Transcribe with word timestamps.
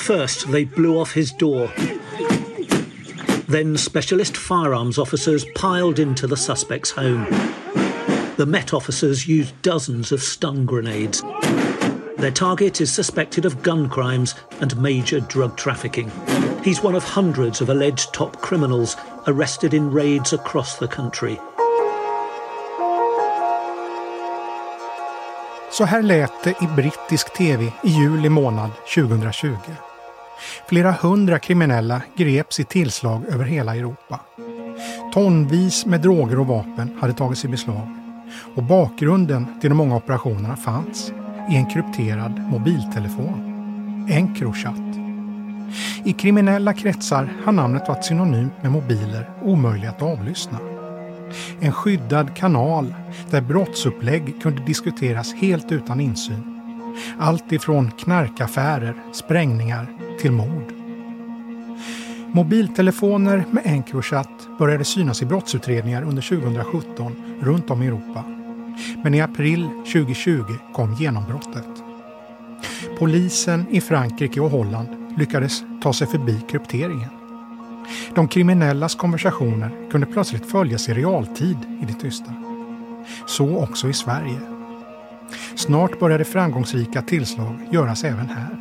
First, 0.00 0.50
they 0.50 0.64
blew 0.64 0.98
off 0.98 1.12
his 1.12 1.30
door. 1.30 1.70
Then 3.46 3.76
specialist 3.76 4.36
firearms 4.36 4.98
officers 4.98 5.44
piled 5.54 5.98
into 5.98 6.26
the 6.26 6.36
suspect's 6.36 6.90
home. 6.90 7.26
The 8.36 8.46
Met 8.46 8.72
officers 8.72 9.28
used 9.28 9.60
dozens 9.62 10.10
of 10.10 10.22
stun 10.22 10.64
grenades. 10.64 11.22
Their 12.16 12.30
target 12.30 12.80
is 12.80 12.90
suspected 12.90 13.44
of 13.44 13.62
gun 13.62 13.88
crimes 13.88 14.34
and 14.60 14.76
major 14.80 15.20
drug 15.20 15.56
trafficking. 15.56 16.10
He's 16.64 16.82
one 16.82 16.94
of 16.94 17.04
hundreds 17.04 17.60
of 17.60 17.68
alleged 17.68 18.12
top 18.14 18.40
criminals 18.40 18.96
arrested 19.26 19.74
in 19.74 19.90
raids 19.92 20.32
across 20.32 20.78
the 20.78 20.88
country. 20.88 21.38
Så 25.72 25.84
här 25.84 26.02
lät 26.02 26.44
det 26.44 26.62
i 26.62 26.66
brittisk 26.76 27.32
tv 27.32 27.64
i 27.82 27.88
juli 27.88 28.28
månad 28.28 28.70
2020. 28.94 29.89
Flera 30.68 30.92
hundra 30.92 31.38
kriminella 31.38 32.02
greps 32.16 32.60
i 32.60 32.64
tillslag 32.64 33.24
över 33.28 33.44
hela 33.44 33.76
Europa. 33.76 34.20
Tonvis 35.14 35.86
med 35.86 36.00
droger 36.00 36.38
och 36.38 36.46
vapen 36.46 36.96
hade 37.00 37.12
tagits 37.12 37.44
i 37.44 37.48
beslag. 37.48 37.88
Och 38.54 38.62
bakgrunden 38.62 39.60
till 39.60 39.70
de 39.70 39.76
många 39.76 39.96
operationerna 39.96 40.56
fanns 40.56 41.12
i 41.50 41.56
en 41.56 41.70
krypterad 41.70 42.40
mobiltelefon. 42.50 43.46
Encrochat. 44.10 44.96
I 46.04 46.12
kriminella 46.12 46.72
kretsar 46.72 47.32
har 47.44 47.52
namnet 47.52 47.88
varit 47.88 48.04
synonymt 48.04 48.62
med 48.62 48.72
mobiler 48.72 49.30
omöjliga 49.42 49.90
att 49.90 50.02
avlyssna. 50.02 50.58
En 51.60 51.72
skyddad 51.72 52.36
kanal 52.36 52.94
där 53.30 53.40
brottsupplägg 53.40 54.42
kunde 54.42 54.64
diskuteras 54.64 55.34
helt 55.34 55.72
utan 55.72 56.00
insyn. 56.00 56.49
Allt 57.18 57.52
ifrån 57.52 57.90
knarkaffärer, 57.90 58.94
sprängningar 59.12 59.86
till 60.20 60.32
mord. 60.32 60.72
Mobiltelefoner 62.32 63.44
med 63.50 63.66
Encrochat 63.66 64.48
började 64.58 64.84
synas 64.84 65.22
i 65.22 65.26
brottsutredningar 65.26 66.02
under 66.02 66.22
2017 66.22 67.40
runt 67.40 67.70
om 67.70 67.82
i 67.82 67.86
Europa. 67.86 68.24
Men 69.04 69.14
i 69.14 69.20
april 69.20 69.68
2020 69.92 70.42
kom 70.72 70.94
genombrottet. 70.94 71.66
Polisen 72.98 73.66
i 73.70 73.80
Frankrike 73.80 74.40
och 74.40 74.50
Holland 74.50 74.88
lyckades 75.16 75.62
ta 75.82 75.92
sig 75.92 76.06
förbi 76.06 76.40
krypteringen. 76.48 77.10
De 78.14 78.28
kriminellas 78.28 78.94
konversationer 78.94 79.90
kunde 79.90 80.06
plötsligt 80.06 80.50
följas 80.50 80.88
i 80.88 80.94
realtid 80.94 81.58
i 81.82 81.84
det 81.86 82.00
tysta. 82.00 82.34
Så 83.26 83.62
också 83.62 83.88
i 83.88 83.92
Sverige. 83.92 84.59
Snart 85.60 85.98
började 85.98 86.24
framgångsrika 86.24 87.02
tillslag 87.02 87.68
göras 87.70 88.04
även 88.04 88.28
här. 88.28 88.56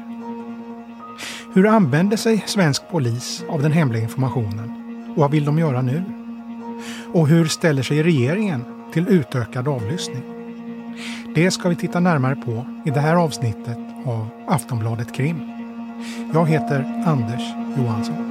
Hur 1.53 1.67
använder 1.67 2.17
sig 2.17 2.43
svensk 2.47 2.83
polis 2.91 3.43
av 3.49 3.61
den 3.61 3.71
hemliga 3.71 4.03
informationen? 4.03 4.73
Och 5.11 5.17
vad 5.17 5.31
vill 5.31 5.45
de 5.45 5.59
göra 5.59 5.81
nu? 5.81 6.03
Och 7.13 7.27
hur 7.27 7.45
ställer 7.45 7.83
sig 7.83 8.03
regeringen 8.03 8.65
till 8.93 9.07
utökad 9.07 9.67
avlyssning? 9.67 10.23
Det 11.35 11.51
ska 11.51 11.69
vi 11.69 11.75
titta 11.75 11.99
närmare 11.99 12.35
på 12.35 12.65
i 12.85 12.89
det 12.89 12.99
här 12.99 13.15
avsnittet 13.15 13.77
av 14.05 14.27
Aftonbladet 14.47 15.15
Krim. 15.15 15.41
Jag 16.33 16.49
heter 16.49 17.03
Anders 17.05 17.43
Johansson. 17.77 18.28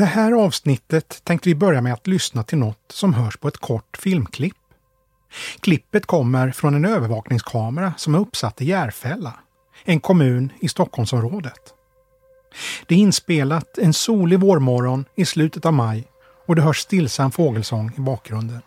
Det 0.00 0.06
här 0.06 0.32
avsnittet 0.32 1.20
tänkte 1.24 1.48
vi 1.48 1.54
börja 1.54 1.80
med 1.80 1.92
att 1.92 2.06
lyssna 2.06 2.42
till 2.42 2.58
något 2.58 2.92
som 2.92 3.14
hörs 3.14 3.36
på 3.36 3.48
ett 3.48 3.56
kort 3.56 3.96
filmklipp. 3.96 4.56
Klippet 5.60 6.06
kommer 6.06 6.50
från 6.50 6.74
en 6.74 6.84
övervakningskamera 6.84 7.92
som 7.96 8.14
är 8.14 8.18
uppsatt 8.18 8.62
i 8.62 8.64
Järfälla, 8.64 9.34
en 9.84 10.00
kommun 10.00 10.52
i 10.60 10.68
Stockholmsområdet. 10.68 11.74
Det 12.86 12.94
är 12.94 12.98
inspelat 12.98 13.78
en 13.78 13.92
solig 13.92 14.40
vårmorgon 14.40 15.04
i 15.16 15.24
slutet 15.24 15.66
av 15.66 15.72
maj 15.72 16.04
och 16.46 16.56
det 16.56 16.62
hörs 16.62 16.78
stillsam 16.78 17.30
fågelsång 17.30 17.92
i 17.96 18.00
bakgrunden. 18.00 18.62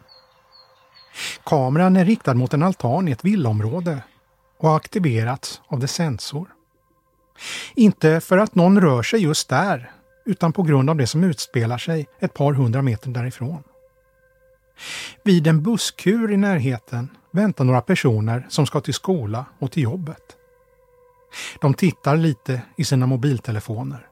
Kameran 1.44 1.98
är 1.98 2.06
riktad 2.06 2.34
mot 2.34 2.54
en 2.54 2.64
altan 2.64 3.08
i 3.08 3.12
ett 3.12 3.26
villaområde 3.26 4.02
och 4.60 4.70
har 4.70 4.76
aktiverats 4.76 5.62
av 5.68 5.80
dess 5.80 5.94
sensor. 5.94 6.48
Inte 7.76 8.22
för 8.22 8.38
att 8.38 8.56
någon 8.56 8.82
rör 8.82 9.04
sig 9.04 9.20
just 9.24 9.50
där 9.50 9.92
utan 10.26 10.54
på 10.54 10.64
grund 10.64 10.90
av 10.90 10.96
det 10.96 11.08
som 11.08 11.24
utspelar 11.24 11.78
sig 11.78 12.08
ett 12.20 12.34
par 12.34 12.54
hundra 12.54 12.82
meter 12.82 13.10
därifrån. 13.10 13.64
Vid 15.24 15.48
en 15.48 15.64
busskur 15.64 16.32
i 16.32 16.38
närheten 16.38 17.10
väntar 17.32 17.64
några 17.64 17.82
personer 17.82 18.46
som 18.50 18.66
ska 18.66 18.82
till 18.82 18.94
skola 18.94 19.46
och 19.60 19.72
till 19.72 19.84
jobbet. 19.84 20.38
De 21.62 21.74
tittar 21.74 22.18
lite 22.18 22.62
i 22.78 22.86
sina 22.86 23.06
mobiltelefoner. 23.06 24.08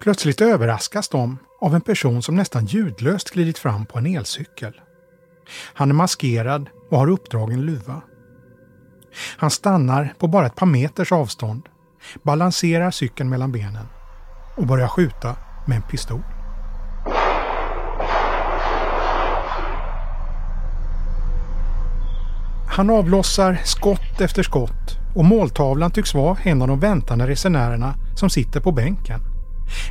Plötsligt 0.00 0.40
överraskas 0.40 1.08
de 1.08 1.38
av 1.60 1.74
en 1.74 1.80
person 1.80 2.22
som 2.22 2.36
nästan 2.36 2.66
ljudlöst 2.66 3.30
glidit 3.30 3.58
fram 3.58 3.86
på 3.86 3.98
en 3.98 4.06
elcykel. 4.06 4.80
Han 5.74 5.90
är 5.90 5.94
maskerad 5.94 6.70
och 6.90 6.98
har 6.98 7.10
uppdragen 7.10 7.66
luva. 7.66 8.02
Han 9.36 9.50
stannar 9.50 10.14
på 10.18 10.26
bara 10.26 10.46
ett 10.46 10.54
par 10.54 10.66
meters 10.66 11.12
avstånd 11.12 11.68
balanserar 12.22 12.90
cykeln 12.90 13.30
mellan 13.30 13.52
benen 13.52 13.86
och 14.56 14.66
börjar 14.66 14.88
skjuta 14.88 15.36
med 15.66 15.76
en 15.76 15.82
pistol. 15.82 16.22
Han 22.68 22.90
avlossar 22.90 23.60
skott 23.64 24.20
efter 24.20 24.42
skott 24.42 24.98
och 25.14 25.24
måltavlan 25.24 25.90
tycks 25.90 26.14
vara 26.14 26.36
en 26.42 26.62
av 26.62 26.68
de 26.68 26.80
väntande 26.80 27.26
resenärerna 27.26 27.94
som 28.14 28.30
sitter 28.30 28.60
på 28.60 28.72
bänken. 28.72 29.20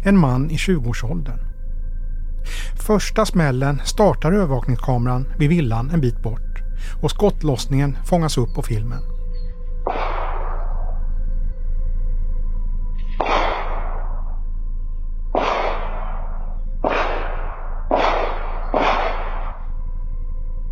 En 0.03 0.17
man 0.17 0.51
i 0.51 0.55
20-årsåldern. 0.55 1.39
Första 2.87 3.25
smällen 3.25 3.81
startar 3.85 4.31
övervakningskameran 4.31 5.27
vid 5.37 5.49
villan 5.49 5.89
en 5.89 6.01
bit 6.01 6.23
bort 6.23 6.61
och 7.01 7.11
skottlossningen 7.11 7.97
fångas 8.05 8.37
upp 8.37 8.53
på 8.55 8.61
filmen. 8.61 9.12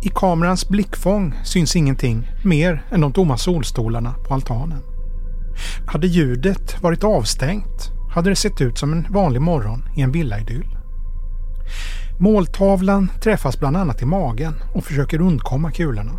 I 0.04 0.08
kamerans 0.08 0.68
blickfång 0.68 1.34
syns 1.44 1.76
ingenting 1.76 2.30
mer 2.44 2.84
än 2.90 3.00
de 3.00 3.12
tomma 3.12 3.36
solstolarna 3.36 4.14
på 4.28 4.34
altanen. 4.34 4.82
Hade 5.86 6.06
ljudet 6.06 6.82
varit 6.82 7.04
avstängt 7.04 7.90
hade 8.14 8.30
det 8.30 8.36
sett 8.36 8.60
ut 8.60 8.78
som 8.78 8.92
en 8.92 9.06
vanlig 9.10 9.42
morgon 9.42 9.88
i 9.96 10.00
en 10.00 10.12
villaidyll. 10.12 10.76
Måltavlan 12.18 13.10
träffas 13.22 13.58
bland 13.58 13.76
annat 13.76 14.02
i 14.02 14.04
magen 14.04 14.54
och 14.74 14.84
försöker 14.84 15.20
undkomma 15.20 15.70
kulorna. 15.70 16.12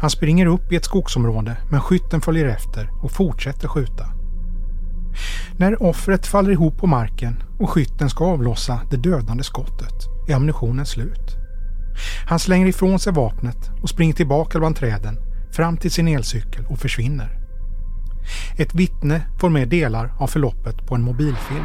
Han 0.00 0.10
springer 0.10 0.46
upp 0.46 0.72
i 0.72 0.76
ett 0.76 0.84
skogsområde 0.84 1.56
men 1.70 1.80
skytten 1.80 2.20
följer 2.20 2.46
efter 2.46 2.90
och 3.02 3.12
fortsätter 3.12 3.68
skjuta. 3.68 4.06
När 5.58 5.82
offret 5.82 6.26
faller 6.26 6.50
ihop 6.50 6.78
på 6.78 6.86
marken 6.86 7.42
och 7.58 7.70
skytten 7.70 8.10
ska 8.10 8.24
avlossa 8.24 8.80
det 8.90 8.96
dödande 8.96 9.42
skottet 9.42 10.06
är 10.28 10.34
ammunitionen 10.34 10.86
slut. 10.86 11.35
Han 12.26 12.38
slänger 12.38 12.66
ifrån 12.66 12.98
sig 12.98 13.12
vapnet 13.12 13.70
och 13.82 13.88
springer 13.88 14.14
tillbaka 14.14 14.58
bland 14.58 14.76
träden, 14.76 15.18
fram 15.52 15.76
till 15.76 15.90
sin 15.90 16.08
elcykel 16.08 16.66
och 16.66 16.78
försvinner. 16.78 17.38
Ett 18.58 18.74
vittne 18.74 19.26
får 19.38 19.50
med 19.50 19.68
delar 19.68 20.12
av 20.18 20.26
förloppet 20.26 20.86
på 20.86 20.94
en 20.94 21.02
mobilfilm. 21.02 21.64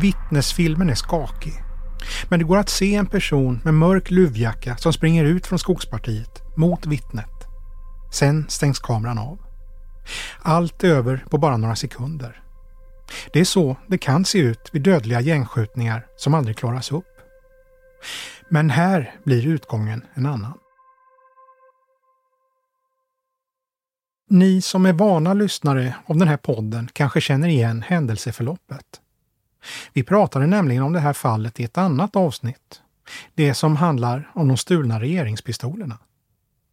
Vittnesfilmen 0.00 0.90
är 0.90 0.94
skakig. 0.94 1.52
Men 2.28 2.38
det 2.38 2.44
går 2.44 2.58
att 2.58 2.68
se 2.68 2.94
en 2.94 3.06
person 3.06 3.60
med 3.64 3.74
mörk 3.74 4.10
luvjacka 4.10 4.76
som 4.76 4.92
springer 4.92 5.24
ut 5.24 5.46
från 5.46 5.58
skogspartiet 5.58 6.42
mot 6.56 6.86
vittnet. 6.86 7.46
Sen 8.12 8.46
stängs 8.48 8.78
kameran 8.78 9.18
av. 9.18 9.38
Allt 10.42 10.84
är 10.84 10.88
över 10.88 11.24
på 11.30 11.38
bara 11.38 11.56
några 11.56 11.76
sekunder. 11.76 12.42
Det 13.32 13.40
är 13.40 13.44
så 13.44 13.76
det 13.86 13.98
kan 13.98 14.24
se 14.24 14.38
ut 14.38 14.70
vid 14.72 14.82
dödliga 14.82 15.20
gängskjutningar 15.20 16.06
som 16.16 16.34
aldrig 16.34 16.56
klaras 16.56 16.92
upp. 16.92 17.06
Men 18.48 18.70
här 18.70 19.14
blir 19.24 19.46
utgången 19.46 20.04
en 20.14 20.26
annan. 20.26 20.58
Ni 24.28 24.62
som 24.62 24.86
är 24.86 24.92
vana 24.92 25.34
lyssnare 25.34 25.94
av 26.06 26.16
den 26.16 26.28
här 26.28 26.36
podden 26.36 26.88
kanske 26.92 27.20
känner 27.20 27.48
igen 27.48 27.82
händelseförloppet. 27.82 29.00
Vi 29.92 30.02
pratade 30.02 30.46
nämligen 30.46 30.82
om 30.82 30.92
det 30.92 31.00
här 31.00 31.12
fallet 31.12 31.60
i 31.60 31.64
ett 31.64 31.78
annat 31.78 32.16
avsnitt. 32.16 32.82
Det 33.34 33.54
som 33.54 33.76
handlar 33.76 34.30
om 34.34 34.48
de 34.48 34.56
stulna 34.56 35.00
regeringspistolerna. 35.00 35.98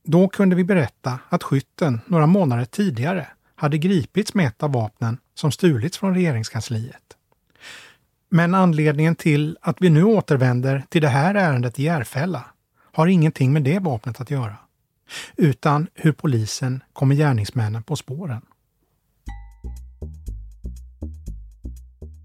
Då 0.04 0.28
kunde 0.28 0.56
vi 0.56 0.64
berätta 0.64 1.20
att 1.30 1.44
skytten 1.44 2.02
några 2.06 2.26
månader 2.26 2.66
tidigare 2.66 3.28
hade 3.56 3.78
gripits 3.78 4.34
med 4.34 4.48
ett 4.48 4.64
av 4.64 4.72
vapnen 4.72 5.18
som 5.38 5.52
stulits 5.52 5.98
från 5.98 6.16
regeringskansliet. 6.16 7.04
Men 8.30 8.56
anledningen 8.56 9.16
till 9.16 9.58
att 9.62 9.78
vi 9.80 9.90
nu 9.90 10.04
återvänder 10.04 10.84
till 10.90 11.02
det 11.02 11.08
här 11.08 11.36
ärendet 11.36 11.80
i 11.80 11.84
Järfälla 11.84 12.46
har 12.94 13.08
ingenting 13.08 13.54
med 13.54 13.64
det 13.64 13.80
vapnet 13.80 14.22
att 14.22 14.32
göra, 14.32 14.58
utan 15.36 15.88
hur 15.94 16.12
polisen 16.12 16.84
kommer 16.94 17.16
gärningsmännen 17.16 17.84
på 17.84 17.96
spåren. 17.96 18.42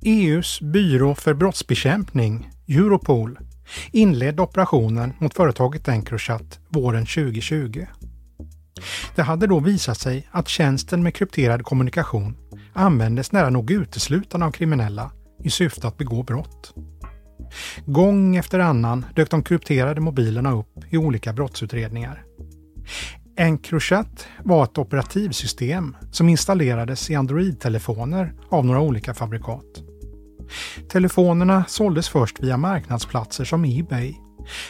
EUs 0.02 0.60
byrå 0.60 1.14
för 1.14 1.34
brottsbekämpning, 1.34 2.50
Europol, 2.68 3.38
inledde 3.90 4.42
operationen 4.42 5.12
mot 5.18 5.34
företaget 5.34 5.88
Encrochat 5.88 6.60
våren 6.68 7.06
2020. 7.06 7.86
Det 9.14 9.22
hade 9.22 9.46
då 9.46 9.60
visat 9.60 9.98
sig 9.98 10.28
att 10.30 10.48
tjänsten 10.48 11.02
med 11.02 11.14
krypterad 11.14 11.64
kommunikation 11.64 12.36
användes 12.72 13.32
nära 13.32 13.50
nog 13.50 13.70
uteslutande 13.70 14.46
av 14.46 14.50
kriminella 14.50 15.10
i 15.42 15.50
syfte 15.50 15.88
att 15.88 15.98
begå 15.98 16.22
brott. 16.22 16.74
Gång 17.86 18.36
efter 18.36 18.58
annan 18.58 19.06
dök 19.14 19.30
de 19.30 19.42
krypterade 19.42 20.00
mobilerna 20.00 20.52
upp 20.52 20.84
i 20.90 20.96
olika 20.96 21.32
brottsutredningar. 21.32 22.24
Encrochat 23.36 24.26
var 24.44 24.64
ett 24.64 24.78
operativsystem 24.78 25.96
som 26.10 26.28
installerades 26.28 27.10
i 27.10 27.14
Android-telefoner 27.14 28.32
av 28.48 28.66
några 28.66 28.80
olika 28.80 29.14
fabrikat. 29.14 29.82
Telefonerna 30.88 31.64
såldes 31.68 32.08
först 32.08 32.40
via 32.40 32.56
marknadsplatser 32.56 33.44
som 33.44 33.64
Ebay, 33.64 34.14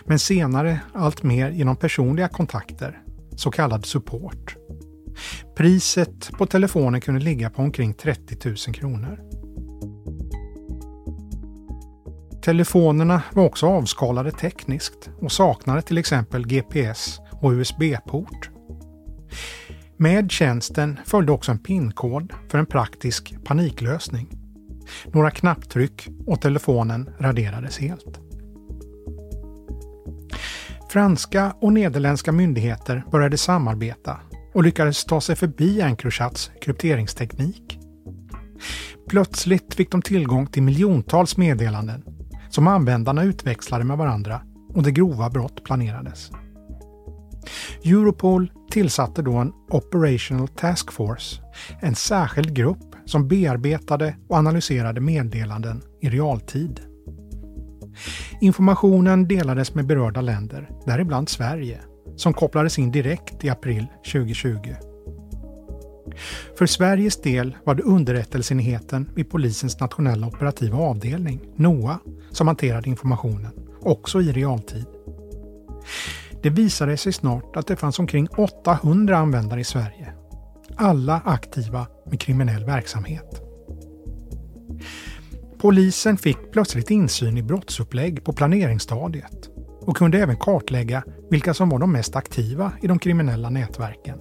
men 0.04 0.18
senare 0.18 0.80
allt 0.94 1.22
mer 1.22 1.50
genom 1.50 1.76
personliga 1.76 2.28
kontakter, 2.28 3.02
så 3.36 3.50
kallad 3.50 3.86
support. 3.86 4.56
Priset 5.56 6.30
på 6.38 6.46
telefonen 6.46 7.00
kunde 7.00 7.20
ligga 7.20 7.50
på 7.50 7.62
omkring 7.62 7.94
30 7.94 8.48
000 8.48 8.56
kronor. 8.56 9.20
Telefonerna 12.42 13.22
var 13.32 13.44
också 13.44 13.66
avskalade 13.66 14.30
tekniskt 14.30 15.10
och 15.20 15.32
saknade 15.32 15.82
till 15.82 15.98
exempel 15.98 16.46
GPS 16.46 17.20
och 17.40 17.50
USB-port. 17.50 18.50
Med 19.96 20.30
tjänsten 20.30 21.00
följde 21.06 21.32
också 21.32 21.52
en 21.52 21.58
PIN-kod 21.58 22.32
för 22.48 22.58
en 22.58 22.66
praktisk 22.66 23.44
paniklösning. 23.44 24.28
Några 25.06 25.30
knapptryck 25.30 26.08
och 26.26 26.40
telefonen 26.40 27.10
raderades 27.18 27.78
helt. 27.78 28.20
Franska 30.90 31.54
och 31.60 31.72
nederländska 31.72 32.32
myndigheter 32.32 33.04
började 33.10 33.38
samarbeta 33.38 34.20
och 34.52 34.62
lyckades 34.62 35.04
ta 35.04 35.20
sig 35.20 35.36
förbi 35.36 35.80
Encrochats 35.80 36.50
krypteringsteknik. 36.60 37.78
Plötsligt 39.08 39.74
fick 39.74 39.90
de 39.90 40.02
tillgång 40.02 40.46
till 40.46 40.62
miljontals 40.62 41.36
meddelanden 41.36 42.04
som 42.50 42.68
användarna 42.68 43.22
utväxlade 43.22 43.84
med 43.84 43.98
varandra 43.98 44.42
och 44.74 44.82
det 44.82 44.92
grova 44.92 45.30
brott 45.30 45.64
planerades. 45.64 46.30
Europol 47.84 48.52
tillsatte 48.70 49.22
då 49.22 49.32
en 49.32 49.52
Operational 49.70 50.48
Task 50.48 50.92
Force, 50.92 51.42
en 51.80 51.94
särskild 51.94 52.54
grupp 52.54 52.96
som 53.04 53.28
bearbetade 53.28 54.16
och 54.28 54.36
analyserade 54.36 55.00
meddelanden 55.00 55.82
i 56.00 56.08
realtid. 56.08 56.80
Informationen 58.40 59.28
delades 59.28 59.74
med 59.74 59.86
berörda 59.86 60.20
länder, 60.20 60.70
däribland 60.86 61.28
Sverige, 61.28 61.80
som 62.16 62.32
kopplades 62.32 62.78
in 62.78 62.90
direkt 62.90 63.44
i 63.44 63.48
april 63.48 63.86
2020. 64.12 64.74
För 66.58 66.66
Sveriges 66.66 67.20
del 67.20 67.56
var 67.64 67.74
det 67.74 67.82
underrättelseenheten 67.82 69.10
vid 69.14 69.30
polisens 69.30 69.80
nationella 69.80 70.26
operativa 70.26 70.78
avdelning, 70.78 71.40
NOA, 71.56 71.98
som 72.30 72.46
hanterade 72.46 72.88
informationen, 72.88 73.52
också 73.80 74.20
i 74.20 74.32
realtid. 74.32 74.86
Det 76.42 76.50
visade 76.50 76.96
sig 76.96 77.12
snart 77.12 77.56
att 77.56 77.66
det 77.66 77.76
fanns 77.76 77.98
omkring 77.98 78.28
800 78.28 79.16
användare 79.16 79.60
i 79.60 79.64
Sverige. 79.64 80.12
Alla 80.76 81.22
aktiva 81.24 81.86
med 82.06 82.20
kriminell 82.20 82.64
verksamhet. 82.64 83.42
Polisen 85.58 86.18
fick 86.18 86.52
plötsligt 86.52 86.90
insyn 86.90 87.38
i 87.38 87.42
brottsupplägg 87.42 88.24
på 88.24 88.32
planeringsstadiet 88.32 89.51
och 89.84 89.96
kunde 89.96 90.18
även 90.18 90.36
kartlägga 90.36 91.04
vilka 91.30 91.54
som 91.54 91.68
var 91.68 91.78
de 91.78 91.92
mest 91.92 92.16
aktiva 92.16 92.72
i 92.82 92.86
de 92.86 92.98
kriminella 92.98 93.50
nätverken. 93.50 94.18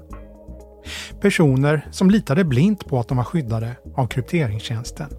Personer 1.21 1.87
som 1.91 2.09
litade 2.09 2.43
blint 2.43 2.85
på 2.85 2.99
att 2.99 3.07
de 3.07 3.17
var 3.17 3.23
skyddade 3.23 3.75
av 3.95 4.07
krypteringstjänsten. 4.07 5.09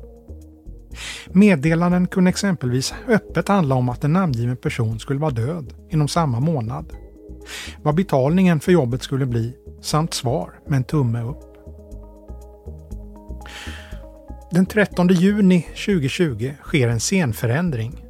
Meddelanden 1.26 2.06
kunde 2.06 2.28
exempelvis 2.28 2.94
öppet 3.08 3.48
handla 3.48 3.74
om 3.74 3.88
att 3.88 4.04
en 4.04 4.12
namngiven 4.12 4.56
person 4.56 4.98
skulle 4.98 5.20
vara 5.20 5.30
död 5.30 5.74
inom 5.90 6.08
samma 6.08 6.40
månad. 6.40 6.92
Vad 7.82 7.94
betalningen 7.94 8.60
för 8.60 8.72
jobbet 8.72 9.02
skulle 9.02 9.26
bli 9.26 9.54
samt 9.80 10.14
svar 10.14 10.52
med 10.66 10.76
en 10.76 10.84
tumme 10.84 11.22
upp. 11.22 11.52
Den 14.50 14.66
13 14.66 15.08
juni 15.08 15.62
2020 15.62 16.52
sker 16.62 16.88
en 16.88 17.00
scenförändring. 17.00 18.04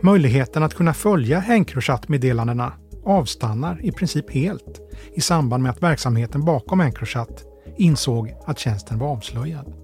Möjligheten 0.00 0.62
att 0.62 0.74
kunna 0.74 0.94
följa 0.94 1.42
Encrochat-meddelandena 1.42 2.72
avstannar 3.04 3.84
i 3.84 3.92
princip 3.92 4.30
helt 4.30 4.80
i 5.14 5.20
samband 5.20 5.62
med 5.62 5.70
att 5.70 5.82
verksamheten 5.82 6.44
bakom 6.44 6.80
Encrochat 6.80 7.44
insåg 7.76 8.34
att 8.46 8.58
tjänsten 8.58 8.98
var 8.98 9.08
avslöjad. 9.08 9.74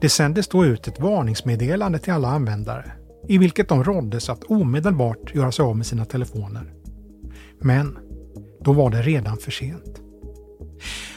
Det 0.00 0.08
sändes 0.08 0.48
då 0.48 0.64
ut 0.64 0.88
ett 0.88 1.00
varningsmeddelande 1.00 1.98
till 1.98 2.12
alla 2.12 2.28
användare 2.28 2.92
i 3.28 3.38
vilket 3.38 3.68
de 3.68 3.84
råddes 3.84 4.28
att 4.28 4.44
omedelbart 4.44 5.34
göra 5.34 5.52
sig 5.52 5.62
av 5.62 5.76
med 5.76 5.86
sina 5.86 6.04
telefoner. 6.04 6.72
Men 7.60 7.98
då 8.60 8.72
var 8.72 8.90
det 8.90 9.02
redan 9.02 9.36
för 9.36 9.50
sent. 9.50 10.00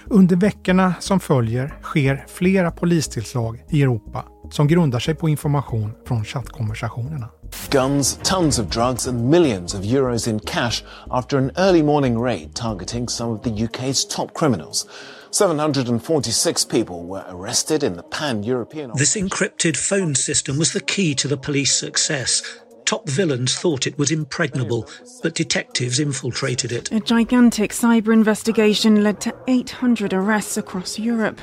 Under 0.06 0.36
veckorna 0.36 0.94
som 1.00 1.20
följer 1.20 1.74
sker 1.82 2.26
flera 2.28 2.72
polistillslag 2.72 3.64
i 3.70 3.82
Europa 3.82 4.26
som 4.52 4.68
grundar 4.68 5.00
sig 5.00 5.16
på 5.16 5.30
information 5.30 5.92
från 6.08 6.26
chattkonversationerna. 6.26 7.30
Guns, 7.70 8.16
tons 8.18 8.58
of 8.58 8.70
drugs 8.70 9.06
and 9.06 9.30
millions 9.30 9.74
of 9.74 9.84
euros 9.84 10.28
in 10.28 10.40
cash 10.40 10.84
after 11.12 11.38
an 11.38 11.52
early 11.58 11.82
morning 11.82 12.18
raid 12.18 12.56
targeting 12.56 13.08
some 13.08 13.32
of 13.32 13.44
the 13.44 13.64
UK's 13.66 14.04
top 14.06 14.34
criminals. 14.34 14.88
746 15.32 16.66
people 16.66 17.04
were 17.04 17.26
arrested 17.28 17.84
in 17.84 17.94
the 17.94 18.04
pan-European... 18.04 18.92
This 18.96 19.16
encrypted 19.16 19.78
phone 19.78 20.16
system 20.16 20.58
was 20.58 20.74
the 20.74 20.82
key 20.82 21.14
to 21.16 21.28
the 21.28 21.38
police 21.38 21.76
success. 21.76 22.42
Top 22.86 23.08
villains 23.08 23.56
thought 23.56 23.86
it 23.86 24.00
was 24.00 24.10
impregnable, 24.10 24.90
but 25.22 25.36
detectives 25.36 26.00
infiltrated 26.00 26.72
it. 26.72 26.92
A 26.92 27.00
gigantic 27.00 27.72
cyber 27.72 28.12
investigation 28.12 29.04
led 29.04 29.22
to 29.22 29.36
800 29.48 30.12
arrests 30.12 30.58
across 30.58 30.98
Europe 30.98 31.40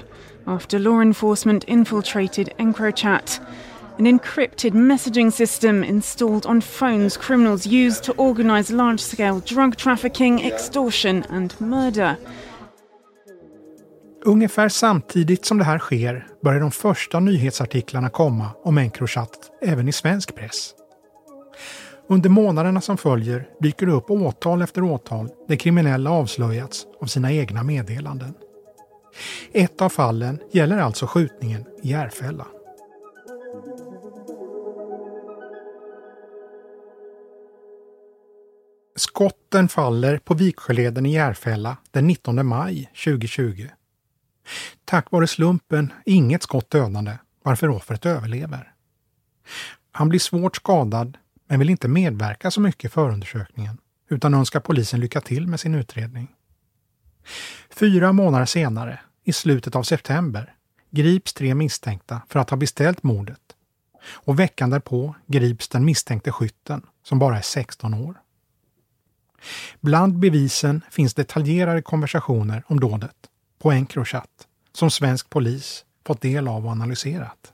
after 0.46 0.78
law 0.78 1.00
enforcement 1.00 1.64
infiltrated 1.68 2.52
EncroChat, 2.58 3.44
an 3.98 4.06
encrypted 4.06 4.74
messaging 4.74 5.30
system 5.32 5.84
installed 5.84 6.46
on 6.46 6.60
phones 6.60 7.16
criminals 7.16 7.66
use 7.66 8.00
to 8.00 8.12
organize 8.12 8.74
large 8.74 9.00
scale 9.00 9.40
drug 9.40 9.76
trafficking, 9.76 10.40
extortion, 10.40 11.24
and 11.30 11.54
murder. 11.60 12.16
Ungefär 14.24 14.68
samtidigt 14.68 15.44
som 15.44 15.58
det 15.58 15.64
här 15.64 15.78
sker 15.78 16.26
börjar 16.42 16.60
de 16.60 16.70
första 16.70 17.20
nyhetsartiklarna 17.20 18.08
komma 18.10 18.50
om 18.64 18.78
Encrochat 18.78 19.50
även 19.62 19.88
i 19.88 19.92
svensk 19.92 20.34
press. 20.34 20.74
Under 22.08 22.30
månaderna 22.30 22.80
som 22.80 22.98
följer 22.98 23.48
dyker 23.60 23.86
det 23.86 23.92
upp 23.92 24.10
åtal 24.10 24.62
efter 24.62 24.82
åtal 24.82 25.28
där 25.48 25.56
kriminella 25.56 26.10
avslöjats 26.10 26.86
av 27.00 27.06
sina 27.06 27.32
egna 27.32 27.62
meddelanden. 27.62 28.34
Ett 29.52 29.82
av 29.82 29.88
fallen 29.88 30.38
gäller 30.52 30.78
alltså 30.78 31.06
skjutningen 31.06 31.64
i 31.82 31.90
Järfälla. 31.90 32.46
Skotten 38.96 39.68
faller 39.68 40.18
på 40.18 40.34
Viksjöleden 40.34 41.06
i 41.06 41.12
Järfälla 41.12 41.76
den 41.90 42.06
19 42.06 42.46
maj 42.46 42.90
2020. 43.04 43.68
Tack 44.84 45.10
vare 45.10 45.26
slumpen 45.26 45.92
inget 46.04 46.42
skott 46.42 46.70
dödande, 46.70 47.18
varför 47.42 47.68
offret 47.68 48.06
överlever. 48.06 48.72
Han 49.92 50.08
blir 50.08 50.20
svårt 50.20 50.56
skadad 50.56 51.18
men 51.48 51.58
vill 51.58 51.70
inte 51.70 51.88
medverka 51.88 52.50
så 52.50 52.60
mycket 52.60 52.84
i 52.84 52.92
förundersökningen 52.92 53.78
utan 54.10 54.34
önskar 54.34 54.60
polisen 54.60 55.00
lycka 55.00 55.20
till 55.20 55.46
med 55.46 55.60
sin 55.60 55.74
utredning. 55.74 56.28
Fyra 57.70 58.12
månader 58.12 58.46
senare, 58.46 59.00
i 59.24 59.32
slutet 59.32 59.76
av 59.76 59.82
september, 59.82 60.54
grips 60.90 61.34
tre 61.34 61.54
misstänkta 61.54 62.22
för 62.28 62.38
att 62.38 62.50
ha 62.50 62.56
beställt 62.56 63.02
mordet. 63.02 63.40
Och 64.08 64.38
veckan 64.40 64.70
därpå 64.70 65.14
grips 65.26 65.68
den 65.68 65.84
misstänkte 65.84 66.32
skytten 66.32 66.82
som 67.02 67.18
bara 67.18 67.38
är 67.38 67.42
16 67.42 67.94
år. 67.94 68.14
Bland 69.86 70.18
bevisen 70.18 70.82
finns 70.90 71.14
detaljerade 71.14 71.82
konversationer 71.82 72.62
om 72.66 72.80
dådet 72.80 73.16
på 73.62 73.72
Encrochat 73.72 74.48
som 74.72 74.90
svensk 74.90 75.30
polis 75.30 75.84
fått 76.06 76.20
del 76.20 76.48
av 76.48 76.64
och 76.64 76.70
analyserat. 76.70 77.52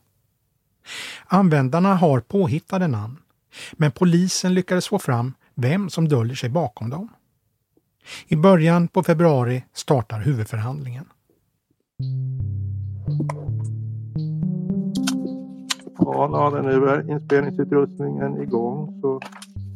Användarna 1.27 1.95
har 1.95 2.21
påhittade 2.21 2.87
namn, 2.89 3.17
men 3.73 3.91
polisen 3.93 4.55
lyckades 4.55 4.89
få 4.89 4.99
fram 4.99 5.35
vem 5.55 5.91
som 5.91 6.09
döljer 6.09 6.37
sig 6.37 6.49
bakom 6.49 6.91
dem. 6.91 7.09
I 8.27 8.37
början 8.37 8.89
på 8.89 9.03
februari 9.03 9.65
startar 9.73 10.21
huvudförhandlingen. 10.21 11.05
Ja, 15.99 16.61
nu 16.65 16.89
är 16.89 17.11
inspelningsutrustningen 17.11 18.43
igång 18.43 19.01
så 19.01 19.21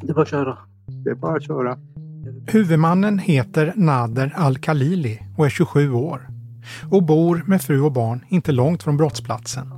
det 0.00 0.10
är 0.10 0.14
bara 0.14 0.22
att 0.22 0.28
köra. 0.28 0.58
Det 1.04 1.10
är 1.10 1.14
bara 1.14 1.36
att 1.36 1.46
köra. 1.46 1.78
Huvudmannen 2.46 3.18
heter 3.18 3.72
Nader 3.76 4.32
Al-Khalili 4.36 5.22
och 5.36 5.46
är 5.46 5.50
27 5.50 5.92
år 5.92 6.28
och 6.90 7.02
bor 7.02 7.44
med 7.46 7.62
fru 7.62 7.80
och 7.80 7.92
barn 7.92 8.24
inte 8.28 8.52
långt 8.52 8.82
från 8.82 8.96
brottsplatsen. 8.96 9.72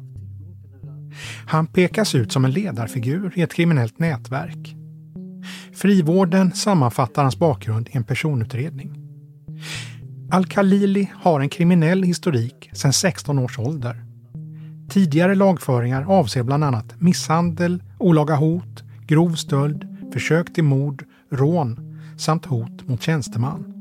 Han 1.47 1.67
pekas 1.67 2.15
ut 2.15 2.33
som 2.33 2.45
en 2.45 2.51
ledarfigur 2.51 3.33
i 3.35 3.43
ett 3.43 3.55
kriminellt 3.55 3.99
nätverk. 3.99 4.77
Frivården 5.75 6.53
sammanfattar 6.53 7.23
hans 7.23 7.39
bakgrund 7.39 7.89
i 7.89 7.97
en 7.97 8.05
personutredning. 8.05 8.99
Al-Khalili 10.31 11.11
har 11.15 11.41
en 11.41 11.49
kriminell 11.49 12.03
historik 12.03 12.71
sedan 12.73 12.93
16 12.93 13.39
års 13.39 13.59
ålder. 13.59 14.05
Tidigare 14.91 15.35
lagföringar 15.35 16.03
avser 16.03 16.43
bland 16.43 16.65
annat 16.65 17.01
misshandel, 17.01 17.83
olaga 17.99 18.35
hot, 18.35 18.85
grov 19.07 19.35
stöld, 19.35 20.11
försök 20.13 20.53
till 20.53 20.65
mord, 20.65 21.05
rån 21.31 21.88
samt 22.19 22.47
hot 22.47 22.89
mot 22.89 23.03
tjänsteman. 23.03 23.75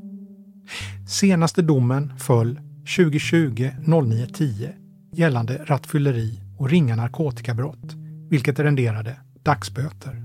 Senaste 1.08 1.62
domen 1.62 2.14
föll 2.18 2.60
2020-09-10 2.86 4.70
gällande 5.14 5.66
rattfylleri 5.66 6.42
och 6.58 6.70
ringa 6.70 6.96
narkotikabrott, 6.96 7.96
vilket 8.30 8.60
renderade 8.60 9.18
dagsböter. 9.44 10.24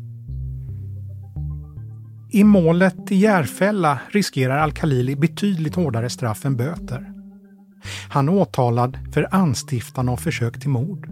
I 2.31 2.45
målet 2.45 3.13
i 3.13 3.17
Järfälla 3.17 3.99
riskerar 4.11 4.59
Al-Khalili 4.59 5.17
betydligt 5.17 5.75
hårdare 5.75 6.11
straff 6.11 6.45
än 6.45 6.57
böter. 6.57 7.13
Han 8.09 8.29
är 8.29 8.33
åtalad 8.33 8.99
för 9.13 9.29
anstiftan 9.31 10.09
av 10.09 10.17
försök 10.17 10.61
till 10.61 10.71
mord. 10.71 11.09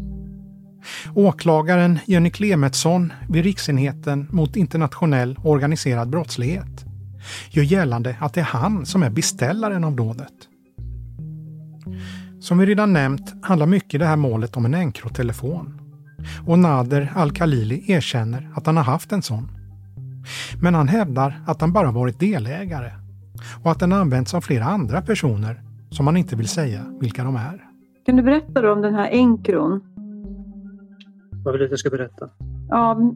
Åklagaren 1.14 1.98
Jenny 2.06 2.30
Klemetsson 2.30 3.12
vid 3.28 3.44
Riksenheten 3.44 4.26
mot 4.30 4.56
internationell 4.56 5.38
organiserad 5.44 6.10
brottslighet 6.10 6.89
gör 7.50 7.62
gällande 7.62 8.16
att 8.20 8.34
det 8.34 8.40
är 8.40 8.44
han 8.44 8.86
som 8.86 9.02
är 9.02 9.10
beställaren 9.10 9.84
av 9.84 9.96
dådet. 9.96 10.32
Som 12.40 12.58
vi 12.58 12.66
redan 12.66 12.92
nämnt 12.92 13.34
handlar 13.42 13.66
mycket 13.66 13.94
i 13.94 13.98
det 13.98 14.06
här 14.06 14.16
målet 14.16 14.56
om 14.56 14.64
en 14.64 14.74
Encro-telefon. 14.74 15.80
Och 16.46 16.58
Nader 16.58 17.12
Al-Khalili 17.14 17.92
erkänner 17.92 18.50
att 18.54 18.66
han 18.66 18.76
har 18.76 18.84
haft 18.84 19.12
en 19.12 19.22
sån. 19.22 19.48
Men 20.62 20.74
han 20.74 20.88
hävdar 20.88 21.40
att 21.46 21.60
han 21.60 21.72
bara 21.72 21.90
varit 21.90 22.20
delägare 22.20 22.92
och 23.62 23.70
att 23.70 23.80
den 23.80 23.92
använts 23.92 24.34
av 24.34 24.40
flera 24.40 24.64
andra 24.64 25.02
personer 25.02 25.62
som 25.90 26.06
han 26.06 26.16
inte 26.16 26.36
vill 26.36 26.48
säga 26.48 26.84
vilka 27.00 27.24
de 27.24 27.36
är. 27.36 27.64
Kan 28.06 28.16
du 28.16 28.22
berätta 28.22 28.62
då 28.62 28.72
om 28.72 28.82
den 28.82 28.94
här 28.94 29.08
Encron? 29.10 29.80
Vad 31.44 31.52
vill 31.52 31.58
du 31.58 31.64
att 31.64 31.70
jag 31.70 31.78
ska 31.78 31.90
berätta? 31.90 32.28
Ja, 32.68 33.12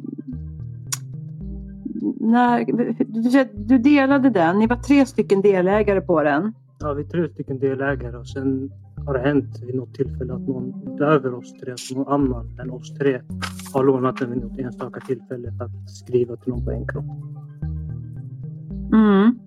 när, 2.20 2.64
du, 3.06 3.48
du 3.54 3.78
delade 3.78 4.30
den, 4.30 4.58
ni 4.58 4.66
var 4.66 4.76
tre 4.76 5.06
stycken 5.06 5.42
delägare 5.42 6.00
på 6.00 6.22
den. 6.22 6.52
Ja, 6.78 6.92
vi 6.92 7.02
är 7.02 7.08
tre 7.08 7.28
stycken 7.28 7.58
delägare 7.58 8.16
och 8.16 8.28
sen 8.28 8.70
har 9.06 9.14
det 9.14 9.20
hänt 9.20 9.62
vid 9.66 9.74
något 9.74 9.94
tillfälle 9.94 10.34
att 10.34 10.48
någon 10.48 10.94
utöver 10.94 11.34
oss 11.34 11.52
tre, 11.52 11.72
att 11.72 11.96
någon 11.96 12.12
annan 12.12 12.58
än 12.60 12.70
oss 12.70 12.94
tre 12.94 13.20
har 13.74 13.84
lånat 13.84 14.16
den 14.16 14.30
vid 14.30 14.42
något 14.42 14.58
enstaka 14.58 15.00
tillfälle 15.00 15.52
för 15.58 15.64
att 15.64 15.90
skriva 15.90 16.36
till 16.36 16.52
någon 16.52 16.64
på 16.64 16.70
en 16.70 16.86
kropp. 16.88 17.04
Mm. 18.92 19.38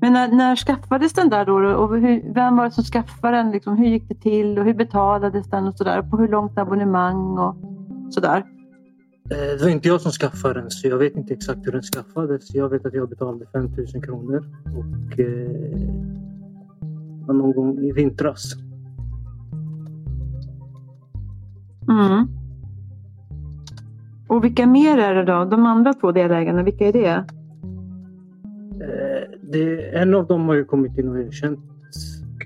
Men 0.00 0.12
när, 0.12 0.28
när 0.28 0.56
skaffades 0.56 1.12
den 1.12 1.28
där 1.28 1.44
då? 1.44 1.54
Och 1.54 2.00
hur, 2.00 2.34
vem 2.34 2.56
var 2.56 2.64
det 2.64 2.70
som 2.70 2.84
skaffade 2.84 3.36
den? 3.36 3.50
Liksom, 3.50 3.76
hur 3.76 3.86
gick 3.86 4.08
det 4.08 4.14
till 4.14 4.58
och 4.58 4.64
hur 4.64 4.74
betalades 4.74 5.50
den 5.50 5.66
och 5.66 5.76
sådär? 5.76 6.02
På 6.02 6.16
hur 6.16 6.28
långt 6.28 6.58
abonnemang 6.58 7.38
och 7.38 7.56
sådär? 8.10 8.44
Eh, 9.30 9.58
det 9.58 9.62
var 9.62 9.68
inte 9.68 9.88
jag 9.88 10.00
som 10.00 10.12
skaffade 10.12 10.60
den 10.60 10.70
så 10.70 10.88
jag 10.88 10.98
vet 10.98 11.16
inte 11.16 11.34
exakt 11.34 11.66
hur 11.66 11.72
den 11.72 11.82
skaffades. 11.82 12.54
Jag 12.54 12.68
vet 12.68 12.86
att 12.86 12.94
jag 12.94 13.08
betalade 13.08 13.46
5 13.52 13.64
000 13.94 14.04
kronor 14.04 14.44
och 14.64 15.20
eh, 15.20 15.80
någon 17.26 17.52
gång 17.52 17.78
i 17.78 17.92
vintras. 17.92 18.54
Mm. 21.88 22.28
Och 24.28 24.44
vilka 24.44 24.66
mer 24.66 24.98
är 24.98 25.14
det 25.14 25.24
då? 25.24 25.44
De 25.44 25.66
andra 25.66 25.94
två 25.94 26.12
delägarna, 26.12 26.62
vilka 26.62 26.88
är 26.88 26.92
det? 26.92 27.24
Eh, 28.84 29.38
det 29.42 29.96
en 29.96 30.14
av 30.14 30.26
dem 30.26 30.48
har 30.48 30.54
ju 30.54 30.64
kommit 30.64 30.98
in 30.98 31.08
och 31.08 31.18
erkänt. 31.18 31.60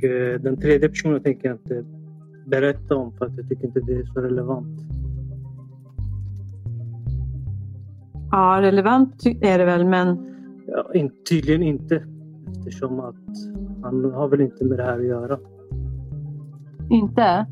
Eh, 0.03 0.41
den 0.41 0.57
tredje 0.57 0.89
personen 0.89 1.23
tänker 1.23 1.49
jag 1.49 1.57
inte 1.57 1.85
berätta 2.47 2.97
om 2.97 3.13
för 3.13 3.27
att 3.27 3.37
jag 3.37 3.49
tycker 3.49 3.67
inte 3.67 3.81
det 3.81 3.93
är 3.93 4.05
så 4.05 4.21
relevant. 4.21 4.81
Ja, 8.33 8.59
relevant 8.63 9.27
är 9.41 9.59
det 9.59 9.65
väl, 9.65 9.85
men... 9.85 10.29
Ja, 10.67 10.95
in, 10.95 11.11
tydligen 11.29 11.63
inte 11.63 12.05
eftersom 12.59 13.01
att 13.01 13.15
han 13.83 14.13
har 14.15 14.29
väl 14.29 14.41
inte 14.41 14.65
med 14.65 14.79
det 14.79 14.85
här 14.85 14.99
att 14.99 15.07
göra. 15.07 15.39
Inte? 16.91 17.47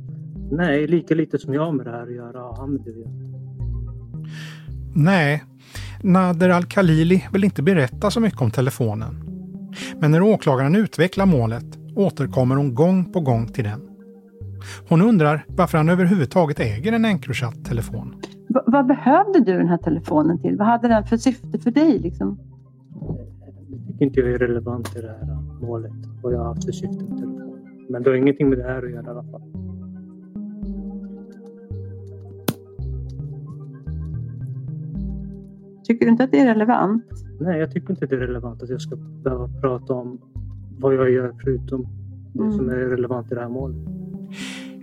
Nej, 0.51 0.87
lika 0.87 1.15
lite 1.15 1.39
som 1.39 1.55
jag 1.55 1.65
har 1.65 1.73
med 1.73 1.87
det 1.87 1.91
här 1.91 2.03
att 2.03 2.15
göra 2.15 2.39
har 2.39 2.57
han 2.57 2.71
med 2.71 2.81
det 2.85 2.91
att 2.91 2.97
göra. 2.97 3.11
Nej, 4.95 5.45
Nader 6.03 6.49
Al-Khalili 6.49 7.25
vill 7.33 7.45
inte 7.45 7.63
berätta 7.63 8.11
så 8.11 8.21
mycket 8.21 8.41
om 8.41 8.51
telefonen. 8.51 9.15
Men 10.01 10.11
när 10.11 10.23
åklagaren 10.23 10.77
utvecklar 10.77 11.27
målet 11.27 11.79
återkommer 11.97 12.57
hon 12.57 12.75
gång 12.75 13.13
på 13.13 13.21
gång 13.21 13.47
till 13.47 13.65
den. 13.65 13.81
Hon 14.89 15.03
undrar 15.03 15.45
varför 15.49 15.79
han 15.79 15.89
överhuvudtaget 15.89 16.61
äger 16.61 16.93
en 16.93 17.05
Encrochat-telefon. 17.05 18.15
V 18.55 18.61
vad 18.67 18.87
behövde 18.87 19.41
du 19.41 19.57
den 19.59 19.69
här 19.69 19.77
telefonen 19.77 20.39
till? 20.39 20.57
Vad 20.57 20.67
hade 20.67 20.89
den 20.89 21.05
för 21.05 21.17
syfte 21.17 21.59
för 21.59 21.71
dig? 21.71 21.99
Liksom? 21.99 22.39
Det 23.69 23.93
tycker 23.93 24.05
inte 24.05 24.21
jag 24.21 24.31
är 24.31 24.39
relevant 24.39 24.97
i 24.97 25.01
det 25.01 25.09
här 25.09 25.39
målet, 25.61 25.93
vad 26.23 26.33
jag 26.33 26.39
har 26.39 26.47
haft 26.47 26.65
för 26.65 26.73
syfte 26.73 27.05
med 27.05 27.19
telefonen. 27.19 27.59
Men 27.89 28.03
det 28.03 28.11
har 28.11 28.17
ingenting 28.17 28.49
med 28.49 28.59
det 28.59 28.65
här 28.65 28.83
att 28.83 28.91
göra 28.91 29.07
i 29.07 29.09
alla 29.09 29.23
fall. 29.23 29.43
Tycker 35.85 36.07
du 36.07 36.11
inte 36.11 36.25
att 36.25 36.31
det 36.31 36.41
är 36.41 36.47
relevant? 36.47 37.05
Nej, 37.41 37.61
jag 37.61 37.73
tycker 37.73 37.91
inte 37.91 38.07
det 38.07 38.15
är 38.15 38.21
relevant 38.21 38.63
att 38.63 38.69
jag 38.69 38.81
ska 38.81 38.97
behöva 38.97 39.49
prata 39.61 39.95
om 39.95 40.19
vad 40.79 40.95
jag 40.95 41.11
gör 41.11 41.35
förutom 41.45 41.87
det 42.33 42.43
mm. 42.43 42.53
som 42.53 42.69
är 42.69 42.75
relevant 42.75 43.33
i 43.33 43.35
det 43.35 43.41
här 43.41 43.49
målet. 43.49 43.77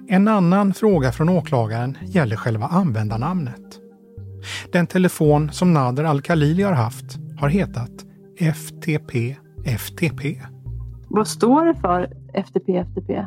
En 0.10 0.28
annan 0.28 0.74
fråga 0.74 1.12
från 1.12 1.30
åklagaren 1.30 1.98
gäller 2.06 2.36
själva 2.36 2.66
användarnamnet. 2.66 3.80
Den 4.72 4.88
telefon 4.88 5.52
som 5.52 5.74
Nader 5.74 6.04
Al-Khalili 6.04 6.64
har 6.64 6.74
haft 6.74 7.18
har 7.40 7.50
hetat 7.50 8.06
FTP 8.40 9.36
FTP. 9.66 10.42
Vad 11.08 11.28
står 11.28 11.66
det 11.66 11.76
för 11.76 12.14
FTP 12.34 12.78
FTP? 12.78 13.26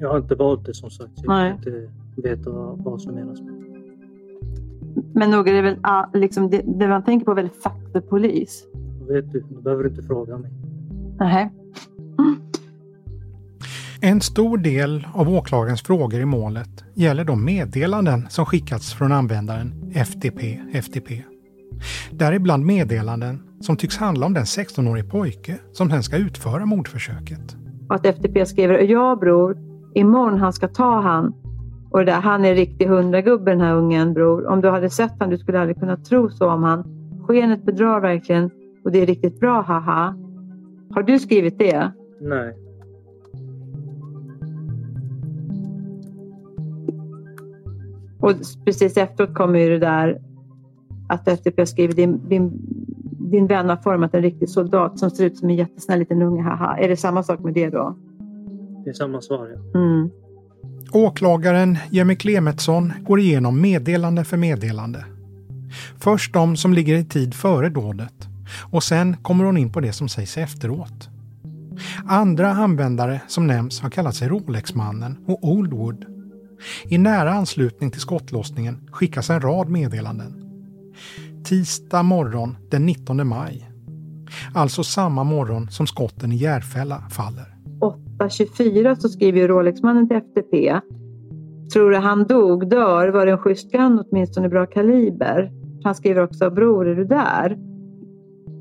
Jag 0.00 0.08
har 0.08 0.18
inte 0.18 0.34
valt 0.34 0.66
det 0.66 0.74
som 0.74 0.90
sagt. 0.90 1.12
Jag 1.16 1.28
Nej. 1.28 1.52
inte 1.52 1.90
veta 2.16 2.50
vad 2.76 3.00
som 3.00 3.14
menas 3.14 3.40
med 3.40 3.66
men 5.12 5.30
nog 5.30 5.48
är 5.48 5.52
det 5.52 5.62
väl 5.62 5.76
liksom, 6.14 6.50
det, 6.50 6.62
det 6.66 6.88
man 6.88 7.04
tänker 7.04 7.24
på 7.24 7.30
är 7.30 7.34
väl 7.34 7.48
fuck 7.48 7.92
the 7.92 8.00
police? 8.00 8.64
vet 9.08 9.32
du, 9.32 9.44
du 9.50 9.62
behöver 9.62 9.88
inte 9.88 10.02
fråga 10.02 10.38
mig. 10.38 10.50
Nej. 11.18 11.50
En 14.06 14.20
stor 14.20 14.58
del 14.58 15.06
av 15.14 15.28
åklagarens 15.28 15.82
frågor 15.82 16.20
i 16.20 16.24
målet 16.24 16.84
gäller 16.94 17.24
de 17.24 17.44
meddelanden 17.44 18.26
som 18.28 18.46
skickats 18.46 18.94
från 18.94 19.12
användaren 19.12 19.92
FTP 19.94 20.60
FTP. 20.72 21.22
Däribland 22.10 22.64
meddelanden 22.64 23.42
som 23.60 23.76
tycks 23.76 23.96
handla 23.96 24.26
om 24.26 24.34
den 24.34 24.44
16-årige 24.44 25.04
pojke 25.04 25.58
som 25.72 25.90
sen 25.90 26.02
ska 26.02 26.16
utföra 26.16 26.66
mordförsöket. 26.66 27.56
Att 27.88 28.06
FTP 28.06 28.46
skriver 28.46 28.78
“Ja 28.78 29.16
bror, 29.20 29.56
imorgon 29.94 30.38
han 30.38 30.52
ska 30.52 30.68
ta 30.68 31.00
han 31.00 31.34
och 31.90 31.98
det 31.98 32.04
där, 32.04 32.20
han 32.20 32.44
är 32.44 32.54
riktig 32.54 32.86
hundragubbe 32.86 33.50
den 33.50 33.60
här 33.60 33.74
ungen 33.74 34.14
bror. 34.14 34.46
Om 34.46 34.60
du 34.60 34.70
hade 34.70 34.90
sett 34.90 35.12
honom 35.12 35.30
du 35.30 35.38
skulle 35.38 35.60
aldrig 35.60 35.78
kunna 35.78 35.96
tro 35.96 36.30
så 36.30 36.50
om 36.50 36.62
han. 36.62 36.84
Skenet 37.26 37.64
bedrar 37.64 38.00
verkligen 38.00 38.50
och 38.84 38.92
det 38.92 39.02
är 39.02 39.06
riktigt 39.06 39.40
bra, 39.40 39.62
haha. 39.62 40.14
Har 40.90 41.02
du 41.02 41.18
skrivit 41.18 41.58
det? 41.58 41.92
Nej. 42.20 42.65
Och 48.26 48.64
precis 48.64 48.96
efteråt 48.96 49.34
kommer 49.34 49.58
ju 49.58 49.68
det 49.68 49.78
där 49.78 50.18
att 51.08 51.28
FDP 51.28 51.66
skriver 51.66 51.94
din, 51.94 52.28
din, 52.28 52.50
din 53.30 53.46
vän 53.46 53.68
har 53.68 53.76
format 53.76 54.14
en 54.14 54.22
riktig 54.22 54.48
soldat 54.48 54.98
som 54.98 55.10
ser 55.10 55.24
ut 55.24 55.38
som 55.38 55.48
en 55.48 55.56
jättesnäll 55.56 55.98
liten 55.98 56.22
unge. 56.22 56.42
Haha. 56.42 56.78
Är 56.78 56.88
det 56.88 56.96
samma 56.96 57.22
sak 57.22 57.40
med 57.40 57.54
det 57.54 57.70
då? 57.70 57.96
Det 58.84 58.90
är 58.90 58.94
samma 58.94 59.20
svar, 59.20 59.48
ja. 59.54 59.80
Mm. 59.80 60.10
Åklagaren 60.92 61.78
Jimmy 61.90 62.16
Clemetsson 62.16 62.92
går 63.00 63.20
igenom 63.20 63.60
meddelande 63.60 64.24
för 64.24 64.36
meddelande. 64.36 65.04
Först 65.98 66.32
de 66.32 66.56
som 66.56 66.72
ligger 66.72 66.96
i 66.96 67.04
tid 67.04 67.34
före 67.34 67.68
dådet 67.68 68.28
och 68.70 68.82
sen 68.82 69.16
kommer 69.16 69.44
hon 69.44 69.56
in 69.56 69.72
på 69.72 69.80
det 69.80 69.92
som 69.92 70.08
sägs 70.08 70.38
efteråt. 70.38 71.08
Andra 72.06 72.50
användare 72.50 73.20
som 73.28 73.46
nämns 73.46 73.80
har 73.80 73.90
kallat 73.90 74.14
sig 74.14 74.28
Rolexmannen 74.28 75.18
och 75.26 75.44
Oldwood. 75.44 76.15
I 76.88 76.98
nära 76.98 77.30
anslutning 77.30 77.90
till 77.90 78.00
skottlossningen 78.00 78.88
skickas 78.92 79.30
en 79.30 79.40
rad 79.40 79.68
meddelanden. 79.68 80.42
Tisdag 81.44 82.02
morgon 82.02 82.56
den 82.70 82.86
19 82.86 83.28
maj. 83.28 83.70
Alltså 84.54 84.84
samma 84.84 85.24
morgon 85.24 85.70
som 85.70 85.86
skotten 85.86 86.32
i 86.32 86.36
Järfälla 86.36 87.02
faller. 87.10 87.56
8.24 88.20 88.94
så 88.94 89.08
skriver 89.08 89.48
Rolexmannen 89.48 90.08
till 90.08 90.16
FTP. 90.16 90.80
Tror 91.72 91.90
du 91.90 91.96
han 91.96 92.26
dog, 92.26 92.70
dör, 92.70 93.08
var 93.08 93.26
det 93.26 93.32
en 93.32 93.38
schysst 93.38 93.72
gun 93.72 94.04
åtminstone 94.06 94.48
bra 94.48 94.66
kaliber. 94.66 95.52
Han 95.84 95.94
skriver 95.94 96.22
också, 96.22 96.50
bror 96.50 96.88
är 96.88 96.94
du 96.94 97.04
där? 97.04 97.58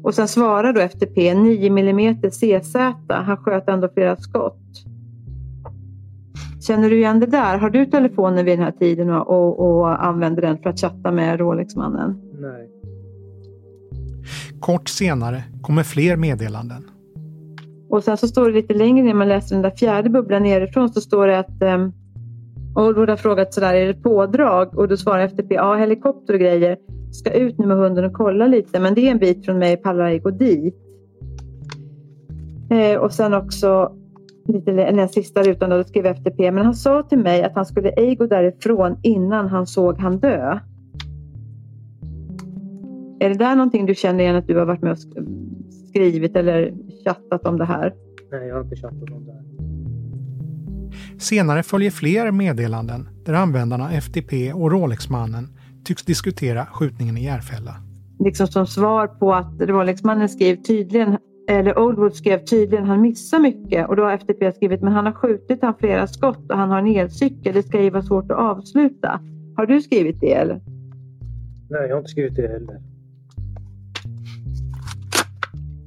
Och 0.04 0.16
sen 0.16 0.28
svarar 0.28 0.74
då 0.74 0.82
FTP 0.82 1.34
9 1.34 1.70
mm 1.70 2.22
CZ. 2.22 2.76
Han 3.10 3.38
sköt 3.38 3.70
ändå 3.70 3.90
flera 3.94 4.16
skott. 4.16 4.86
Känner 6.68 6.90
du 6.90 6.98
igen 6.98 7.20
det 7.20 7.26
där? 7.26 7.58
Har 7.58 7.70
du 7.70 7.86
telefonen 7.86 8.46
vid 8.46 8.58
den 8.58 8.66
här 8.66 8.72
tiden 8.72 9.10
och, 9.10 9.30
och, 9.30 9.60
och 9.60 10.06
använder 10.06 10.42
den 10.42 10.58
för 10.58 10.70
att 10.70 10.80
chatta 10.80 11.12
med 11.12 11.40
Rolexmannen? 11.40 12.22
Nej. 12.40 12.70
Kort 14.60 14.90
senare 14.90 15.44
kommer 15.62 15.84
fler 15.84 16.16
meddelanden. 16.16 16.84
Och 17.90 18.04
sen 18.04 18.18
så 18.18 18.28
står 18.28 18.48
det 18.48 18.54
lite 18.54 18.74
längre 18.74 19.06
ner, 19.06 19.14
man 19.14 19.28
läser 19.28 19.56
den 19.56 19.62
där 19.62 19.72
fjärde 19.72 20.10
bubblan 20.10 20.44
nerifrån, 20.44 20.90
så 20.90 21.02
står 21.02 21.28
det 21.28 21.40
att 21.40 21.62
um, 21.62 21.94
Oldwood 22.76 23.10
har 23.10 23.18
frågat 23.18 23.54
sådär, 23.54 23.74
är 23.74 23.88
det 23.88 23.94
pådrag? 23.94 24.78
Och 24.78 24.88
då 24.88 24.98
svarar 24.98 25.28
FTP, 25.28 25.56
ja 25.56 25.76
helikopter 25.76 26.34
och 26.34 26.40
grejer. 26.40 26.78
Ska 27.12 27.32
ut 27.32 27.58
nu 27.58 27.68
med 27.68 27.78
hunden 27.78 28.06
och 28.06 28.14
kolla 28.14 28.48
lite, 28.48 28.80
men 28.80 28.94
det 28.94 29.08
är 29.08 29.12
en 29.12 29.20
bit 29.20 29.46
från 29.46 29.60
mig, 29.60 29.78
pallar 29.78 30.06
ej 30.06 30.20
gå 30.20 30.30
dit. 30.30 30.76
Eh, 32.70 33.00
och 33.00 33.14
sen 33.14 33.34
också 33.34 33.92
lite, 34.48 34.72
den 34.72 35.10
sista 35.10 35.44
rutan 35.44 35.70
då, 35.70 35.78
då 35.78 35.84
skrev 35.84 36.06
FTP, 36.06 36.52
men 36.52 36.66
han 36.66 36.76
sa 36.76 37.04
till 37.04 37.20
mig 37.20 37.44
att 37.44 37.56
han 37.56 37.66
skulle 37.66 37.90
ej 37.90 38.16
gå 38.16 38.28
därifrån 38.28 38.98
innan 39.04 39.48
han 39.48 39.68
såg 39.68 40.00
han 40.00 40.20
dö. 40.20 40.60
Är 43.20 43.30
det 43.30 43.36
där 43.36 43.56
någonting 43.56 43.86
du 43.86 43.96
känner 43.96 44.24
igen 44.24 44.36
att 44.36 44.48
du 44.48 44.58
har 44.58 44.66
varit 44.66 44.82
med 44.82 44.92
och 44.92 44.98
skrivit 45.90 46.36
eller 46.36 46.74
chattat 47.06 47.46
om 47.46 47.58
det 47.58 47.66
här? 47.66 47.94
Nej, 48.32 48.48
jag 48.48 48.56
har 48.56 48.64
inte 48.64 48.76
chattat 48.76 49.10
om 49.12 49.26
det 49.26 49.32
här. 49.32 49.42
Senare 51.20 51.64
följer 51.64 51.92
fler 51.92 52.32
meddelanden 52.32 53.10
där 53.26 53.34
användarna 53.34 53.92
FTP 53.92 54.54
och 54.54 54.72
Rolexmannen 54.72 55.48
tycks 55.84 56.04
diskutera 56.04 56.66
skjutningen 56.66 57.18
i 57.18 57.24
Järfälla. 57.24 57.76
Liksom 58.20 58.48
som 58.48 58.68
svar 58.68 59.08
på 59.08 59.34
att 59.34 59.62
Rolexmannen 59.62 60.30
skrev 60.30 60.56
tydligen, 60.56 61.18
eller 61.48 61.80
Oldwood 61.80 62.16
skrev 62.16 62.46
tydligen, 62.46 62.86
han 62.86 63.02
missar 63.02 63.40
mycket 63.40 63.90
och 63.90 63.96
då 63.96 64.04
har 64.04 64.18
FTP 64.18 64.52
skrivit, 64.52 64.82
men 64.82 64.94
han 64.94 65.06
har 65.06 65.14
skjutit 65.14 65.62
han 65.62 65.74
flera 65.80 66.08
skott 66.08 66.52
och 66.52 66.58
han 66.58 66.70
har 66.70 66.80
en 66.80 66.88
elcykel, 66.88 67.54
det 67.54 67.64
ska 67.64 67.82
ju 67.82 67.90
vara 67.90 68.04
svårt 68.04 68.32
att 68.32 68.38
avsluta. 68.38 69.20
Har 69.56 69.66
du 69.66 69.82
skrivit 69.82 70.20
det 70.22 70.34
eller? 70.34 70.62
Nej, 71.70 71.82
jag 71.88 71.96
har 71.96 71.98
inte 71.98 72.12
skrivit 72.12 72.36
det 72.36 72.48
heller. 72.48 72.82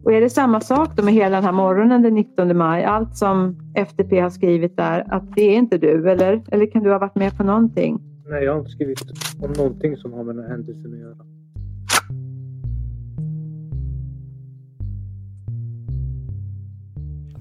Och 0.04 0.12
är 0.12 0.20
det 0.20 0.30
samma 0.30 0.60
sak 0.60 0.96
då 0.96 1.02
med 1.02 1.14
hela 1.14 1.36
den 1.36 1.44
här 1.44 1.52
morgonen 1.52 2.02
den 2.02 2.14
19 2.14 2.56
maj? 2.56 2.84
Allt 2.84 3.16
som 3.16 3.56
FTP 3.74 4.20
har 4.20 4.30
skrivit 4.30 4.76
där, 4.76 5.04
att 5.08 5.34
det 5.34 5.42
är 5.42 5.56
inte 5.56 5.78
du 5.78 6.10
eller? 6.10 6.42
Eller 6.50 6.66
kan 6.66 6.82
du 6.82 6.90
ha 6.90 6.98
varit 6.98 7.14
med 7.14 7.36
på 7.36 7.44
någonting? 7.44 8.00
Nej, 8.26 8.44
jag 8.44 8.52
har 8.52 8.58
inte 8.58 8.70
skrivit 8.70 8.98
om 9.42 9.52
någonting 9.52 9.96
som 9.96 10.12
har 10.12 10.24
med 10.24 10.36
den 10.36 10.44
här 10.44 10.50
händelsen 10.50 10.92
att 10.92 10.98
göra. 10.98 11.37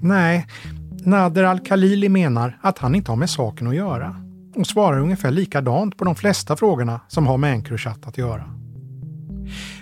Nej, 0.02 0.46
Nader 1.04 1.44
Al-Khalili 1.44 2.08
menar 2.08 2.58
att 2.62 2.78
han 2.78 2.94
inte 2.94 3.10
har 3.10 3.16
med 3.16 3.30
saken 3.30 3.66
att 3.66 3.74
göra 3.74 4.16
och 4.56 4.66
svarar 4.66 5.00
ungefär 5.00 5.30
likadant 5.30 5.96
på 5.96 6.04
de 6.04 6.14
flesta 6.14 6.56
frågorna 6.56 7.00
som 7.08 7.26
har 7.26 7.38
med 7.38 7.52
Encrochat 7.52 8.06
att 8.06 8.18
göra. 8.18 8.44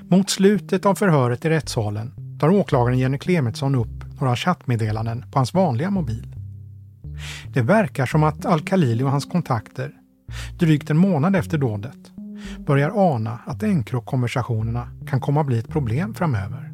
Mot 0.08 0.30
slutet 0.30 0.86
av 0.86 0.94
förhöret 0.94 1.44
i 1.44 1.50
rättssalen 1.50 2.12
tar 2.40 2.48
åklagaren 2.48 2.98
Jenny 2.98 3.18
Clemetsson 3.18 3.74
upp 3.74 4.20
några 4.20 4.36
chattmeddelanden 4.36 5.24
på 5.32 5.38
hans 5.38 5.54
vanliga 5.54 5.90
mobil. 5.90 6.36
Det 7.52 7.62
verkar 7.62 8.06
som 8.06 8.24
att 8.24 8.46
Al-Khalili 8.46 9.04
och 9.04 9.10
hans 9.10 9.24
kontakter, 9.24 9.92
drygt 10.58 10.90
en 10.90 10.96
månad 10.96 11.36
efter 11.36 11.58
dådet, 11.58 12.12
börjar 12.58 13.14
ana 13.14 13.38
att 13.46 13.62
Encro-konversationerna 13.62 14.88
kan 15.06 15.20
komma 15.20 15.40
att 15.40 15.46
bli 15.46 15.58
ett 15.58 15.68
problem 15.68 16.14
framöver. 16.14 16.65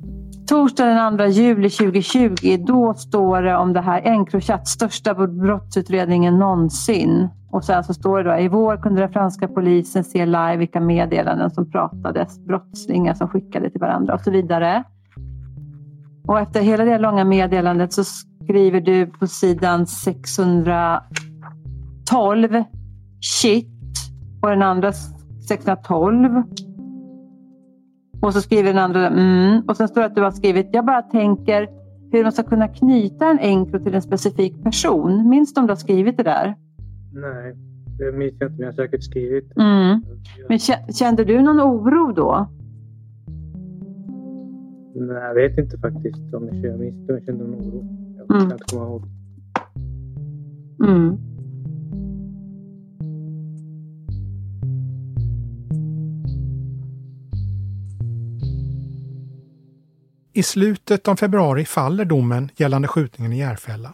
Torsdag 0.52 0.86
den 0.86 1.18
2 1.18 1.26
juli 1.26 1.70
2020, 1.70 2.64
då 2.66 2.94
står 2.94 3.42
det 3.42 3.56
om 3.56 3.72
det 3.72 3.80
här 3.80 4.02
Encrochat, 4.02 4.68
största 4.68 5.14
brottsutredningen 5.14 6.38
någonsin. 6.38 7.28
Och 7.50 7.64
sen 7.64 7.84
så 7.84 7.94
står 7.94 8.18
det 8.18 8.24
då, 8.30 8.38
i 8.38 8.48
vår 8.48 8.76
kunde 8.76 9.00
den 9.00 9.12
franska 9.12 9.48
polisen 9.48 10.04
se 10.04 10.26
live 10.26 10.56
vilka 10.56 10.80
meddelanden 10.80 11.50
som 11.50 11.70
pratades, 11.70 12.46
brottslingar 12.46 13.14
som 13.14 13.28
skickade 13.28 13.70
till 13.70 13.80
varandra 13.80 14.14
och 14.14 14.20
så 14.20 14.30
vidare. 14.30 14.84
Och 16.26 16.40
efter 16.40 16.60
hela 16.60 16.84
det 16.84 16.98
långa 16.98 17.24
meddelandet 17.24 17.92
så 17.92 18.04
skriver 18.04 18.80
du 18.80 19.06
på 19.06 19.26
sidan 19.26 19.86
612 19.86 22.64
shit 23.20 23.68
och 24.42 24.48
den 24.48 24.62
andra 24.62 24.92
612. 25.48 26.42
Och 28.22 28.32
så 28.34 28.40
skriver 28.40 28.68
den 28.68 28.78
andra 28.78 29.06
mm. 29.08 29.62
Och 29.68 29.76
sen 29.76 29.88
står 29.88 30.00
det 30.00 30.06
att 30.06 30.14
du 30.14 30.22
har 30.22 30.30
skrivit 30.30 30.68
jag 30.72 30.84
bara 30.86 31.02
tänker 31.02 31.68
hur 32.12 32.22
man 32.22 32.32
ska 32.32 32.42
kunna 32.42 32.68
knyta 32.68 33.26
en 33.30 33.38
enkro 33.38 33.78
till 33.84 33.94
en 33.94 34.02
specifik 34.02 34.62
person. 34.62 35.28
Minns 35.28 35.54
du 35.54 35.60
om 35.60 35.66
du 35.66 35.70
har 35.70 35.76
skrivit 35.76 36.16
det 36.16 36.22
där? 36.22 36.54
Nej, 37.12 37.54
det 37.98 38.12
minns 38.18 38.34
jag 38.38 38.46
inte, 38.50 38.58
men 38.58 38.60
jag 38.60 38.66
har 38.66 38.72
säkert 38.72 39.02
skrivit. 39.02 39.56
Mm. 39.56 40.02
Men 40.48 40.58
kände 40.92 41.24
du 41.24 41.42
någon 41.42 41.60
oro 41.60 42.12
då? 42.12 42.48
Nej, 44.94 45.22
jag 45.22 45.34
vet 45.34 45.58
inte 45.58 45.78
faktiskt 45.78 46.34
om 46.34 46.48
jag 46.62 46.80
minns 46.80 47.08
om 47.08 47.14
jag 47.14 47.24
kände 47.24 47.44
någon 47.44 47.54
oro. 47.54 47.86
Jag 48.18 48.28
kan 48.28 48.36
Mm. 48.36 48.52
inte 48.52 48.64
komma 48.64 48.86
ihåg. 48.86 49.02
Mm. 50.84 51.18
I 60.32 60.42
slutet 60.42 61.08
av 61.08 61.16
februari 61.16 61.64
faller 61.64 62.04
domen 62.04 62.50
gällande 62.56 62.88
skjutningen 62.88 63.32
i 63.32 63.38
Järfälla. 63.38 63.92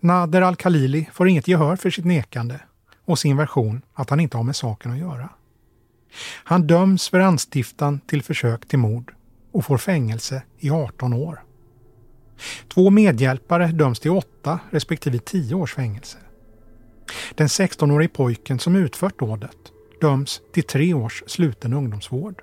Nader 0.00 0.42
Al-Khalili 0.42 1.08
får 1.12 1.28
inget 1.28 1.48
gehör 1.48 1.76
för 1.76 1.90
sitt 1.90 2.04
nekande 2.04 2.60
och 3.04 3.18
sin 3.18 3.36
version 3.36 3.82
att 3.94 4.10
han 4.10 4.20
inte 4.20 4.36
har 4.36 4.44
med 4.44 4.56
saken 4.56 4.92
att 4.92 4.98
göra. 4.98 5.28
Han 6.44 6.66
döms 6.66 7.08
för 7.08 7.20
anstiftan 7.20 8.00
till 8.00 8.22
försök 8.22 8.68
till 8.68 8.78
mord 8.78 9.14
och 9.52 9.64
får 9.64 9.78
fängelse 9.78 10.42
i 10.58 10.70
18 10.70 11.12
år. 11.12 11.42
Två 12.68 12.90
medhjälpare 12.90 13.66
döms 13.66 14.00
till 14.00 14.10
8 14.10 14.60
respektive 14.70 15.18
10 15.18 15.54
års 15.54 15.74
fängelse. 15.74 16.18
Den 17.34 17.46
16-årige 17.46 18.08
pojken 18.08 18.58
som 18.58 18.76
utfört 18.76 19.18
dådet 19.18 19.56
döms 20.00 20.40
till 20.52 20.64
3 20.64 20.94
års 20.94 21.22
sluten 21.26 21.72
ungdomsvård. 21.72 22.42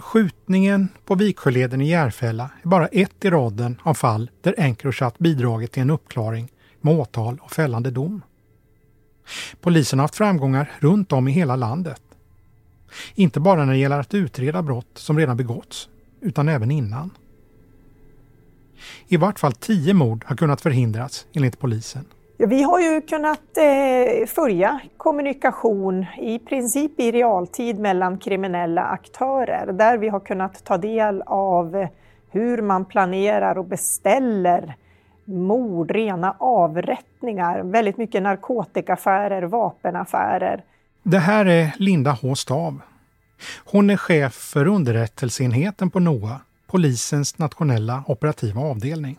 Skjutningen 0.00 0.88
på 1.04 1.14
Viksjöleden 1.14 1.80
i 1.80 1.88
Järfälla 1.88 2.50
är 2.62 2.68
bara 2.68 2.86
ett 2.86 3.24
i 3.24 3.30
raden 3.30 3.80
av 3.82 3.94
fall 3.94 4.30
där 4.42 4.54
Encrochat 4.58 5.18
bidragit 5.18 5.72
till 5.72 5.82
en 5.82 5.90
uppklaring 5.90 6.48
med 6.80 6.94
åtal 6.94 7.38
och 7.42 7.52
fällande 7.52 7.90
dom. 7.90 8.22
Polisen 9.60 9.98
har 9.98 10.04
haft 10.04 10.14
framgångar 10.14 10.72
runt 10.78 11.12
om 11.12 11.28
i 11.28 11.32
hela 11.32 11.56
landet. 11.56 12.02
Inte 13.14 13.40
bara 13.40 13.64
när 13.64 13.72
det 13.72 13.78
gäller 13.78 14.00
att 14.00 14.14
utreda 14.14 14.62
brott 14.62 14.90
som 14.94 15.18
redan 15.18 15.36
begåtts, 15.36 15.88
utan 16.20 16.48
även 16.48 16.70
innan. 16.70 17.10
I 19.08 19.16
vart 19.16 19.38
fall 19.38 19.52
tio 19.52 19.94
mord 19.94 20.24
har 20.26 20.36
kunnat 20.36 20.60
förhindras 20.60 21.26
enligt 21.32 21.58
polisen. 21.58 22.04
Ja, 22.40 22.46
vi 22.46 22.62
har 22.62 22.80
ju 22.80 23.00
kunnat 23.00 23.56
eh, 23.56 24.26
följa 24.26 24.80
kommunikation 24.96 26.06
i 26.18 26.38
princip 26.38 27.00
i 27.00 27.12
realtid 27.12 27.78
mellan 27.78 28.18
kriminella 28.18 28.82
aktörer 28.82 29.72
där 29.72 29.98
vi 29.98 30.08
har 30.08 30.20
kunnat 30.20 30.64
ta 30.64 30.78
del 30.78 31.22
av 31.26 31.86
hur 32.30 32.62
man 32.62 32.84
planerar 32.84 33.58
och 33.58 33.64
beställer 33.64 34.74
mord, 35.24 35.90
rena 35.90 36.36
avrättningar, 36.38 37.62
väldigt 37.62 37.96
mycket 37.96 38.22
narkotikaaffärer, 38.22 39.42
vapenaffärer. 39.42 40.64
Det 41.02 41.18
här 41.18 41.46
är 41.46 41.74
Linda 41.76 42.18
H. 42.22 42.34
Stav. 42.34 42.80
Hon 43.64 43.90
är 43.90 43.96
chef 43.96 44.34
för 44.34 44.66
underrättelseenheten 44.66 45.90
på 45.90 46.00
NOA, 46.00 46.40
polisens 46.66 47.38
nationella 47.38 48.04
operativa 48.06 48.60
avdelning. 48.60 49.18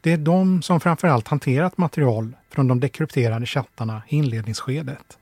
Det 0.00 0.12
är 0.12 0.16
de 0.16 0.62
som 0.62 0.80
framförallt 0.80 1.28
hanterat 1.28 1.78
material 1.78 2.36
från 2.50 2.68
de 2.68 2.80
dekrypterade 2.80 3.46
chattarna 3.46 4.02
i 4.08 4.16
inledningsskedet. 4.16 5.18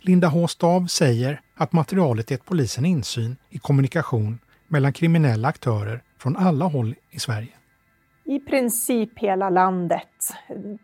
Linda 0.00 0.28
H. 0.28 0.48
Stav 0.48 0.86
säger 0.86 1.40
att 1.54 1.72
materialet 1.72 2.30
gett 2.30 2.44
polisen 2.44 2.84
insyn 2.84 3.36
i 3.50 3.58
kommunikation 3.58 4.38
mellan 4.68 4.92
kriminella 4.92 5.48
aktörer 5.48 6.02
från 6.18 6.36
alla 6.36 6.64
håll 6.64 6.94
i 7.10 7.18
Sverige. 7.18 7.52
I 8.24 8.38
princip 8.38 9.18
hela 9.18 9.50
landet. 9.50 10.08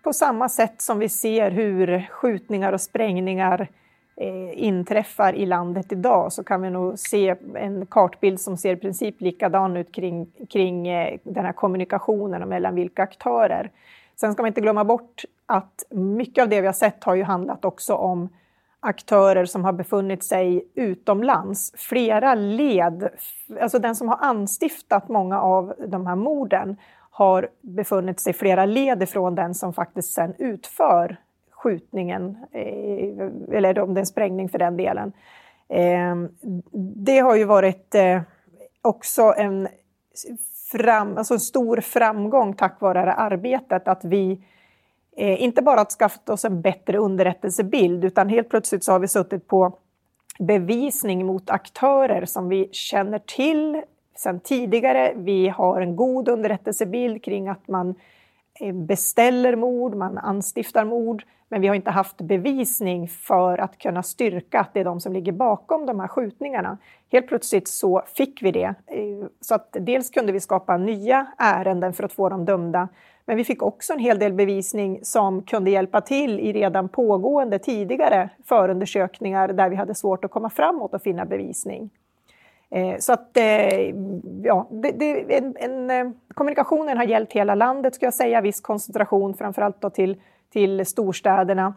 På 0.03 0.13
samma 0.13 0.49
sätt 0.49 0.83
som 0.83 0.99
vi 0.99 1.09
ser 1.09 1.51
hur 1.51 2.07
skjutningar 2.11 2.73
och 2.73 2.81
sprängningar 2.81 3.61
eh, 3.61 3.67
Eh, 4.23 4.65
inträffar 4.65 5.33
i 5.33 5.47
landet 5.47 5.93
idag 5.93 6.33
så 6.33 6.45
kan 6.45 6.63
vi 6.63 6.71
nog 6.71 6.99
se 6.99 7.37
en 7.55 7.87
kartbild 7.87 8.41
som 8.41 8.57
ser 8.57 8.73
i 8.73 8.77
princip 8.77 9.21
likadan 9.21 9.77
ut 9.77 9.93
kring, 9.93 10.27
kring 10.51 10.89
eh, 10.89 11.19
den 11.23 11.45
här 11.45 11.53
kommunikationen 11.53 12.43
och 12.43 12.49
mellan 12.49 12.75
vilka 12.75 13.03
aktörer. 13.03 13.71
Sen 14.17 14.33
ska 14.33 14.43
man 14.43 14.49
inte 14.49 14.61
glömma 14.61 14.85
bort 14.85 15.25
att 15.47 15.85
mycket 15.91 16.43
av 16.43 16.49
det 16.49 16.61
vi 16.61 16.67
har 16.67 16.73
sett 16.73 17.05
har 17.05 17.15
ju 17.15 17.23
handlat 17.23 17.65
också 17.65 17.95
om 17.95 18.29
aktörer 18.81 19.45
som 19.45 19.65
har 19.65 19.73
befunnit 19.73 20.25
sig 20.25 20.65
utomlands. 20.75 21.73
Flera 21.77 22.35
led, 22.35 23.09
alltså 23.61 23.79
den 23.79 23.97
som 23.97 24.09
har 24.09 24.19
anstiftat 24.21 25.09
många 25.09 25.41
av 25.41 25.75
de 25.89 26.07
här 26.07 26.17
morden 26.17 26.77
har 27.11 27.49
befunnit 27.61 28.21
sig 28.21 28.33
flera 28.33 28.65
led 28.65 29.03
ifrån 29.03 29.35
den 29.35 29.55
som 29.55 29.73
faktiskt 29.73 30.13
sen 30.13 30.35
utför 30.39 31.17
skjutningen, 31.61 32.37
eh, 32.53 33.57
eller 33.57 33.79
om 33.79 33.95
det 33.95 33.99
är 33.99 34.03
en 34.03 34.07
sprängning 34.07 34.49
för 34.49 34.59
den 34.59 34.77
delen. 34.77 35.13
Ehm, 35.69 36.29
det 37.05 37.19
har 37.19 37.37
ju 37.37 37.45
varit 37.45 37.95
eh, 37.95 38.21
också 38.83 39.35
en 39.37 39.69
fram, 40.73 41.19
alltså 41.19 41.39
stor 41.39 41.81
framgång 41.81 42.55
tack 42.55 42.81
vare 42.81 43.05
det 43.05 43.13
arbetet 43.13 43.89
att 43.89 44.05
vi 44.05 44.41
eh, 45.17 45.43
inte 45.43 45.63
bara 45.63 45.85
skaffat 45.85 46.29
oss 46.29 46.45
en 46.45 46.61
bättre 46.61 46.99
underrättelsebild 46.99 48.05
utan 48.05 48.29
helt 48.29 48.49
plötsligt 48.49 48.85
så 48.85 48.93
har 48.93 48.99
vi 48.99 49.09
suttit 49.09 49.49
på 49.49 49.79
bevisning 50.39 51.27
mot 51.27 51.51
aktörer 51.51 52.25
som 52.25 52.49
vi 52.49 52.69
känner 52.73 53.19
till 53.19 53.83
sedan 54.17 54.41
tidigare. 54.41 55.13
Vi 55.17 55.49
har 55.49 55.81
en 55.81 55.97
god 55.97 56.29
underrättelsebild 56.29 57.25
kring 57.25 57.49
att 57.49 57.69
man 57.69 57.95
beställer 58.75 59.57
mord, 59.57 59.95
man 59.95 60.19
anstiftar 60.19 60.85
mord, 60.85 61.25
men 61.51 61.61
vi 61.61 61.69
har 61.69 61.75
inte 61.75 61.91
haft 61.91 62.21
bevisning 62.21 63.09
för 63.09 63.59
att 63.59 63.79
kunna 63.79 64.03
styrka 64.03 64.61
att 64.61 64.75
det 64.75 64.81
är 64.81 64.85
de 64.85 65.01
som 65.01 65.13
ligger 65.13 65.33
bakom 65.33 65.87
de 65.87 66.01
här 66.01 66.09
skjutningarna. 66.09 66.79
Helt 67.13 67.29
plötsligt 67.29 67.69
så 67.69 68.03
fick 68.07 68.43
vi 68.43 68.51
det. 68.51 68.75
Eh, 68.87 69.27
så 69.41 69.55
att 69.55 69.77
dels 69.81 70.11
kunde 70.11 70.33
vi 70.33 70.41
skapa 70.41 70.77
nya 70.77 71.27
ärenden 71.39 71.93
för 71.93 72.05
att 72.05 72.13
få 72.13 72.29
dem 72.29 72.45
dömda, 72.45 72.89
men 73.25 73.37
vi 73.37 73.45
fick 73.45 73.63
också 73.63 73.93
en 73.93 73.99
hel 73.99 74.19
del 74.19 74.33
bevisning 74.33 75.01
som 75.03 75.43
kunde 75.43 75.71
hjälpa 75.71 76.01
till 76.01 76.41
i 76.41 76.53
redan 76.53 76.89
pågående 76.89 77.59
tidigare 77.59 78.29
förundersökningar 78.45 79.49
där 79.49 79.69
vi 79.69 79.77
hade 79.77 79.95
svårt 79.95 80.25
att 80.25 80.31
komma 80.31 80.51
framåt 80.51 80.95
och 80.95 81.03
finna 81.03 81.25
bevisning. 81.25 81.91
Eh, 82.71 82.99
så 82.99 83.13
att 83.13 83.37
eh, 83.37 83.95
ja, 84.43 84.67
det, 84.71 84.91
det, 84.91 85.37
en, 85.37 85.57
en, 85.91 86.15
kommunikationen 86.35 86.97
har 86.97 87.05
gällt 87.05 87.33
hela 87.33 87.55
landet 87.55 87.95
ska 87.95 88.07
jag 88.07 88.15
säga, 88.15 88.41
viss 88.41 88.61
koncentration 88.61 89.35
framförallt 89.35 89.81
då 89.81 89.91
till, 89.91 90.17
till 90.51 90.87
storstäderna. 90.87 91.75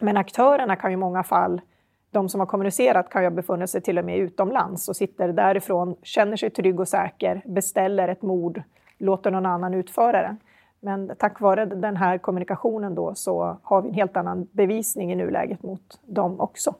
Men 0.00 0.16
aktörerna 0.16 0.76
kan 0.76 0.90
ju 0.90 0.94
i 0.94 0.96
många 0.96 1.22
fall, 1.22 1.60
de 2.10 2.28
som 2.28 2.40
har 2.40 2.46
kommunicerat 2.46 3.10
kan 3.10 3.22
ju 3.22 3.28
ha 3.28 3.34
befunnit 3.34 3.70
sig 3.70 3.80
till 3.80 3.98
och 3.98 4.04
med 4.04 4.18
utomlands 4.18 4.88
och 4.88 4.96
sitter 4.96 5.28
därifrån, 5.32 5.96
känner 6.02 6.36
sig 6.36 6.50
trygg 6.50 6.80
och 6.80 6.88
säker, 6.88 7.42
beställer 7.44 8.08
ett 8.08 8.22
mord, 8.22 8.62
låter 8.98 9.30
någon 9.30 9.46
annan 9.46 9.74
utföra 9.74 10.22
det. 10.22 10.36
Men 10.80 11.12
tack 11.18 11.40
vare 11.40 11.64
den 11.64 11.96
här 11.96 12.18
kommunikationen 12.18 12.94
då 12.94 13.14
så 13.14 13.56
har 13.62 13.82
vi 13.82 13.88
en 13.88 13.94
helt 13.94 14.16
annan 14.16 14.48
bevisning 14.52 15.12
i 15.12 15.14
nuläget 15.14 15.62
mot 15.62 16.00
dem 16.02 16.40
också. 16.40 16.74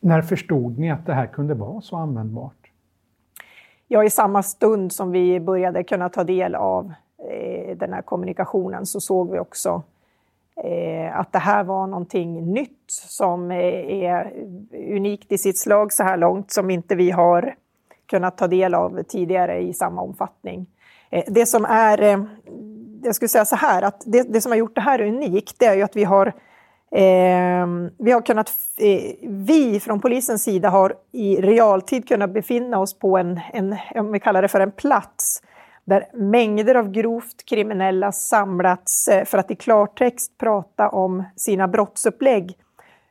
När 0.00 0.22
förstod 0.22 0.78
ni 0.78 0.90
att 0.90 1.06
det 1.06 1.14
här 1.14 1.26
kunde 1.26 1.54
vara 1.54 1.80
så 1.80 1.96
användbart? 1.96 2.70
Ja, 3.88 4.04
i 4.04 4.10
samma 4.10 4.42
stund 4.42 4.92
som 4.92 5.10
vi 5.10 5.40
började 5.40 5.84
kunna 5.84 6.08
ta 6.08 6.24
del 6.24 6.54
av 6.54 6.92
Eh, 7.30 7.76
den 7.76 7.92
här 7.92 8.02
kommunikationen 8.02 8.86
så 8.86 9.00
såg 9.00 9.30
vi 9.30 9.38
också 9.38 9.82
eh, 10.64 11.18
att 11.18 11.32
det 11.32 11.38
här 11.38 11.64
var 11.64 11.86
någonting 11.86 12.52
nytt 12.52 12.84
som 12.88 13.50
eh, 13.50 14.04
är 14.04 14.32
unikt 14.72 15.32
i 15.32 15.38
sitt 15.38 15.58
slag 15.58 15.92
så 15.92 16.02
här 16.02 16.16
långt 16.16 16.52
som 16.52 16.70
inte 16.70 16.94
vi 16.94 17.10
har 17.10 17.54
kunnat 18.06 18.38
ta 18.38 18.46
del 18.46 18.74
av 18.74 19.02
tidigare 19.02 19.62
i 19.62 19.74
samma 19.74 20.02
omfattning. 20.02 20.66
Det 21.26 21.46
som 21.46 21.64
är, 21.64 22.26
jag 23.02 23.14
skulle 23.14 23.28
säga 23.28 23.44
så 23.44 23.56
här, 23.56 23.82
att 23.82 24.02
det, 24.06 24.22
det 24.32 24.40
som 24.40 24.52
har 24.52 24.56
gjort 24.56 24.74
det 24.74 24.80
här 24.80 25.00
unikt, 25.00 25.58
det 25.58 25.66
är 25.66 25.74
ju 25.74 25.82
att 25.82 25.96
vi 25.96 26.04
har 26.04 26.32
Eh, 26.94 27.66
vi 27.98 28.12
har 28.12 28.26
kunnat, 28.26 28.50
eh, 28.76 29.28
vi 29.28 29.80
från 29.80 30.00
polisens 30.00 30.42
sida 30.42 30.68
har 30.68 30.94
i 31.12 31.36
realtid 31.36 32.08
kunnat 32.08 32.30
befinna 32.30 32.78
oss 32.78 32.98
på 32.98 33.18
en, 33.18 33.40
en, 33.52 33.76
om 33.94 34.12
vi 34.12 34.20
kallar 34.20 34.42
det 34.42 34.48
för 34.48 34.60
en 34.60 34.72
plats, 34.72 35.42
där 35.84 36.06
mängder 36.12 36.74
av 36.74 36.90
grovt 36.90 37.44
kriminella 37.46 38.12
samlats 38.12 39.08
eh, 39.08 39.24
för 39.24 39.38
att 39.38 39.50
i 39.50 39.56
klartext 39.56 40.38
prata 40.38 40.88
om 40.88 41.24
sina 41.36 41.68
brottsupplägg 41.68 42.56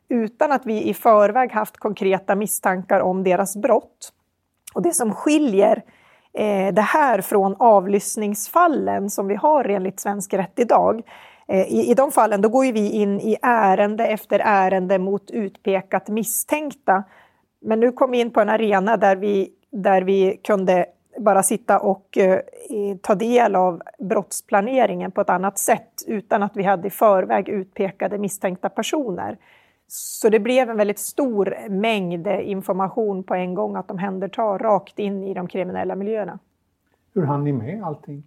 utan 0.08 0.52
att 0.52 0.66
vi 0.66 0.82
i 0.82 0.94
förväg 0.94 1.52
haft 1.52 1.76
konkreta 1.76 2.34
misstankar 2.34 3.00
om 3.00 3.24
deras 3.24 3.56
brott. 3.56 4.12
Och 4.74 4.82
det 4.82 4.94
som 4.94 5.12
skiljer 5.12 5.82
eh, 6.32 6.74
det 6.74 6.82
här 6.82 7.20
från 7.20 7.56
avlyssningsfallen 7.58 9.10
som 9.10 9.28
vi 9.28 9.34
har 9.34 9.64
enligt 9.64 10.00
svensk 10.00 10.34
rätt 10.34 10.58
idag. 10.58 11.02
Eh, 11.48 11.72
I, 11.72 11.90
I 11.90 11.94
de 11.94 12.12
fallen 12.12 12.40
då 12.40 12.48
går 12.48 12.72
vi 12.72 12.90
in 12.90 13.20
i 13.20 13.36
ärende 13.42 14.06
efter 14.06 14.40
ärende 14.44 14.98
mot 14.98 15.30
utpekat 15.30 16.08
misstänkta. 16.08 17.04
Men 17.60 17.80
nu 17.80 17.92
kom 17.92 18.10
vi 18.10 18.20
in 18.20 18.30
på 18.30 18.40
en 18.40 18.48
arena 18.48 18.96
där 18.96 19.16
vi, 19.16 19.50
där 19.70 20.02
vi 20.02 20.40
kunde 20.44 20.86
bara 21.18 21.42
sitta 21.42 21.78
och 21.78 22.18
eh, 22.18 22.40
ta 23.00 23.14
del 23.14 23.56
av 23.56 23.82
brottsplaneringen 23.98 25.10
på 25.10 25.20
ett 25.20 25.30
annat 25.30 25.58
sätt 25.58 26.02
utan 26.06 26.42
att 26.42 26.56
vi 26.56 26.62
hade 26.62 26.86
i 26.88 26.90
förväg 26.90 27.48
utpekade 27.48 28.18
misstänkta 28.18 28.68
personer. 28.68 29.38
Så 29.86 30.28
det 30.28 30.40
blev 30.40 30.70
en 30.70 30.76
väldigt 30.76 30.98
stor 30.98 31.68
mängd 31.68 32.26
information 32.26 33.24
på 33.24 33.34
en 33.34 33.54
gång 33.54 33.76
att 33.76 33.90
omhänderta 33.90 34.42
rakt 34.42 34.98
in 34.98 35.24
i 35.24 35.34
de 35.34 35.48
kriminella 35.48 35.96
miljöerna. 35.96 36.38
Hur 37.14 37.22
hann 37.22 37.44
ni 37.44 37.52
med 37.52 37.84
allting? 37.84 38.22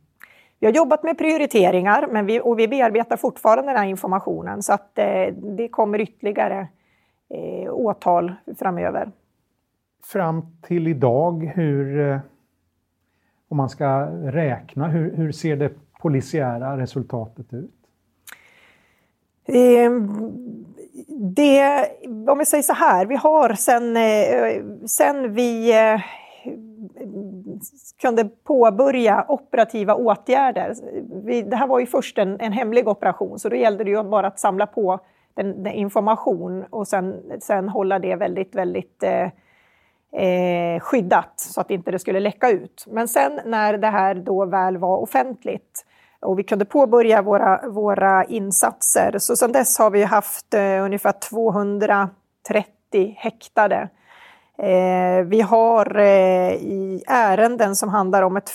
Vi 0.59 0.67
har 0.67 0.73
jobbat 0.73 1.03
med 1.03 1.17
prioriteringar 1.17 2.07
men 2.11 2.25
vi, 2.25 2.41
och 2.41 2.59
vi 2.59 2.67
bearbetar 2.67 3.17
fortfarande 3.17 3.71
den 3.71 3.77
här 3.77 3.87
informationen 3.87 4.63
så 4.63 4.73
att 4.73 4.97
eh, 4.97 5.33
det 5.33 5.67
kommer 5.67 6.01
ytterligare 6.01 6.67
eh, 7.29 7.73
åtal 7.73 8.33
framöver. 8.59 9.11
Fram 10.03 10.45
till 10.61 10.87
idag, 10.87 11.51
hur, 11.55 12.11
eh, 12.11 12.19
om 13.49 13.57
man 13.57 13.69
ska 13.69 14.05
räkna, 14.23 14.87
hur, 14.87 15.15
hur 15.15 15.31
ser 15.31 15.55
det 15.55 15.71
polisiära 16.01 16.77
resultatet 16.77 17.53
ut? 17.53 17.73
Ehm, 19.47 20.07
det, 21.35 21.87
om 22.27 22.37
vi 22.37 22.45
säger 22.45 22.63
så 22.63 22.73
här, 22.73 23.05
vi 23.05 23.15
har 23.15 23.53
sen, 23.53 23.97
eh, 23.97 24.85
sen 24.85 25.33
vi 25.33 25.79
eh, 25.79 26.01
kunde 28.01 28.29
påbörja 28.43 29.25
operativa 29.27 29.95
åtgärder. 29.95 30.73
Vi, 31.25 31.41
det 31.41 31.55
här 31.55 31.67
var 31.67 31.79
ju 31.79 31.85
först 31.85 32.17
en, 32.17 32.39
en 32.39 32.51
hemlig 32.51 32.87
operation 32.87 33.39
så 33.39 33.49
då 33.49 33.55
gällde 33.55 33.83
det 33.83 33.89
ju 33.89 34.03
bara 34.03 34.27
att 34.27 34.39
samla 34.39 34.67
på 34.67 34.99
den, 35.33 35.63
den 35.63 35.73
information 35.73 36.65
och 36.69 36.87
sen, 36.87 37.15
sen 37.39 37.69
hålla 37.69 37.99
det 37.99 38.15
väldigt, 38.15 38.55
väldigt 38.55 39.03
eh, 39.03 39.27
eh, 40.13 40.79
skyddat 40.79 41.33
så 41.35 41.61
att 41.61 41.71
inte 41.71 41.91
det 41.91 41.99
skulle 41.99 42.19
läcka 42.19 42.49
ut. 42.49 42.85
Men 42.87 43.07
sen 43.07 43.39
när 43.45 43.77
det 43.77 43.87
här 43.87 44.15
då 44.15 44.45
väl 44.45 44.77
var 44.77 44.97
offentligt 44.97 45.85
och 46.19 46.39
vi 46.39 46.43
kunde 46.43 46.65
påbörja 46.65 47.21
våra, 47.21 47.69
våra 47.69 48.23
insatser. 48.23 49.15
Så 49.17 49.35
sedan 49.35 49.51
dess 49.51 49.79
har 49.79 49.89
vi 49.89 50.03
haft 50.03 50.53
eh, 50.53 50.83
ungefär 50.83 51.13
230 51.29 53.15
häktade. 53.17 53.89
Eh, 54.57 55.25
vi 55.25 55.41
har 55.41 55.97
eh, 55.97 56.53
i 56.53 57.03
ärenden 57.07 57.75
som 57.75 57.89
handlar 57.89 58.21
om 58.21 58.37
ett 58.37 58.49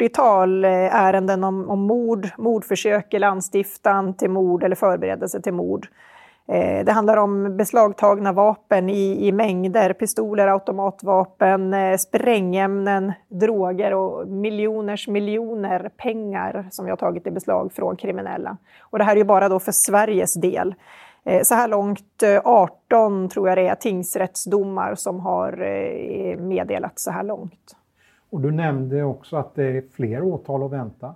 40-tal 0.00 0.64
eh, 0.64 0.70
ärenden 0.94 1.44
om, 1.44 1.70
om 1.70 1.80
mord, 1.80 2.28
mordförsök 2.38 3.14
eller 3.14 3.26
anstiftan 3.26 4.14
till 4.14 4.30
mord 4.30 4.62
eller 4.62 4.76
förberedelse 4.76 5.42
till 5.42 5.54
mord. 5.54 5.88
Eh, 6.50 6.84
det 6.84 6.92
handlar 6.92 7.16
om 7.16 7.56
beslagtagna 7.56 8.32
vapen 8.32 8.88
i, 8.90 9.26
i 9.26 9.32
mängder, 9.32 9.92
pistoler, 9.92 10.46
automatvapen, 10.46 11.74
eh, 11.74 11.96
sprängämnen, 11.96 13.12
droger 13.28 13.94
och 13.94 14.28
miljoners 14.28 15.08
miljoner 15.08 15.90
pengar 15.96 16.68
som 16.70 16.84
vi 16.84 16.90
har 16.90 16.96
tagit 16.96 17.26
i 17.26 17.30
beslag 17.30 17.72
från 17.72 17.96
kriminella. 17.96 18.56
Och 18.80 18.98
det 18.98 19.04
här 19.04 19.12
är 19.12 19.16
ju 19.16 19.24
bara 19.24 19.48
då 19.48 19.58
för 19.58 19.72
Sveriges 19.72 20.34
del. 20.34 20.74
Eh, 21.24 21.42
så 21.42 21.54
här 21.54 21.68
långt 21.68 22.22
18 22.44 23.28
tror 23.28 23.48
jag 23.48 23.58
det 23.58 23.68
är 23.68 23.74
tingsrättsdomar 23.74 24.94
som 24.94 25.20
har 25.20 25.52
meddelats 26.36 27.04
så 27.04 27.10
här 27.10 27.22
långt. 27.22 27.76
Och 28.30 28.40
du 28.40 28.50
nämnde 28.50 29.02
också 29.02 29.36
att 29.36 29.54
det 29.54 29.64
är 29.64 29.82
fler 29.92 30.22
åtal 30.22 30.62
att 30.62 30.70
vänta. 30.70 31.14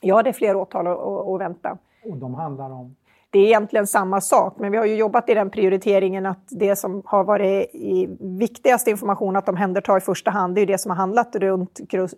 Ja, 0.00 0.22
det 0.22 0.30
är 0.30 0.32
fler 0.32 0.56
åtal 0.56 0.86
att, 0.86 0.98
att 0.98 1.40
vänta. 1.40 1.78
Och 2.04 2.16
de 2.16 2.34
handlar 2.34 2.70
om? 2.70 2.96
Det 3.34 3.40
är 3.40 3.46
egentligen 3.46 3.86
samma 3.86 4.20
sak, 4.20 4.54
men 4.58 4.72
vi 4.72 4.78
har 4.78 4.84
ju 4.84 4.94
jobbat 4.94 5.28
i 5.28 5.34
den 5.34 5.50
prioriteringen 5.50 6.26
att 6.26 6.48
det 6.50 6.76
som 6.76 7.02
har 7.04 7.24
varit 7.24 7.74
i 7.74 8.08
viktigast 8.20 8.88
information 8.88 9.36
att 9.36 9.48
omhänderta 9.48 9.96
i 9.96 10.00
första 10.00 10.30
hand, 10.30 10.54
det 10.54 10.60
är 10.60 10.66
det 10.66 10.78
som 10.78 10.90
har 10.90 10.96
handlat 10.96 11.36
runt 11.36 11.80
eh, 11.92 12.08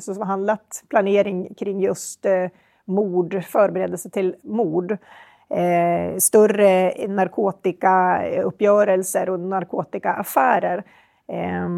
som 0.00 0.18
har 0.18 0.24
handlat 0.24 0.84
planering 0.88 1.54
kring 1.54 1.80
just 1.80 2.26
eh, 2.26 2.46
mord, 2.84 3.44
förberedelse 3.44 4.10
till 4.10 4.34
mord. 4.42 4.92
Eh, 5.50 6.16
större 6.18 6.94
narkotikauppgörelser 7.08 9.30
och 9.30 9.40
narkotikaaffärer. 9.40 10.84
Eh, 11.28 11.68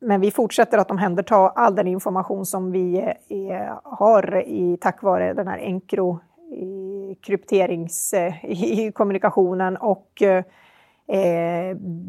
men 0.00 0.20
vi 0.20 0.30
fortsätter 0.30 0.78
att 0.78 0.90
omhänderta 0.90 1.36
all 1.36 1.74
den 1.74 1.86
information 1.86 2.46
som 2.46 2.72
vi 2.72 2.98
eh, 3.28 3.72
har 3.82 4.42
i, 4.46 4.78
tack 4.80 5.02
vare 5.02 5.32
den 5.32 5.48
här 5.48 5.58
Encro 5.58 6.20
i 6.54 7.16
krypterings 7.20 8.12
eh, 8.12 8.44
i 8.44 8.92
kommunikationen 8.94 9.76
och 9.76 10.22
eh, 10.22 10.44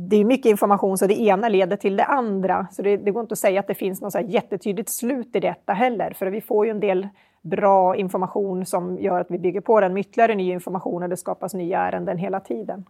det 0.09 0.15
är 0.15 0.25
mycket 0.25 0.49
information 0.49 0.97
så 0.97 1.07
det 1.07 1.19
ena 1.19 1.49
leder 1.49 1.77
till 1.77 1.95
det 1.95 2.03
andra. 2.03 2.67
Så 2.71 2.81
det, 2.81 2.97
det 2.97 3.11
går 3.11 3.21
inte 3.21 3.33
att 3.33 3.39
säga 3.39 3.59
att 3.59 3.67
det 3.67 3.75
finns 3.75 4.01
något 4.01 4.11
så 4.11 4.19
jättetydligt 4.19 4.89
slut 4.89 5.35
i 5.35 5.39
detta 5.39 5.73
heller, 5.73 6.13
för 6.13 6.27
vi 6.27 6.41
får 6.41 6.65
ju 6.65 6.71
en 6.71 6.79
del 6.79 7.07
bra 7.41 7.95
information 7.95 8.65
som 8.65 8.97
gör 8.99 9.21
att 9.21 9.31
vi 9.31 9.39
bygger 9.39 9.61
på 9.61 9.81
den 9.81 9.93
med 9.93 10.01
ytterligare 10.01 10.35
ny 10.35 10.51
information 10.51 11.03
och 11.03 11.09
det 11.09 11.17
skapas 11.17 11.53
nya 11.53 11.79
ärenden 11.79 12.17
hela 12.17 12.39
tiden. 12.39 12.85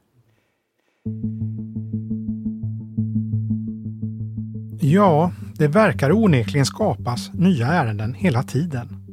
Ja, 4.82 5.32
det 5.58 5.68
verkar 5.68 6.12
onekligen 6.12 6.66
skapas 6.66 7.34
nya 7.34 7.68
ärenden 7.68 8.14
hela 8.14 8.44
tiden. 8.44 9.05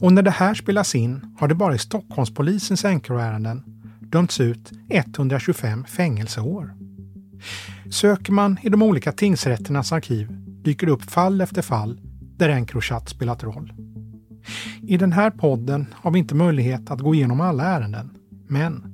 Och 0.00 0.12
när 0.12 0.22
det 0.22 0.30
här 0.30 0.54
spelas 0.54 0.94
in 0.94 1.34
har 1.38 1.48
det 1.48 1.54
bara 1.54 1.74
i 1.74 1.78
Stockholmspolisens 1.78 2.84
Encroärenden 2.84 3.62
dömts 4.00 4.40
ut 4.40 4.72
125 4.88 5.84
fängelseår. 5.84 6.74
Söker 7.90 8.32
man 8.32 8.58
i 8.62 8.68
de 8.68 8.82
olika 8.82 9.12
tingsrätternas 9.12 9.92
arkiv 9.92 10.28
dyker 10.64 10.86
det 10.86 10.92
upp 10.92 11.10
fall 11.10 11.40
efter 11.40 11.62
fall 11.62 12.00
där 12.36 12.48
Encrochat 12.48 13.08
spelat 13.08 13.42
roll. 13.42 13.72
I 14.82 14.96
den 14.96 15.12
här 15.12 15.30
podden 15.30 15.86
har 15.94 16.10
vi 16.10 16.18
inte 16.18 16.34
möjlighet 16.34 16.90
att 16.90 17.00
gå 17.00 17.14
igenom 17.14 17.40
alla 17.40 17.64
ärenden, 17.64 18.10
men 18.48 18.84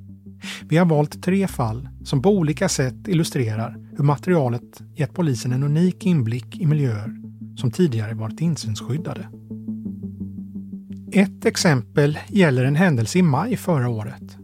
vi 0.61 0.77
har 0.77 0.85
valt 0.85 1.23
tre 1.23 1.47
fall 1.47 1.89
som 2.03 2.21
på 2.21 2.29
olika 2.29 2.69
sätt 2.69 3.07
illustrerar 3.07 3.77
hur 3.97 4.03
materialet 4.03 4.81
gett 4.95 5.13
polisen 5.13 5.53
en 5.53 5.63
unik 5.63 6.05
inblick 6.05 6.57
i 6.57 6.65
miljöer 6.65 7.15
som 7.57 7.71
tidigare 7.71 8.13
varit 8.13 8.41
insynsskyddade. 8.41 9.27
Ett 11.17 11.45
exempel 11.45 12.19
gäller 12.27 12.65
en 12.65 12.75
händelse 12.75 13.19
i 13.19 13.21
maj 13.21 13.57
förra 13.57 13.89
året. 13.89 14.37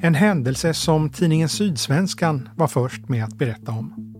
En 0.00 0.14
händelse 0.14 0.74
som 0.74 1.10
tidningen 1.10 1.48
Sydsvenskan 1.48 2.48
var 2.56 2.68
först 2.68 3.08
med 3.08 3.24
att 3.24 3.38
berätta 3.38 3.72
om. 3.72 4.14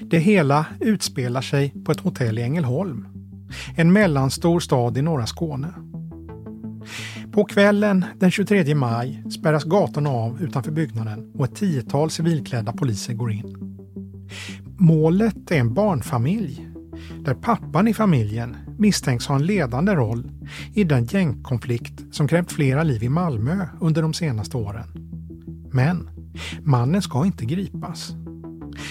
Det 0.00 0.18
hela 0.18 0.66
utspelar 0.80 1.40
sig 1.40 1.74
på 1.84 1.92
ett 1.92 2.00
hotell 2.00 2.38
i 2.38 2.42
Ängelholm, 2.42 3.08
en 3.76 3.92
mellanstor 3.92 4.60
stad 4.60 4.98
i 4.98 5.02
norra 5.02 5.26
Skåne. 5.26 5.74
På 7.32 7.44
kvällen 7.44 8.04
den 8.18 8.30
23 8.30 8.74
maj 8.74 9.22
spärras 9.30 9.64
gatorna 9.64 10.10
av 10.10 10.42
utanför 10.42 10.72
byggnaden 10.72 11.32
och 11.34 11.44
ett 11.44 11.54
tiotal 11.54 12.10
civilklädda 12.10 12.72
poliser 12.72 13.14
går 13.14 13.32
in. 13.32 13.56
Målet 14.78 15.50
är 15.50 15.58
en 15.58 15.74
barnfamilj 15.74 16.75
där 17.24 17.34
pappan 17.34 17.88
i 17.88 17.94
familjen 17.94 18.56
misstänks 18.78 19.26
ha 19.26 19.34
en 19.34 19.46
ledande 19.46 19.94
roll 19.94 20.30
i 20.74 20.84
den 20.84 21.04
gängkonflikt 21.04 22.04
som 22.10 22.28
krävt 22.28 22.52
flera 22.52 22.82
liv 22.82 23.02
i 23.02 23.08
Malmö 23.08 23.66
under 23.80 24.02
de 24.02 24.14
senaste 24.14 24.56
åren. 24.56 24.86
Men 25.72 26.10
mannen 26.62 27.02
ska 27.02 27.26
inte 27.26 27.44
gripas. 27.44 28.14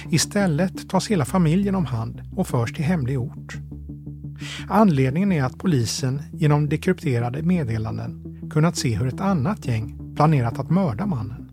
Istället 0.10 0.90
tas 0.90 1.08
hela 1.08 1.26
familjen 1.26 1.76
om 1.76 1.86
hand 1.86 2.22
och 2.36 2.48
förs 2.48 2.74
till 2.74 2.86
hemlig 2.86 3.20
ort. 3.20 3.58
Anledningen 4.70 5.32
är 5.32 5.44
att 5.44 5.58
polisen 5.58 6.22
genom 6.34 6.70
dekrypterade 6.70 7.44
meddelanden 7.44 8.22
kunnat 8.50 8.78
se 8.78 8.96
hur 8.96 9.08
ett 9.08 9.22
annat 9.22 9.66
gäng 9.66 10.16
planerat 10.16 10.60
att 10.60 10.70
mörda 10.70 11.06
mannen. 11.06 11.50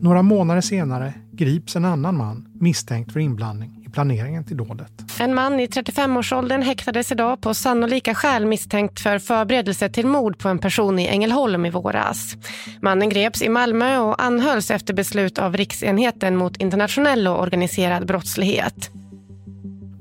Några 0.00 0.22
månader 0.22 0.60
senare 0.60 1.14
grips 1.32 1.76
en 1.76 1.84
annan 1.84 2.16
man 2.16 2.48
misstänkt 2.60 3.12
för 3.12 3.20
inblandning 3.20 3.77
planeringen 3.98 4.44
till 4.44 4.56
dådet. 4.56 4.92
En 5.20 5.34
man 5.34 5.60
i 5.60 5.66
35-årsåldern 5.66 6.62
häktades 6.62 7.12
idag 7.12 7.40
på 7.40 7.54
sannolika 7.54 8.14
skäl 8.14 8.46
misstänkt 8.46 9.00
för 9.00 9.18
förberedelse 9.18 9.88
till 9.88 10.06
mord 10.06 10.38
på 10.38 10.48
en 10.48 10.58
person 10.58 10.98
i 10.98 11.06
Ängelholm 11.06 11.66
i 11.66 11.70
våras. 11.70 12.36
Mannen 12.82 13.08
greps 13.08 13.42
i 13.42 13.48
Malmö 13.48 13.98
och 13.98 14.22
anhölls 14.22 14.70
efter 14.70 14.94
beslut 14.94 15.38
av 15.38 15.56
Riksenheten 15.56 16.36
mot 16.36 16.56
internationell 16.56 17.28
och 17.28 17.42
organiserad 17.42 18.06
brottslighet. 18.06 18.90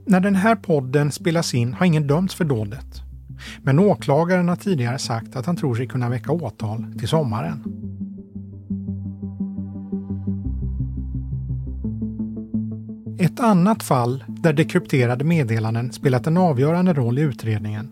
När 0.05 0.19
den 0.19 0.35
här 0.35 0.55
podden 0.55 1.11
spelas 1.11 1.53
in 1.53 1.73
har 1.73 1.85
ingen 1.85 2.07
dömts 2.07 2.35
för 2.35 2.45
dådet. 2.45 3.01
Men 3.61 3.79
åklagaren 3.79 4.49
har 4.49 4.55
tidigare 4.55 4.99
sagt 4.99 5.35
att 5.35 5.45
han 5.45 5.55
tror 5.55 5.75
sig 5.75 5.87
kunna 5.87 6.09
väcka 6.09 6.31
åtal 6.31 6.85
till 6.99 7.07
sommaren. 7.07 7.63
Ett 13.19 13.39
annat 13.39 13.83
fall 13.83 14.23
där 14.27 14.53
dekrypterade 14.53 15.23
meddelanden 15.23 15.91
spelat 15.91 16.27
en 16.27 16.37
avgörande 16.37 16.93
roll 16.93 17.19
i 17.19 17.21
utredningen 17.21 17.91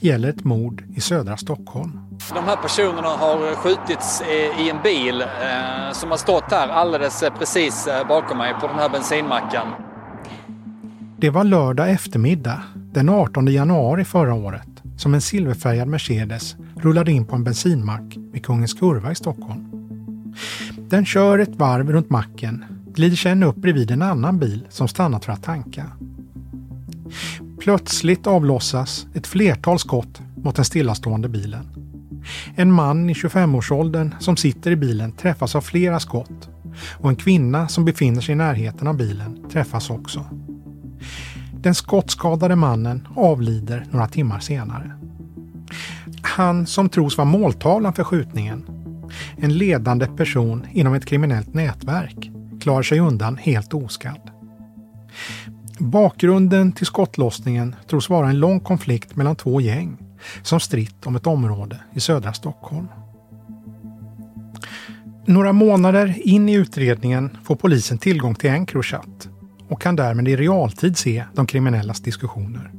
gäller 0.00 0.28
ett 0.28 0.44
mord 0.44 0.84
i 0.96 1.00
södra 1.00 1.36
Stockholm. 1.36 2.00
De 2.34 2.44
här 2.44 2.56
personerna 2.56 3.08
har 3.08 3.54
skjutits 3.54 4.22
i 4.58 4.70
en 4.70 4.82
bil 4.82 5.20
eh, 5.20 5.92
som 5.92 6.10
har 6.10 6.16
stått 6.16 6.50
här 6.50 6.68
alldeles 6.68 7.24
precis 7.38 7.86
eh, 7.86 8.08
bakom 8.08 8.38
mig 8.38 8.54
på 8.60 8.66
den 8.66 8.76
här 8.76 8.88
bensinmacken. 8.88 9.66
Det 11.18 11.30
var 11.30 11.44
lördag 11.44 11.90
eftermiddag 11.90 12.62
den 12.74 13.08
18 13.08 13.46
januari 13.46 14.04
förra 14.04 14.34
året 14.34 14.68
som 14.96 15.14
en 15.14 15.20
silverfärgad 15.20 15.88
Mercedes 15.88 16.56
rullade 16.76 17.12
in 17.12 17.26
på 17.26 17.36
en 17.36 17.44
bensinmack 17.44 18.16
vid 18.32 18.44
Kungens 18.44 18.74
Kurva 18.74 19.12
i 19.12 19.14
Stockholm. 19.14 19.68
Den 20.76 21.04
kör 21.04 21.38
ett 21.38 21.56
varv 21.56 21.92
runt 21.92 22.10
macken 22.10 22.64
glider 22.94 23.16
sen 23.16 23.42
upp 23.42 23.56
bredvid 23.56 23.90
en 23.90 24.02
annan 24.02 24.38
bil 24.38 24.66
som 24.70 24.88
stannat 24.88 25.24
för 25.24 25.32
att 25.32 25.42
tanka. 25.42 25.86
Plötsligt 27.60 28.26
avlossas 28.26 29.06
ett 29.14 29.26
flertal 29.26 29.78
skott 29.78 30.20
mot 30.36 30.56
den 30.56 30.64
stillastående 30.64 31.28
bilen. 31.28 31.68
En 32.54 32.72
man 32.72 33.10
i 33.10 33.12
25-årsåldern 33.12 34.14
som 34.20 34.36
sitter 34.36 34.70
i 34.70 34.76
bilen 34.76 35.12
träffas 35.12 35.56
av 35.56 35.60
flera 35.60 36.00
skott 36.00 36.48
och 36.98 37.08
en 37.08 37.16
kvinna 37.16 37.68
som 37.68 37.84
befinner 37.84 38.20
sig 38.20 38.32
i 38.32 38.36
närheten 38.36 38.88
av 38.88 38.96
bilen 38.96 39.50
träffas 39.50 39.90
också. 39.90 40.24
Den 41.52 41.74
skottskadade 41.74 42.56
mannen 42.56 43.08
avlider 43.16 43.86
några 43.90 44.08
timmar 44.08 44.40
senare. 44.40 44.92
Han 46.22 46.66
som 46.66 46.88
tros 46.88 47.16
vara 47.16 47.28
måltavlan 47.28 47.92
för 47.92 48.04
skjutningen, 48.04 48.64
en 49.36 49.58
ledande 49.58 50.06
person 50.06 50.66
inom 50.72 50.94
ett 50.94 51.06
kriminellt 51.06 51.54
nätverk, 51.54 52.30
klarar 52.62 52.82
sig 52.82 53.00
undan 53.00 53.36
helt 53.36 53.74
oskadd. 53.74 54.30
Bakgrunden 55.78 56.72
till 56.72 56.86
skottlossningen 56.86 57.76
tros 57.88 58.10
vara 58.10 58.28
en 58.28 58.38
lång 58.38 58.60
konflikt 58.60 59.16
mellan 59.16 59.36
två 59.36 59.60
gäng 59.60 59.96
som 60.42 60.60
stritt 60.60 61.06
om 61.06 61.16
ett 61.16 61.26
område 61.26 61.80
i 61.94 62.00
södra 62.00 62.32
Stockholm. 62.32 62.88
Några 65.26 65.52
månader 65.52 66.14
in 66.28 66.48
i 66.48 66.52
utredningen 66.52 67.36
får 67.44 67.56
polisen 67.56 67.98
tillgång 67.98 68.34
till 68.34 68.50
Encrochat 68.50 69.28
och 69.68 69.82
kan 69.82 69.96
därmed 69.96 70.28
i 70.28 70.36
realtid 70.36 70.96
se 70.96 71.24
de 71.34 71.46
kriminellas 71.46 72.00
diskussioner. 72.00 72.72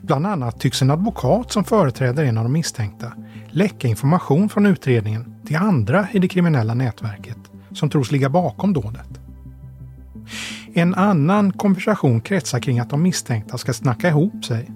Bland 0.00 0.26
annat 0.26 0.60
tycks 0.60 0.82
en 0.82 0.90
advokat 0.90 1.52
som 1.52 1.64
företräder 1.64 2.24
en 2.24 2.38
av 2.38 2.44
de 2.44 2.52
misstänkta 2.52 3.12
läcka 3.50 3.88
information 3.88 4.48
från 4.48 4.66
utredningen 4.66 5.34
till 5.46 5.56
andra 5.56 6.08
i 6.12 6.18
det 6.18 6.28
kriminella 6.28 6.74
nätverket 6.74 7.39
som 7.72 7.90
tros 7.90 8.12
ligga 8.12 8.28
bakom 8.28 8.72
dådet. 8.72 9.20
En 10.74 10.94
annan 10.94 11.52
konversation 11.52 12.20
kretsar 12.20 12.60
kring 12.60 12.78
att 12.78 12.90
de 12.90 13.02
misstänkta 13.02 13.58
ska 13.58 13.72
snacka 13.72 14.08
ihop 14.08 14.44
sig 14.44 14.70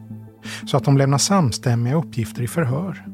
så 0.66 0.76
att 0.76 0.84
de 0.84 0.98
lämnar 0.98 1.18
samstämmiga 1.18 1.94
uppgifter 1.94 2.42
i 2.42 2.46
förhör. 2.46 3.06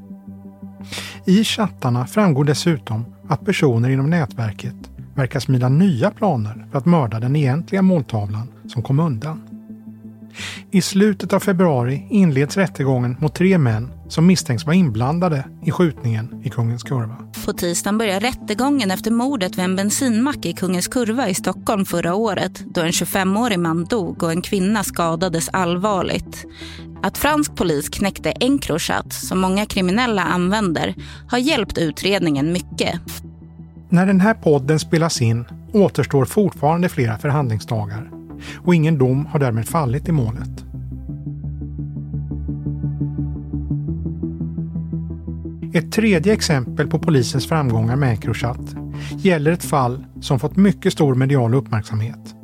I 1.24 1.44
chattarna 1.44 2.06
framgår 2.06 2.44
dessutom 2.44 3.04
att 3.28 3.44
personer 3.44 3.90
inom 3.90 4.10
nätverket 4.10 4.90
verkar 5.14 5.40
smida 5.40 5.68
nya 5.68 6.10
planer 6.10 6.66
för 6.70 6.78
att 6.78 6.86
mörda 6.86 7.20
den 7.20 7.36
egentliga 7.36 7.82
måltavlan 7.82 8.48
som 8.66 8.82
kom 8.82 9.00
undan. 9.00 9.42
I 10.70 10.82
slutet 10.82 11.32
av 11.32 11.40
februari 11.40 12.06
inleds 12.10 12.56
rättegången 12.56 13.16
mot 13.20 13.34
tre 13.34 13.58
män 13.58 13.92
som 14.08 14.26
misstänks 14.26 14.66
vara 14.66 14.76
inblandade 14.76 15.44
i 15.64 15.70
skjutningen 15.70 16.42
i 16.44 16.50
Kungens 16.50 16.82
Kurva. 16.82 17.16
På 17.46 17.52
tisdagen 17.52 17.98
börjar 17.98 18.20
rättegången 18.20 18.90
efter 18.90 19.10
mordet 19.10 19.58
vid 19.58 19.64
en 19.64 19.76
bensinmack 19.76 20.44
i 20.44 20.52
Kungens 20.52 20.88
Kurva 20.88 21.28
i 21.28 21.34
Stockholm 21.34 21.84
förra 21.84 22.14
året 22.14 22.62
då 22.74 22.80
en 22.80 22.90
25-årig 22.90 23.58
man 23.58 23.84
dog 23.84 24.22
och 24.22 24.32
en 24.32 24.42
kvinna 24.42 24.84
skadades 24.84 25.48
allvarligt. 25.48 26.46
Att 27.02 27.18
fransk 27.18 27.56
polis 27.56 27.88
knäckte 27.88 28.30
Encrochat, 28.30 29.12
som 29.12 29.40
många 29.40 29.66
kriminella 29.66 30.22
använder, 30.22 30.94
har 31.28 31.38
hjälpt 31.38 31.78
utredningen 31.78 32.52
mycket. 32.52 33.00
När 33.88 34.06
den 34.06 34.20
här 34.20 34.34
podden 34.34 34.78
spelas 34.78 35.22
in 35.22 35.44
återstår 35.72 36.24
fortfarande 36.24 36.88
flera 36.88 37.18
förhandlingsdagar 37.18 38.19
och 38.56 38.74
ingen 38.74 38.98
dom 38.98 39.26
har 39.26 39.38
därmed 39.38 39.68
fallit 39.68 40.08
i 40.08 40.12
målet. 40.12 40.64
Ett 45.74 45.92
tredje 45.92 46.32
exempel 46.32 46.86
på 46.86 46.98
polisens 46.98 47.46
framgångar 47.46 47.96
med 47.96 48.10
Encrochat 48.10 48.76
gäller 49.18 49.52
ett 49.52 49.64
fall 49.64 50.04
som 50.20 50.38
fått 50.38 50.56
mycket 50.56 50.92
stor 50.92 51.14
medial 51.14 51.54
uppmärksamhet. 51.54 52.34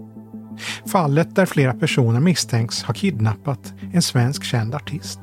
Fallet 0.86 1.36
där 1.36 1.46
flera 1.46 1.74
personer 1.74 2.20
misstänks 2.20 2.82
ha 2.82 2.94
kidnappat 2.94 3.74
en 3.92 4.02
svensk 4.02 4.44
känd 4.44 4.74
artist. 4.74 5.20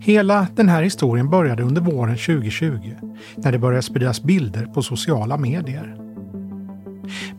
Hela 0.00 0.46
den 0.56 0.68
här 0.68 0.82
historien 0.82 1.30
började 1.30 1.62
under 1.62 1.80
våren 1.80 2.16
2020 2.16 2.94
när 3.36 3.52
det 3.52 3.58
började 3.58 3.82
spridas 3.82 4.22
bilder 4.22 4.66
på 4.66 4.82
sociala 4.82 5.36
medier. 5.36 6.05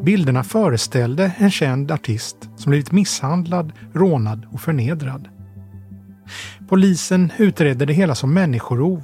Bilderna 0.03 0.43
föreställde 0.43 1.31
en 1.37 1.51
känd 1.51 1.91
artist 1.91 2.37
som 2.55 2.69
blivit 2.69 2.91
misshandlad, 2.91 3.73
rånad 3.93 4.47
och 4.51 4.61
förnedrad. 4.61 5.27
Polisen 6.69 7.31
utredde 7.37 7.85
det 7.85 7.93
hela 7.93 8.15
som 8.15 8.33
människorov. 8.33 9.03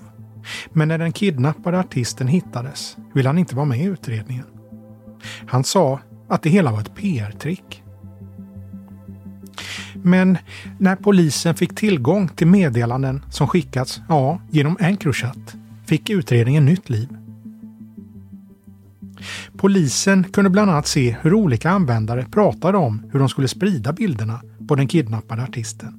Men 0.73 0.88
när 0.88 0.97
den 0.97 1.12
kidnappade 1.12 1.80
artisten 1.80 2.28
hittades 2.28 2.97
ville 3.13 3.30
han 3.30 3.38
inte 3.38 3.56
vara 3.56 3.65
med 3.65 3.80
i 3.80 3.84
utredningen. 3.84 4.45
Han 5.47 5.63
sa 5.63 5.99
att 6.28 6.43
det 6.43 6.49
hela 6.49 6.71
var 6.71 6.82
ett 6.82 6.95
PR-trick. 6.95 7.84
Men 9.93 10.38
när 10.80 10.95
polisen 10.95 11.56
fick 11.56 11.76
tillgång 11.76 12.28
till 12.28 12.47
meddelanden 12.47 13.26
som 13.30 13.47
skickats, 13.47 14.02
ja, 14.10 14.41
genom 14.52 14.78
Encrochat, 14.80 15.56
fick 15.86 16.10
utredningen 16.10 16.65
nytt 16.65 16.89
liv. 16.89 17.10
Polisen 19.63 20.23
kunde 20.23 20.49
bland 20.49 20.71
annat 20.71 20.88
se 20.88 21.15
hur 21.21 21.34
olika 21.34 21.69
användare 21.69 22.26
pratade 22.32 22.78
om 22.78 23.04
hur 23.12 23.19
de 23.19 23.30
skulle 23.30 23.47
sprida 23.47 23.93
bilderna 23.93 24.41
på 24.67 24.76
den 24.76 24.88
kidnappade 24.88 25.43
artisten. 25.43 25.97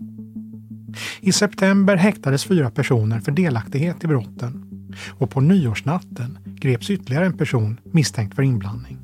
I 1.20 1.32
september 1.32 1.96
häktades 1.96 2.44
fyra 2.44 2.70
personer 2.70 3.20
för 3.20 3.32
delaktighet 3.32 4.04
i 4.04 4.06
brotten 4.06 4.64
och 5.10 5.30
på 5.30 5.40
nyårsnatten 5.40 6.38
greps 6.44 6.90
ytterligare 6.90 7.26
en 7.26 7.38
person 7.38 7.80
misstänkt 7.84 8.34
för 8.34 8.42
inblandning. 8.42 8.98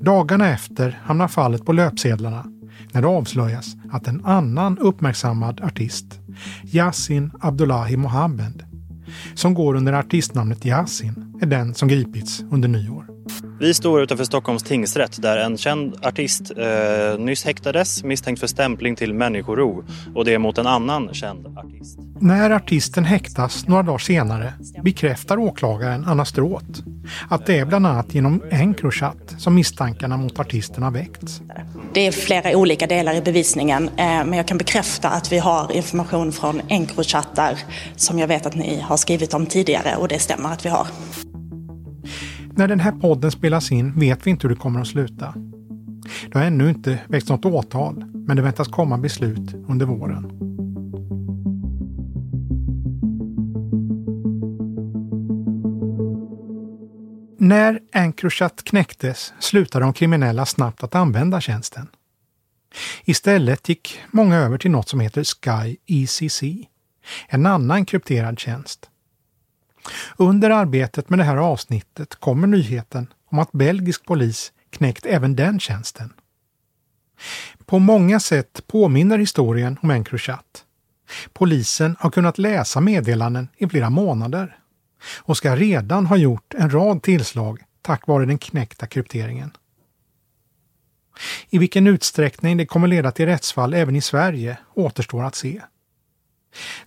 Dagarna 0.00 0.48
efter 0.48 1.00
hamnar 1.04 1.28
fallet 1.28 1.64
på 1.64 1.72
löpsedlarna 1.72 2.46
när 2.92 3.02
det 3.02 3.08
avslöjas 3.08 3.76
att 3.90 4.08
en 4.08 4.24
annan 4.24 4.78
uppmärksammad 4.78 5.60
artist, 5.60 6.20
Yasin 6.64 7.30
Abdullahi 7.40 7.96
Mohammed, 7.96 8.64
som 9.34 9.54
går 9.54 9.74
under 9.74 9.92
artistnamnet 9.92 10.64
Yasin, 10.64 11.38
är 11.42 11.46
den 11.46 11.74
som 11.74 11.88
gripits 11.88 12.44
under 12.50 12.68
nyår. 12.68 13.11
Vi 13.60 13.74
står 13.74 14.02
utanför 14.02 14.24
Stockholms 14.24 14.62
tingsrätt 14.62 15.22
där 15.22 15.36
en 15.36 15.58
känd 15.58 15.96
artist 16.02 16.52
eh, 16.56 17.18
nyss 17.18 17.44
häktades 17.44 18.04
misstänkt 18.04 18.40
för 18.40 18.46
stämpling 18.46 18.96
till 18.96 19.14
människorov 19.14 19.84
och 20.14 20.24
det 20.24 20.38
mot 20.38 20.58
en 20.58 20.66
annan 20.66 21.14
känd 21.14 21.58
artist. 21.58 21.98
När 22.20 22.50
artisten 22.50 23.04
häktas 23.04 23.68
några 23.68 23.82
dagar 23.82 23.98
senare 23.98 24.54
bekräftar 24.82 25.38
åklagaren 25.38 26.04
Anna 26.04 26.24
Stråth 26.24 26.80
att 27.30 27.46
det 27.46 27.58
är 27.58 27.64
bland 27.64 27.86
annat 27.86 28.14
genom 28.14 28.42
Encrochat 28.50 29.34
som 29.38 29.54
misstankarna 29.54 30.16
mot 30.16 30.38
artisten 30.38 30.82
har 30.82 30.90
väckts. 30.90 31.40
Det 31.92 32.06
är 32.06 32.12
flera 32.12 32.56
olika 32.56 32.86
delar 32.86 33.14
i 33.14 33.20
bevisningen 33.20 33.88
eh, 33.88 34.04
men 34.04 34.32
jag 34.32 34.48
kan 34.48 34.58
bekräfta 34.58 35.10
att 35.10 35.32
vi 35.32 35.38
har 35.38 35.72
information 35.72 36.32
från 36.32 36.60
Encrochattar 36.68 37.58
som 37.96 38.18
jag 38.18 38.28
vet 38.28 38.46
att 38.46 38.54
ni 38.54 38.80
har 38.80 38.96
skrivit 38.96 39.34
om 39.34 39.46
tidigare 39.46 39.96
och 39.96 40.08
det 40.08 40.18
stämmer 40.18 40.52
att 40.52 40.64
vi 40.64 40.68
har. 40.68 40.86
När 42.56 42.68
den 42.68 42.80
här 42.80 42.92
podden 42.92 43.30
spelas 43.30 43.72
in 43.72 44.00
vet 44.00 44.26
vi 44.26 44.30
inte 44.30 44.48
hur 44.48 44.54
det 44.54 44.60
kommer 44.60 44.80
att 44.80 44.86
sluta. 44.86 45.34
Det 46.32 46.38
har 46.38 46.46
ännu 46.46 46.68
inte 46.68 46.98
väckts 47.08 47.28
något 47.28 47.44
åtal, 47.44 48.04
men 48.26 48.36
det 48.36 48.42
väntas 48.42 48.68
komma 48.68 48.98
beslut 48.98 49.54
under 49.68 49.86
våren. 49.86 50.38
När 57.38 57.80
Encrochat 57.92 58.64
knäcktes 58.64 59.32
slutade 59.38 59.84
de 59.84 59.92
kriminella 59.92 60.46
snabbt 60.46 60.82
att 60.82 60.94
använda 60.94 61.40
tjänsten. 61.40 61.88
Istället 63.04 63.68
gick 63.68 64.00
många 64.10 64.36
över 64.36 64.58
till 64.58 64.70
något 64.70 64.88
som 64.88 65.00
heter 65.00 65.24
Sky 65.24 65.76
ECC, 65.86 66.42
en 67.28 67.46
annan 67.46 67.84
krypterad 67.84 68.38
tjänst. 68.38 68.91
Under 70.16 70.50
arbetet 70.50 71.10
med 71.10 71.18
det 71.18 71.24
här 71.24 71.36
avsnittet 71.36 72.14
kommer 72.14 72.46
nyheten 72.46 73.06
om 73.30 73.38
att 73.38 73.52
belgisk 73.52 74.04
polis 74.04 74.52
knäckt 74.70 75.06
även 75.06 75.36
den 75.36 75.60
tjänsten. 75.60 76.12
På 77.66 77.78
många 77.78 78.20
sätt 78.20 78.60
påminner 78.66 79.18
historien 79.18 79.78
om 79.82 79.90
Encrochat. 79.90 80.64
Polisen 81.32 81.96
har 81.98 82.10
kunnat 82.10 82.38
läsa 82.38 82.80
meddelanden 82.80 83.48
i 83.56 83.68
flera 83.68 83.90
månader 83.90 84.58
och 85.18 85.36
ska 85.36 85.56
redan 85.56 86.06
ha 86.06 86.16
gjort 86.16 86.54
en 86.54 86.70
rad 86.70 87.02
tillslag 87.02 87.62
tack 87.82 88.06
vare 88.06 88.26
den 88.26 88.38
knäckta 88.38 88.86
krypteringen. 88.86 89.50
I 91.50 91.58
vilken 91.58 91.86
utsträckning 91.86 92.56
det 92.56 92.66
kommer 92.66 92.88
leda 92.88 93.10
till 93.10 93.26
rättsfall 93.26 93.74
även 93.74 93.96
i 93.96 94.00
Sverige 94.00 94.58
återstår 94.74 95.24
att 95.24 95.34
se. 95.34 95.62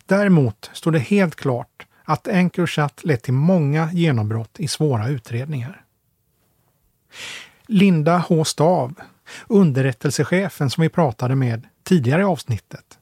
Däremot 0.06 0.70
står 0.74 0.92
det 0.92 1.00
helt 1.00 1.36
klart 1.36 1.75
att 2.06 2.28
Encrochat 2.28 3.04
lett 3.04 3.24
till 3.24 3.34
många 3.34 3.90
genombrott 3.94 4.60
i 4.60 4.68
svåra 4.68 5.08
utredningar. 5.08 5.82
Linda 7.68 8.18
H. 8.18 8.46
Stav, 8.46 8.94
underrättelsechefen 9.48 10.70
som 10.70 10.82
vi 10.82 10.90
pratade 10.90 11.36
med 11.36 11.68
tidigare 11.84 12.22
i 12.22 12.26
avsnittet, 12.26 13.00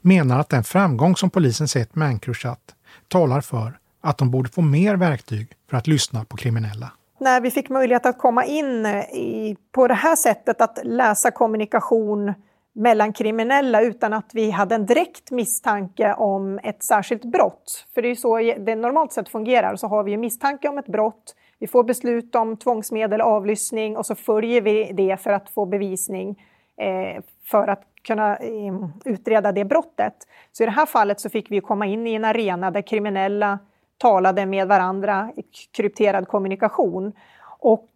menar 0.00 0.38
att 0.38 0.48
den 0.48 0.64
framgång 0.64 1.16
som 1.16 1.30
polisen 1.30 1.68
sett 1.68 1.94
med 1.94 2.08
Encrochat 2.08 2.74
talar 3.08 3.40
för 3.40 3.78
att 4.00 4.18
de 4.18 4.30
borde 4.30 4.48
få 4.48 4.60
mer 4.60 4.96
verktyg 4.96 5.48
för 5.70 5.76
att 5.76 5.86
lyssna 5.86 6.24
på 6.24 6.36
kriminella. 6.36 6.92
När 7.20 7.40
vi 7.40 7.50
fick 7.50 7.68
möjlighet 7.68 8.06
att 8.06 8.18
komma 8.18 8.44
in 8.44 8.86
i, 8.86 9.56
på 9.72 9.88
det 9.88 9.94
här 9.94 10.16
sättet 10.16 10.60
att 10.60 10.78
läsa 10.84 11.30
kommunikation 11.30 12.34
mellan 12.72 13.12
kriminella 13.12 13.82
utan 13.82 14.12
att 14.12 14.30
vi 14.34 14.50
hade 14.50 14.74
en 14.74 14.86
direkt 14.86 15.30
misstanke 15.30 16.14
om 16.14 16.60
ett 16.62 16.82
särskilt 16.82 17.24
brott. 17.24 17.86
För 17.94 18.02
det 18.02 18.08
är 18.08 18.14
så 18.14 18.38
det 18.38 18.76
normalt 18.76 19.12
sett 19.12 19.28
fungerar. 19.28 19.76
Så 19.76 19.86
har 19.86 20.04
vi 20.04 20.16
misstanke 20.16 20.68
om 20.68 20.78
ett 20.78 20.86
brott, 20.86 21.34
vi 21.58 21.66
får 21.66 21.84
beslut 21.84 22.34
om 22.34 22.56
tvångsmedel, 22.56 23.20
avlyssning 23.20 23.96
och 23.96 24.06
så 24.06 24.14
följer 24.14 24.60
vi 24.60 24.92
det 24.92 25.16
för 25.20 25.30
att 25.30 25.50
få 25.50 25.66
bevisning 25.66 26.42
eh, 26.76 27.22
för 27.44 27.68
att 27.68 27.82
kunna 28.02 28.36
eh, 28.36 28.74
utreda 29.04 29.52
det 29.52 29.64
brottet. 29.64 30.14
Så 30.52 30.62
i 30.62 30.66
det 30.66 30.72
här 30.72 30.86
fallet 30.86 31.20
så 31.20 31.30
fick 31.30 31.50
vi 31.50 31.60
komma 31.60 31.86
in 31.86 32.06
i 32.06 32.14
en 32.14 32.24
arena 32.24 32.70
där 32.70 32.82
kriminella 32.82 33.58
talade 33.98 34.46
med 34.46 34.68
varandra 34.68 35.32
i 35.36 35.42
krypterad 35.76 36.28
kommunikation. 36.28 37.12
Och 37.58 37.88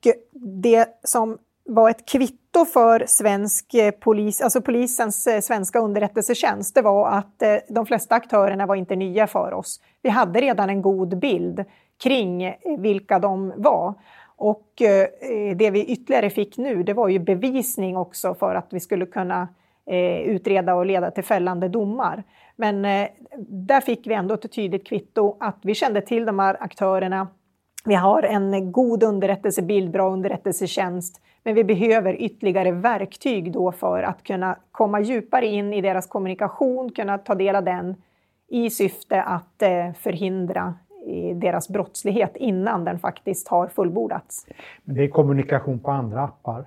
det 0.63 0.89
som 1.03 1.39
var 1.65 1.91
ett 1.91 2.09
kvitto 2.09 2.65
för 2.65 3.05
svensk 3.07 3.75
eh, 3.75 3.91
polis, 3.91 4.41
alltså 4.41 4.61
polisens 4.61 5.27
eh, 5.27 5.41
svenska 5.41 5.79
underrättelsetjänst, 5.79 6.75
det 6.75 6.83
var 6.83 7.09
att 7.09 7.43
eh, 7.43 7.57
de 7.69 7.87
flesta 7.87 8.15
aktörerna 8.15 8.67
var 8.67 8.77
inte 8.77 8.97
nya 8.97 9.27
för 9.27 9.55
oss. 9.55 9.81
Vi 10.03 10.11
hade 10.11 10.41
redan 10.41 10.71
en 10.71 10.83
god 10.83 11.19
bild 11.19 11.65
kring 12.03 12.55
vilka 12.79 13.19
de 13.19 13.53
var. 13.57 13.95
Och 14.37 14.73
det 15.57 15.71
vi 15.71 15.85
ytterligare 15.85 16.31
fick 16.31 16.57
nu, 16.57 16.83
det 16.83 16.93
var 16.93 17.09
ju 17.09 17.19
bevisning 17.19 17.97
också 17.97 18.35
för 18.35 18.55
att 18.55 18.67
vi 18.71 18.81
skulle 18.81 19.07
kunna 19.07 19.49
utreda 20.25 20.75
och 20.75 20.87
leda 20.87 21.11
till 21.11 21.25
fällande 21.25 21.69
domar. 21.69 22.23
Men 22.57 22.83
där 23.49 23.81
fick 23.81 24.07
vi 24.07 24.15
ändå 24.15 24.35
ett 24.35 24.53
tydligt 24.53 24.87
kvitto 24.87 25.37
att 25.41 25.59
vi 25.63 25.75
kände 25.75 26.01
till 26.01 26.25
de 26.25 26.39
här 26.39 26.57
aktörerna. 26.61 27.29
Vi 27.85 27.95
har 27.95 28.23
en 28.23 28.73
god 28.73 29.03
underrättelsebild, 29.03 29.91
bra 29.91 30.11
underrättelsetjänst. 30.11 31.21
Men 31.45 31.55
vi 31.55 31.65
behöver 31.65 32.23
ytterligare 32.23 32.73
verktyg 32.73 33.53
då 33.53 33.73
för 33.73 34.03
att 34.03 34.23
kunna 34.23 34.59
komma 34.73 35.01
djupare 35.01 35.47
in 35.47 35.73
i 35.73 35.81
deras 35.81 36.07
kommunikation, 36.07 36.93
kunna 36.93 37.19
ta 37.19 37.35
del 37.35 37.57
av 37.57 37.65
den 37.65 37.95
i 38.49 38.71
syfte 38.71 39.23
att 39.23 39.63
eh, 39.63 39.93
förhindra 39.99 40.75
deras 41.35 41.69
brottslighet 41.69 42.37
innan 42.37 42.85
den 42.85 42.99
faktiskt 42.99 43.49
har 43.49 43.69
fullbordats. 43.69 44.47
Men 44.85 44.97
det 44.97 45.05
är 45.05 45.09
kommunikation 45.09 45.81
på 45.81 45.91
andra 45.91 46.23
appar? 46.23 46.65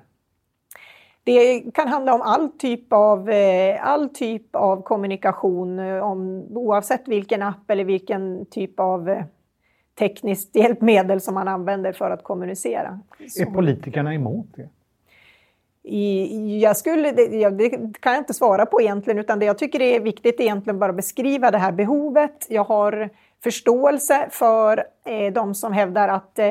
Det 1.23 1.63
kan 1.73 1.87
handla 1.87 2.13
om 2.13 2.21
all 2.21 2.49
typ 2.49 2.93
av, 2.93 3.29
eh, 3.29 3.87
all 3.87 4.09
typ 4.09 4.55
av 4.55 4.81
kommunikation, 4.81 5.79
eh, 5.79 6.03
om, 6.03 6.47
oavsett 6.49 7.07
vilken 7.07 7.41
app 7.41 7.71
eller 7.71 7.83
vilken 7.83 8.45
typ 8.45 8.79
av 8.79 9.09
eh, 9.09 9.23
tekniskt 9.99 10.55
hjälpmedel 10.55 11.21
som 11.21 11.33
man 11.33 11.47
använder 11.47 11.93
för 11.93 12.11
att 12.11 12.23
kommunicera. 12.23 12.99
Så. 13.29 13.41
Är 13.41 13.45
politikerna 13.45 14.13
emot 14.13 14.47
det? 14.55 14.69
I, 15.83 16.59
jag 16.59 16.77
skulle, 16.77 17.11
det, 17.11 17.49
det, 17.49 17.69
kan 17.99 18.13
jag 18.13 18.21
inte 18.21 18.33
svara 18.33 18.65
på 18.65 18.81
egentligen, 18.81 19.19
utan 19.19 19.39
det 19.39 19.45
jag 19.45 19.57
tycker 19.57 19.81
är 19.81 19.99
viktigt 19.99 20.39
är 20.39 20.43
egentligen 20.43 20.79
bara 20.79 20.93
beskriva 20.93 21.51
det 21.51 21.57
här 21.57 21.71
behovet. 21.71 22.45
Jag 22.49 22.63
har 22.63 23.09
förståelse 23.43 24.27
för 24.31 24.83
eh, 25.05 25.33
de 25.33 25.55
som 25.55 25.73
hävdar 25.73 26.07
att 26.07 26.39
eh, 26.39 26.47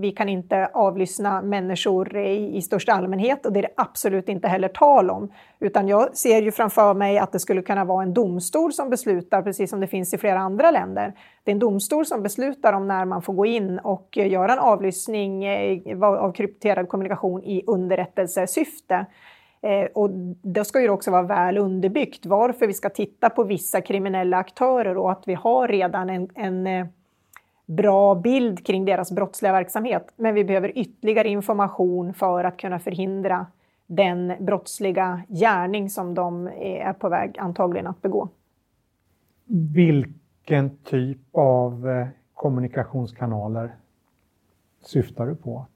vi 0.00 0.12
kan 0.16 0.28
inte 0.28 0.70
avlyssna 0.72 1.42
människor 1.42 2.16
i, 2.16 2.56
i 2.56 2.62
största 2.62 2.92
allmänhet 2.92 3.46
och 3.46 3.52
det 3.52 3.60
är 3.60 3.62
det 3.62 3.74
absolut 3.76 4.28
inte 4.28 4.48
heller 4.48 4.68
tal 4.68 5.10
om. 5.10 5.32
Utan 5.60 5.88
jag 5.88 6.16
ser 6.16 6.42
ju 6.42 6.52
framför 6.52 6.94
mig 6.94 7.18
att 7.18 7.32
det 7.32 7.38
skulle 7.38 7.62
kunna 7.62 7.84
vara 7.84 8.02
en 8.02 8.14
domstol 8.14 8.72
som 8.72 8.90
beslutar, 8.90 9.42
precis 9.42 9.70
som 9.70 9.80
det 9.80 9.86
finns 9.86 10.14
i 10.14 10.18
flera 10.18 10.38
andra 10.38 10.70
länder. 10.70 11.12
Det 11.44 11.50
är 11.50 11.52
en 11.52 11.58
domstol 11.58 12.06
som 12.06 12.22
beslutar 12.22 12.72
om 12.72 12.88
när 12.88 13.04
man 13.04 13.22
får 13.22 13.32
gå 13.32 13.46
in 13.46 13.78
och 13.78 14.18
eh, 14.18 14.28
göra 14.28 14.52
en 14.52 14.58
avlyssning 14.58 15.44
eh, 15.44 16.02
av 16.02 16.32
krypterad 16.32 16.88
kommunikation 16.88 17.42
i 17.42 17.64
underrättelsesyfte. 17.66 19.06
Eh, 19.66 19.86
och 19.94 20.10
då 20.42 20.64
ska 20.64 20.80
ju 20.80 20.88
också 20.88 21.10
vara 21.10 21.22
väl 21.22 21.58
underbyggt 21.58 22.26
varför 22.26 22.66
vi 22.66 22.72
ska 22.72 22.90
titta 22.90 23.30
på 23.30 23.44
vissa 23.44 23.80
kriminella 23.80 24.36
aktörer 24.36 24.96
och 24.96 25.12
att 25.12 25.22
vi 25.26 25.34
har 25.34 25.68
redan 25.68 26.10
en, 26.10 26.28
en 26.34 26.66
eh, 26.66 26.86
bra 27.66 28.14
bild 28.14 28.66
kring 28.66 28.84
deras 28.84 29.12
brottsliga 29.12 29.52
verksamhet. 29.52 30.12
Men 30.16 30.34
vi 30.34 30.44
behöver 30.44 30.78
ytterligare 30.78 31.28
information 31.28 32.14
för 32.14 32.44
att 32.44 32.56
kunna 32.56 32.78
förhindra 32.78 33.46
den 33.86 34.32
brottsliga 34.40 35.22
gärning 35.28 35.90
som 35.90 36.14
de 36.14 36.46
eh, 36.46 36.86
är 36.88 36.92
på 36.92 37.08
väg 37.08 37.38
antagligen 37.38 37.86
att 37.86 38.02
begå. 38.02 38.28
Vilken 39.74 40.76
typ 40.76 41.18
av 41.32 41.88
eh, 41.88 42.08
kommunikationskanaler 42.34 43.74
syftar 44.82 45.26
du 45.26 45.36
på? 45.36 45.66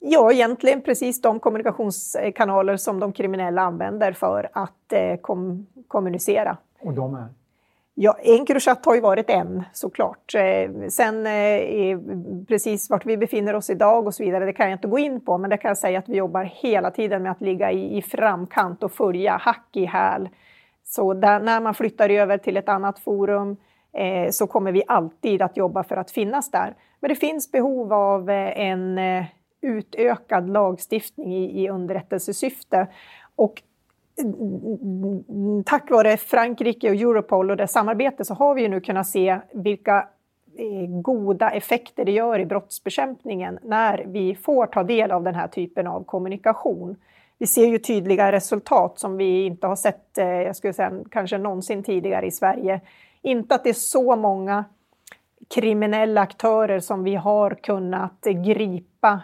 Ja, 0.00 0.32
egentligen 0.32 0.80
precis 0.80 1.20
de 1.20 1.40
kommunikationskanaler 1.40 2.76
som 2.76 3.00
de 3.00 3.12
kriminella 3.12 3.62
använder 3.62 4.12
för 4.12 4.50
att 4.52 4.92
eh, 4.92 5.16
kom 5.16 5.66
kommunicera. 5.88 6.56
Och 6.80 6.92
de 6.92 7.14
är? 7.14 7.28
Ja, 7.94 8.16
Encrochat 8.22 8.86
har 8.86 8.94
ju 8.94 9.00
varit 9.00 9.30
en 9.30 9.62
såklart. 9.72 10.34
Eh, 10.34 10.88
sen 10.88 11.26
eh, 11.26 11.98
precis 12.48 12.90
vart 12.90 13.06
vi 13.06 13.16
befinner 13.16 13.54
oss 13.54 13.70
idag 13.70 14.06
och 14.06 14.14
så 14.14 14.22
vidare, 14.22 14.44
det 14.44 14.52
kan 14.52 14.66
jag 14.66 14.76
inte 14.76 14.88
gå 14.88 14.98
in 14.98 15.20
på, 15.20 15.38
men 15.38 15.50
det 15.50 15.56
kan 15.56 15.68
jag 15.68 15.78
säga 15.78 15.98
att 15.98 16.08
vi 16.08 16.16
jobbar 16.16 16.44
hela 16.44 16.90
tiden 16.90 17.22
med 17.22 17.32
att 17.32 17.40
ligga 17.40 17.72
i, 17.72 17.98
i 17.98 18.02
framkant 18.02 18.82
och 18.82 18.92
följa 18.92 19.36
hack 19.36 19.68
i 19.72 19.84
häl. 19.84 20.28
Så 20.84 21.14
där, 21.14 21.40
när 21.40 21.60
man 21.60 21.74
flyttar 21.74 22.08
över 22.08 22.38
till 22.38 22.56
ett 22.56 22.68
annat 22.68 22.98
forum 22.98 23.56
eh, 23.92 24.30
så 24.30 24.46
kommer 24.46 24.72
vi 24.72 24.82
alltid 24.86 25.42
att 25.42 25.56
jobba 25.56 25.84
för 25.84 25.96
att 25.96 26.10
finnas 26.10 26.50
där. 26.50 26.74
Men 27.00 27.08
det 27.08 27.16
finns 27.16 27.52
behov 27.52 27.92
av 27.92 28.30
eh, 28.30 28.60
en 28.60 28.98
eh, 28.98 29.24
utökad 29.60 30.50
lagstiftning 30.50 31.34
i, 31.34 31.64
i 31.64 31.68
underrättelsesyfte. 31.68 32.86
Och 33.36 33.62
mm, 34.20 35.24
mm, 35.28 35.64
tack 35.64 35.90
vare 35.90 36.16
Frankrike 36.16 36.90
och 36.90 36.96
Europol 36.96 37.50
och 37.50 37.56
det 37.56 37.68
samarbete 37.68 38.24
så 38.24 38.34
har 38.34 38.54
vi 38.54 38.62
ju 38.62 38.68
nu 38.68 38.80
kunnat 38.80 39.06
se 39.06 39.38
vilka 39.52 40.08
eh, 40.58 41.00
goda 41.00 41.50
effekter 41.50 42.04
det 42.04 42.12
gör 42.12 42.38
i 42.38 42.46
brottsbekämpningen 42.46 43.58
när 43.62 44.04
vi 44.06 44.34
får 44.34 44.66
ta 44.66 44.82
del 44.82 45.10
av 45.10 45.22
den 45.22 45.34
här 45.34 45.48
typen 45.48 45.86
av 45.86 46.04
kommunikation. 46.04 46.96
Vi 47.38 47.46
ser 47.46 47.66
ju 47.66 47.78
tydliga 47.78 48.32
resultat 48.32 48.98
som 48.98 49.16
vi 49.16 49.46
inte 49.46 49.66
har 49.66 49.76
sett, 49.76 50.18
eh, 50.18 50.26
jag 50.26 50.56
skulle 50.56 50.72
säga 50.72 50.92
kanske 51.10 51.38
någonsin 51.38 51.82
tidigare 51.82 52.26
i 52.26 52.30
Sverige. 52.30 52.80
Inte 53.22 53.54
att 53.54 53.64
det 53.64 53.70
är 53.70 53.74
så 53.74 54.16
många 54.16 54.64
kriminella 55.48 56.20
aktörer 56.20 56.80
som 56.80 57.04
vi 57.04 57.14
har 57.14 57.50
kunnat 57.50 58.20
gripa 58.44 59.20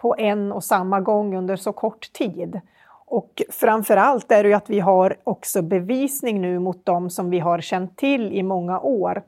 på 0.00 0.14
en 0.18 0.52
och 0.52 0.64
samma 0.64 1.00
gång 1.00 1.36
under 1.36 1.56
så 1.56 1.72
kort 1.72 2.12
tid. 2.12 2.60
Och 3.06 3.42
framför 3.50 3.96
allt 3.96 4.32
är 4.32 4.42
det 4.42 4.48
ju 4.48 4.54
att 4.54 4.70
vi 4.70 4.80
har 4.80 5.16
också 5.24 5.62
bevisning 5.62 6.40
nu 6.40 6.58
mot 6.58 6.86
dem 6.86 7.10
som 7.10 7.30
vi 7.30 7.38
har 7.38 7.60
känt 7.60 7.96
till 7.96 8.32
i 8.32 8.42
många 8.42 8.80
år 8.80 9.22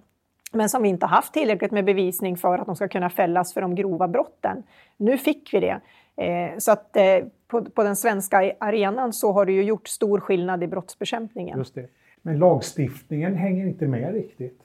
men 0.52 0.68
som 0.68 0.82
vi 0.82 0.88
inte 0.88 1.06
haft 1.06 1.32
tillräckligt 1.32 1.70
med 1.70 1.84
bevisning 1.84 2.36
för 2.36 2.58
att 2.58 2.66
de 2.66 2.76
ska 2.76 2.88
kunna 2.88 3.10
fällas 3.10 3.54
för 3.54 3.60
de 3.60 3.74
grova 3.74 4.08
brotten. 4.08 4.62
Nu 4.96 5.18
fick 5.18 5.54
vi 5.54 5.60
det. 5.60 5.80
Eh, 6.16 6.58
så 6.58 6.72
att 6.72 6.96
eh, 6.96 7.18
på, 7.48 7.64
på, 7.64 7.82
den 7.82 7.96
svenska 7.96 8.52
arenan 8.58 9.12
så 9.12 9.32
har 9.32 9.46
det 9.46 9.52
ju 9.52 9.62
gjort 9.62 9.88
stor 9.88 10.20
skillnad 10.20 10.62
i 10.62 10.66
brottsbekämpningen. 10.66 11.58
Just 11.58 11.74
det. 11.74 11.86
Men 12.22 12.38
lagstiftningen 12.38 13.34
hänger 13.34 13.66
inte 13.66 13.86
med 13.86 14.12
riktigt? 14.12 14.60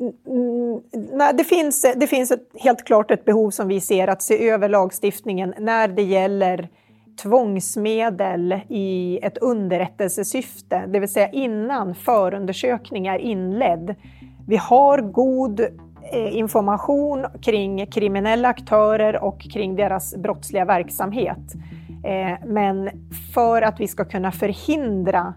Mm, 0.00 0.80
nej, 1.12 1.34
det, 1.34 1.44
finns, 1.44 1.86
det 1.96 2.06
finns 2.06 2.30
ett, 2.30 2.48
helt 2.54 2.84
klart 2.84 3.10
ett 3.10 3.24
behov 3.24 3.50
som 3.50 3.68
vi 3.68 3.80
ser 3.80 4.08
att 4.08 4.22
se 4.22 4.48
över 4.48 4.68
lagstiftningen 4.68 5.54
när 5.58 5.88
det 5.88 6.02
gäller 6.02 6.68
tvångsmedel 7.22 8.60
i 8.68 9.18
ett 9.22 9.38
underrättelsesyfte, 9.38 10.86
det 10.86 11.00
vill 11.00 11.08
säga 11.08 11.30
innan 11.30 11.94
förundersökning 11.94 13.06
är 13.06 13.18
inledd. 13.18 13.94
Vi 14.48 14.56
har 14.56 14.98
god 14.98 15.60
eh, 16.12 16.36
information 16.36 17.26
kring 17.42 17.86
kriminella 17.86 18.48
aktörer 18.48 19.24
och 19.24 19.40
kring 19.40 19.76
deras 19.76 20.16
brottsliga 20.16 20.64
verksamhet. 20.64 21.54
Eh, 22.04 22.46
men 22.46 22.90
för 23.34 23.62
att 23.62 23.80
vi 23.80 23.88
ska 23.88 24.04
kunna 24.04 24.32
förhindra 24.32 25.34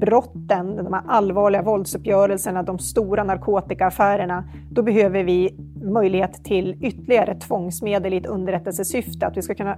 brotten, 0.00 0.76
de 0.76 0.92
här 0.92 1.02
allvarliga 1.06 1.62
våldsuppgörelserna, 1.62 2.62
de 2.62 2.78
stora 2.78 3.24
narkotikaaffärerna, 3.24 4.44
då 4.70 4.82
behöver 4.82 5.24
vi 5.24 5.54
möjlighet 5.82 6.44
till 6.44 6.76
ytterligare 6.80 7.34
tvångsmedel 7.34 8.14
i 8.14 8.16
ett 8.16 8.26
underrättelsesyfte. 8.26 9.26
Att 9.26 9.36
vi 9.36 9.42
ska 9.42 9.54
kunna 9.54 9.76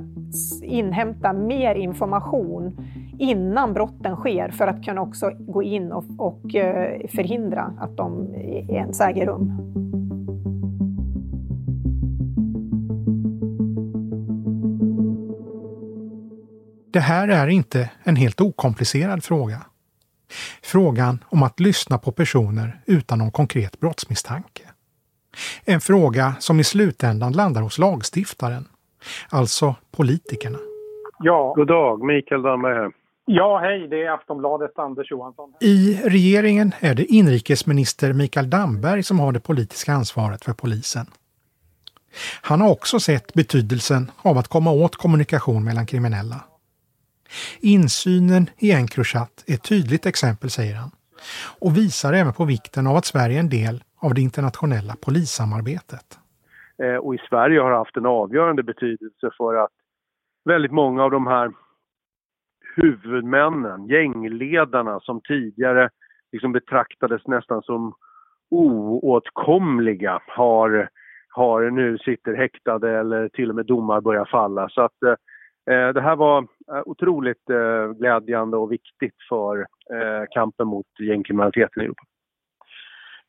inhämta 0.62 1.32
mer 1.32 1.74
information 1.74 2.76
innan 3.18 3.72
brotten 3.72 4.16
sker 4.16 4.48
för 4.48 4.66
att 4.66 4.84
kunna 4.84 5.00
också 5.00 5.30
gå 5.38 5.62
in 5.62 5.92
och, 5.92 6.04
och 6.18 6.54
eh, 6.54 7.08
förhindra 7.08 7.72
att 7.78 7.96
de 7.96 8.34
ens 8.68 9.00
äger 9.00 9.26
rum. 9.26 9.52
Det 16.92 17.00
här 17.00 17.28
är 17.28 17.46
inte 17.46 17.90
en 18.04 18.16
helt 18.16 18.40
okomplicerad 18.40 19.24
fråga. 19.24 19.69
Frågan 20.62 21.24
om 21.28 21.42
att 21.42 21.60
lyssna 21.60 21.98
på 21.98 22.12
personer 22.12 22.80
utan 22.86 23.18
någon 23.18 23.30
konkret 23.30 23.80
brottsmisstanke. 23.80 24.62
En 25.64 25.80
fråga 25.80 26.34
som 26.38 26.60
i 26.60 26.64
slutändan 26.64 27.32
landar 27.32 27.62
hos 27.62 27.78
lagstiftaren, 27.78 28.68
alltså 29.30 29.74
politikerna. 29.90 30.58
Ja. 31.18 31.52
God 31.56 31.68
dag, 31.68 32.04
Mikael 32.04 32.42
Damberg 32.42 32.74
här. 32.74 32.92
Ja, 33.24 33.58
hej, 33.58 33.88
det 33.88 34.02
är 34.02 34.10
Aftonbladet 34.10 34.78
Anders 34.78 35.10
Johansson. 35.10 35.52
I 35.60 36.00
regeringen 36.04 36.72
är 36.80 36.94
det 36.94 37.04
inrikesminister 37.04 38.12
Mikael 38.12 38.50
Damberg 38.50 39.02
som 39.02 39.20
har 39.20 39.32
det 39.32 39.40
politiska 39.40 39.92
ansvaret 39.92 40.44
för 40.44 40.52
polisen. 40.52 41.06
Han 42.42 42.60
har 42.60 42.70
också 42.70 43.00
sett 43.00 43.34
betydelsen 43.34 44.10
av 44.22 44.38
att 44.38 44.48
komma 44.48 44.70
åt 44.70 44.96
kommunikation 44.96 45.64
mellan 45.64 45.86
kriminella. 45.86 46.36
Insynen 47.60 48.46
i 48.58 48.72
Encrochat 48.72 49.44
är 49.46 49.54
ett 49.54 49.68
tydligt 49.68 50.06
exempel, 50.06 50.50
säger 50.50 50.74
han, 50.76 50.90
och 51.60 51.76
visar 51.76 52.12
även 52.12 52.32
på 52.32 52.44
vikten 52.44 52.86
av 52.86 52.96
att 52.96 53.04
Sverige 53.04 53.36
är 53.36 53.40
en 53.40 53.48
del 53.48 53.82
av 54.02 54.14
det 54.14 54.20
internationella 54.20 54.96
polissamarbetet. 55.04 56.18
Eh, 56.82 56.96
och 56.96 57.14
i 57.14 57.18
Sverige 57.28 57.60
har 57.60 57.72
haft 57.72 57.96
en 57.96 58.06
avgörande 58.06 58.62
betydelse 58.62 59.30
för 59.36 59.54
att 59.54 59.70
väldigt 60.44 60.72
många 60.72 61.04
av 61.04 61.10
de 61.10 61.26
här 61.26 61.52
huvudmännen, 62.76 63.86
gängledarna 63.86 65.00
som 65.00 65.20
tidigare 65.20 65.90
liksom 66.32 66.52
betraktades 66.52 67.26
nästan 67.26 67.62
som 67.62 67.94
oåtkomliga 68.50 70.22
har, 70.26 70.88
har 71.28 71.70
nu 71.70 71.98
sitter 71.98 72.34
häktade 72.34 72.98
eller 72.98 73.28
till 73.28 73.50
och 73.50 73.56
med 73.56 73.66
domar 73.66 74.00
börjar 74.00 74.24
falla. 74.24 74.68
Så 74.68 74.80
att 74.82 75.02
Eh, 75.02 75.14
det 75.66 76.00
här 76.00 76.16
var 76.16 76.38
eh, 76.72 76.82
otroligt 76.86 77.50
eh, 77.50 77.92
glädjande 77.92 78.56
och 78.56 78.72
viktigt 78.72 79.14
för 79.28 79.66
kampen 80.30 80.66
mot 80.66 80.86
gängkriminaliteten 81.00 81.82
i 81.82 81.84
Europa. 81.84 82.02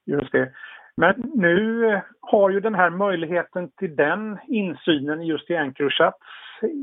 Just 0.06 0.32
det. 0.32 0.52
Men 0.98 1.32
nu 1.36 2.02
har 2.20 2.50
ju 2.50 2.60
den 2.60 2.76
här 2.76 2.90
möjligheten 2.90 3.72
till 3.72 3.96
den 3.96 4.38
insynen 4.48 5.22
just 5.22 5.50
i 5.50 5.56
Encrochat, 5.56 6.16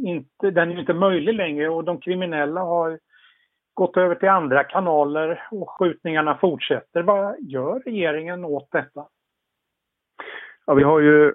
inte, 0.05 0.51
den 0.51 0.69
är 0.69 0.73
ju 0.73 0.81
inte 0.81 0.95
möjlig 0.95 1.35
längre 1.35 1.69
och 1.69 1.85
de 1.85 2.01
kriminella 2.01 2.61
har 2.61 2.99
gått 3.75 3.97
över 3.97 4.15
till 4.15 4.29
andra 4.29 4.65
kanaler 4.65 5.43
och 5.51 5.71
skjutningarna 5.71 6.39
fortsätter. 6.39 7.03
Vad 7.03 7.37
gör 7.41 7.81
regeringen 7.81 8.45
åt 8.45 8.69
detta? 8.73 9.07
Ja, 10.67 10.75
vi 10.75 10.83
har 10.83 11.01
ju 11.01 11.35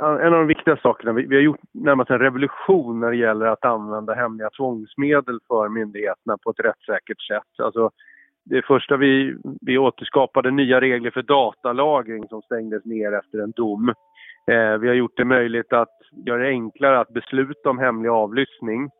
en 0.00 0.32
av 0.32 0.38
de 0.38 0.46
viktiga 0.46 0.76
sakerna, 0.76 1.12
vi, 1.12 1.26
vi 1.26 1.36
har 1.36 1.42
gjort 1.42 1.60
närmast 1.74 2.10
en 2.10 2.18
revolution 2.18 3.00
när 3.00 3.10
det 3.10 3.16
gäller 3.16 3.46
att 3.46 3.64
använda 3.64 4.14
hemliga 4.14 4.50
tvångsmedel 4.50 5.38
för 5.48 5.68
myndigheterna 5.68 6.38
på 6.38 6.50
ett 6.50 6.60
rättssäkert 6.60 7.20
sätt. 7.20 7.64
Alltså, 7.64 7.90
det 8.44 8.66
första 8.66 8.96
vi, 8.96 9.36
vi 9.60 9.78
återskapade 9.78 10.50
nya 10.50 10.80
regler 10.80 11.10
för 11.10 11.22
datalagring 11.22 12.28
som 12.28 12.42
stängdes 12.42 12.84
ner 12.84 13.12
efter 13.12 13.38
en 13.38 13.50
dom. 13.50 13.88
Eh, 14.50 14.78
vi 14.78 14.88
har 14.88 14.94
gjort 14.94 15.16
det 15.16 15.24
möjligt 15.24 15.72
att 15.72 15.98
göra 16.26 16.42
det 16.42 16.48
enklare 16.48 17.00
att 17.00 17.08
besluta 17.08 17.70
om 17.70 17.78
hemlig 17.78 18.08
avlyssning. 18.08 18.90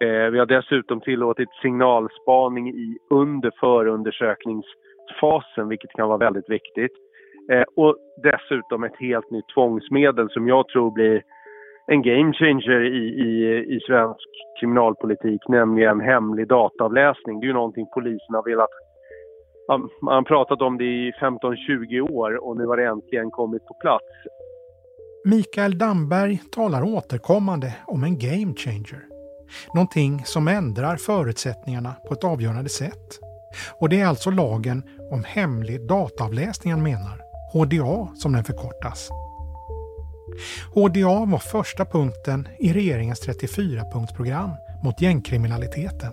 Eh, 0.00 0.30
vi 0.30 0.38
har 0.38 0.46
dessutom 0.46 1.00
tillåtit 1.00 1.48
signalspaning 1.62 2.68
i 2.68 2.98
under 3.10 3.52
förundersökningsfasen, 3.60 5.68
vilket 5.68 5.90
kan 5.90 6.08
vara 6.08 6.18
väldigt 6.18 6.50
viktigt. 6.50 6.92
Eh, 7.52 7.64
och 7.76 7.96
dessutom 8.16 8.84
ett 8.84 9.00
helt 9.00 9.30
nytt 9.30 9.48
tvångsmedel 9.54 10.30
som 10.30 10.48
jag 10.48 10.68
tror 10.68 10.90
blir 10.90 11.22
en 11.86 12.02
game 12.02 12.32
changer 12.32 12.80
i, 12.80 13.04
i, 13.26 13.30
i 13.76 13.80
svensk 13.86 14.28
kriminalpolitik, 14.60 15.48
nämligen 15.48 16.00
hemlig 16.00 16.48
dataavläsning. 16.48 17.40
Det 17.40 17.44
är 17.44 17.48
ju 17.48 17.54
någonting 17.54 17.86
polisen 17.94 18.34
har 18.34 18.44
velat... 18.44 18.70
Man 20.02 20.14
har 20.14 20.22
pratat 20.22 20.62
om 20.62 20.78
det 20.78 20.84
i 20.84 21.12
15-20 21.20 22.00
år 22.00 22.46
och 22.46 22.56
nu 22.56 22.66
har 22.66 22.76
det 22.76 22.84
äntligen 22.84 23.30
kommit 23.30 23.66
på 23.66 23.74
plats. 23.74 24.04
Mikael 25.24 25.78
Damberg 25.78 26.40
talar 26.52 26.82
återkommande 26.82 27.74
om 27.86 28.04
en 28.04 28.18
game 28.18 28.54
changer. 28.54 29.02
Någonting 29.74 30.24
som 30.24 30.48
ändrar 30.48 30.96
förutsättningarna 30.96 31.92
på 32.08 32.14
ett 32.14 32.24
avgörande 32.24 32.68
sätt. 32.68 33.20
Och 33.80 33.88
det 33.88 34.00
är 34.00 34.06
alltså 34.06 34.30
lagen 34.30 34.82
om 35.10 35.24
hemlig 35.24 35.86
dataavläsning 35.88 36.72
han 36.72 36.82
menar. 36.82 37.25
HDA 37.56 38.08
som 38.14 38.32
den 38.32 38.44
förkortas. 38.44 39.10
HDA 40.74 41.24
var 41.24 41.38
första 41.38 41.84
punkten 41.84 42.48
i 42.58 42.72
regeringens 42.72 43.28
34-punktsprogram 43.28 44.50
mot 44.84 45.00
gängkriminaliteten. 45.00 46.12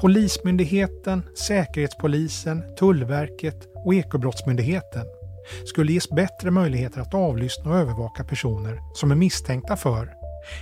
Polismyndigheten, 0.00 1.22
Säkerhetspolisen, 1.48 2.74
Tullverket 2.78 3.68
och 3.84 3.94
Ekobrottsmyndigheten 3.94 5.06
skulle 5.64 5.92
ges 5.92 6.10
bättre 6.10 6.50
möjligheter 6.50 7.00
att 7.00 7.14
avlyssna 7.14 7.70
och 7.70 7.76
övervaka 7.76 8.24
personer 8.24 8.80
som 8.94 9.10
är 9.10 9.14
misstänkta 9.16 9.76
för 9.76 10.14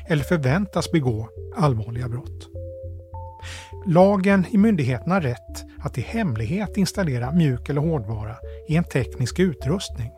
eller 0.08 0.24
förväntas 0.24 0.92
begå 0.92 1.28
allvarliga 1.56 2.08
brott. 2.08 2.48
Lagen 3.86 4.46
i 4.50 4.58
myndigheterna 4.58 5.20
rätt 5.20 5.64
att 5.80 5.98
i 5.98 6.00
hemlighet 6.00 6.76
installera 6.76 7.32
mjuk 7.32 7.68
eller 7.68 7.80
hårdvara 7.80 8.36
i 8.68 8.76
en 8.76 8.84
teknisk 8.84 9.38
utrustning 9.38 10.10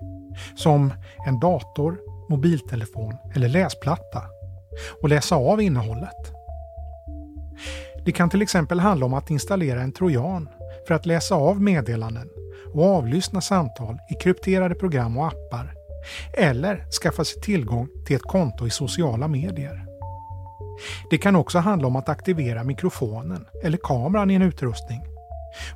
som 0.57 0.93
en 1.27 1.41
dator, 1.41 1.99
mobiltelefon 2.29 3.17
eller 3.35 3.49
läsplatta 3.49 4.23
och 5.03 5.09
läsa 5.09 5.37
av 5.37 5.61
innehållet. 5.61 6.33
Det 8.05 8.13
kan 8.13 8.31
till 8.31 8.43
exempel 8.43 8.81
handla 8.81 9.07
om 9.07 9.15
att 9.15 9.31
installera 9.31 9.83
en 9.83 9.93
trojan 9.93 10.49
för 10.87 10.95
att 10.95 11.07
läsa 11.07 11.35
av 11.35 11.63
meddelanden 11.63 12.29
och 12.75 12.85
avlyssna 12.85 13.41
samtal 13.41 13.99
i 14.11 14.15
krypterade 14.15 14.75
program 14.75 15.17
och 15.17 15.27
appar 15.27 15.75
eller 16.33 16.91
skaffa 17.03 17.25
sig 17.25 17.43
tillgång 17.43 17.89
till 18.07 18.17
ett 18.17 18.23
konto 18.23 18.67
i 18.67 18.71
sociala 18.71 19.29
medier. 19.29 19.96
Det 21.11 21.19
kan 21.19 21.37
också 21.37 21.59
handla 21.59 21.89
om 21.89 21.97
att 21.97 22.09
aktivera 22.09 22.65
mikrofonen 22.65 23.47
eller 23.63 23.79
kameran 23.83 24.31
i 24.31 24.35
en 24.35 24.43
utrustning 24.43 25.01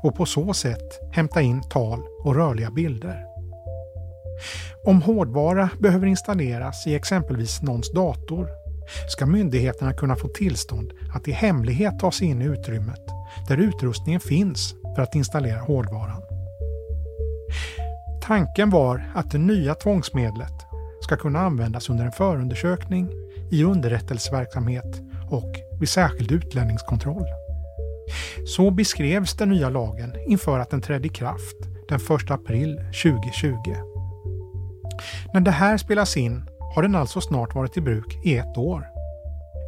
och 0.02 0.14
på 0.14 0.26
så 0.26 0.54
sätt 0.54 1.00
hämta 1.12 1.40
in 1.40 1.62
tal 1.70 2.02
och 2.24 2.34
rörliga 2.34 2.70
bilder. 2.70 3.26
Om 4.84 5.02
hårdvara 5.02 5.70
behöver 5.78 6.06
installeras 6.06 6.86
i 6.86 6.94
exempelvis 6.94 7.62
någons 7.62 7.92
dator 7.92 8.48
ska 9.08 9.26
myndigheterna 9.26 9.92
kunna 9.92 10.16
få 10.16 10.28
tillstånd 10.28 10.92
att 11.14 11.28
i 11.28 11.32
hemlighet 11.32 11.98
ta 11.98 12.12
sig 12.12 12.26
in 12.26 12.42
i 12.42 12.44
utrymmet 12.44 13.00
där 13.48 13.56
utrustningen 13.56 14.20
finns 14.20 14.74
för 14.96 15.02
att 15.02 15.14
installera 15.14 15.60
hårdvaran. 15.60 16.22
Tanken 18.22 18.70
var 18.70 19.10
att 19.14 19.30
det 19.30 19.38
nya 19.38 19.74
tvångsmedlet 19.74 20.52
ska 21.00 21.16
kunna 21.16 21.40
användas 21.40 21.90
under 21.90 22.04
en 22.04 22.12
förundersökning, 22.12 23.10
i 23.50 23.64
underrättelseverksamhet 23.64 25.00
och 25.30 25.52
vid 25.80 25.88
särskild 25.88 26.32
utlänningskontroll. 26.32 27.26
Så 28.46 28.70
beskrevs 28.70 29.34
den 29.34 29.48
nya 29.48 29.68
lagen 29.68 30.14
inför 30.26 30.58
att 30.58 30.70
den 30.70 30.82
trädde 30.82 31.06
i 31.06 31.10
kraft 31.10 31.56
den 31.88 32.00
1 32.00 32.30
april 32.30 32.76
2020. 32.76 33.54
När 35.34 35.40
det 35.40 35.50
här 35.50 35.76
spelas 35.76 36.16
in 36.16 36.44
har 36.74 36.82
den 36.82 36.94
alltså 36.94 37.20
snart 37.20 37.54
varit 37.54 37.76
i 37.76 37.80
bruk 37.80 38.18
i 38.24 38.36
ett 38.36 38.56
år. 38.56 38.86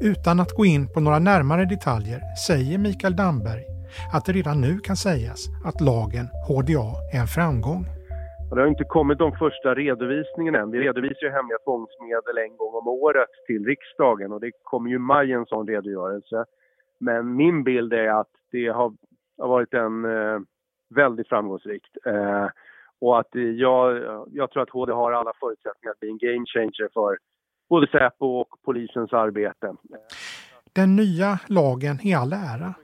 Utan 0.01 0.41
att 0.41 0.57
gå 0.57 0.65
in 0.67 0.89
på 0.89 1.01
några 1.01 1.19
närmare 1.19 1.65
detaljer 1.65 2.23
säger 2.47 2.79
Mikael 2.79 3.17
Damberg 3.17 3.65
att 4.13 4.25
det 4.25 4.33
redan 4.33 4.61
nu 4.61 4.79
kan 4.79 4.97
sägas 4.97 5.49
att 5.65 5.81
lagen 5.81 6.29
HDA 6.47 6.95
är 7.13 7.21
en 7.21 7.27
framgång. 7.27 7.87
Det 8.55 8.61
har 8.61 8.69
inte 8.69 8.85
kommit 8.85 9.19
de 9.19 9.33
första 9.33 9.75
redovisningarna 9.75 10.59
än. 10.59 10.71
Vi 10.71 10.79
redovisar 10.79 11.27
ju 11.27 11.31
hemliga 11.31 11.59
tvångsmedel 11.65 12.39
en 12.39 12.57
gång 12.57 12.75
om 12.75 12.89
året 12.89 13.29
till 13.47 13.67
riksdagen 13.67 14.33
och 14.33 14.41
det 14.41 14.53
kommer 14.63 14.91
ju 14.91 14.97
i 14.97 14.99
maj 14.99 15.33
en 15.33 15.47
sån 15.47 15.67
redogörelse. 15.67 16.45
Men 17.01 17.37
min 17.37 17.65
bild 17.65 17.93
är 17.93 18.21
att 18.21 18.31
det 18.51 18.67
har, 18.69 18.93
har 19.39 19.49
varit 19.49 19.75
en 19.75 20.05
eh, 20.05 20.41
väldigt 20.95 21.29
framgångsrikt. 21.29 21.97
Eh, 22.07 22.47
och 23.01 23.21
att 23.21 23.29
jag, 23.59 24.03
jag 24.33 24.51
tror 24.51 24.63
att 24.63 24.71
HD 24.71 24.93
har 24.93 25.13
alla 25.13 25.33
förutsättningar 25.41 25.93
att 25.93 26.01
bli 26.01 26.09
en 26.09 26.19
game 26.19 26.47
changer 26.47 26.89
för 26.95 27.19
både 27.69 27.87
Säpo 27.87 28.27
och 28.27 28.49
polisens 28.65 29.13
arbete. 29.13 29.75
Den 30.73 30.97
nya 30.97 31.39
lagen 31.47 31.99
i 32.03 32.15
all 32.15 32.33
ära. 32.33 32.75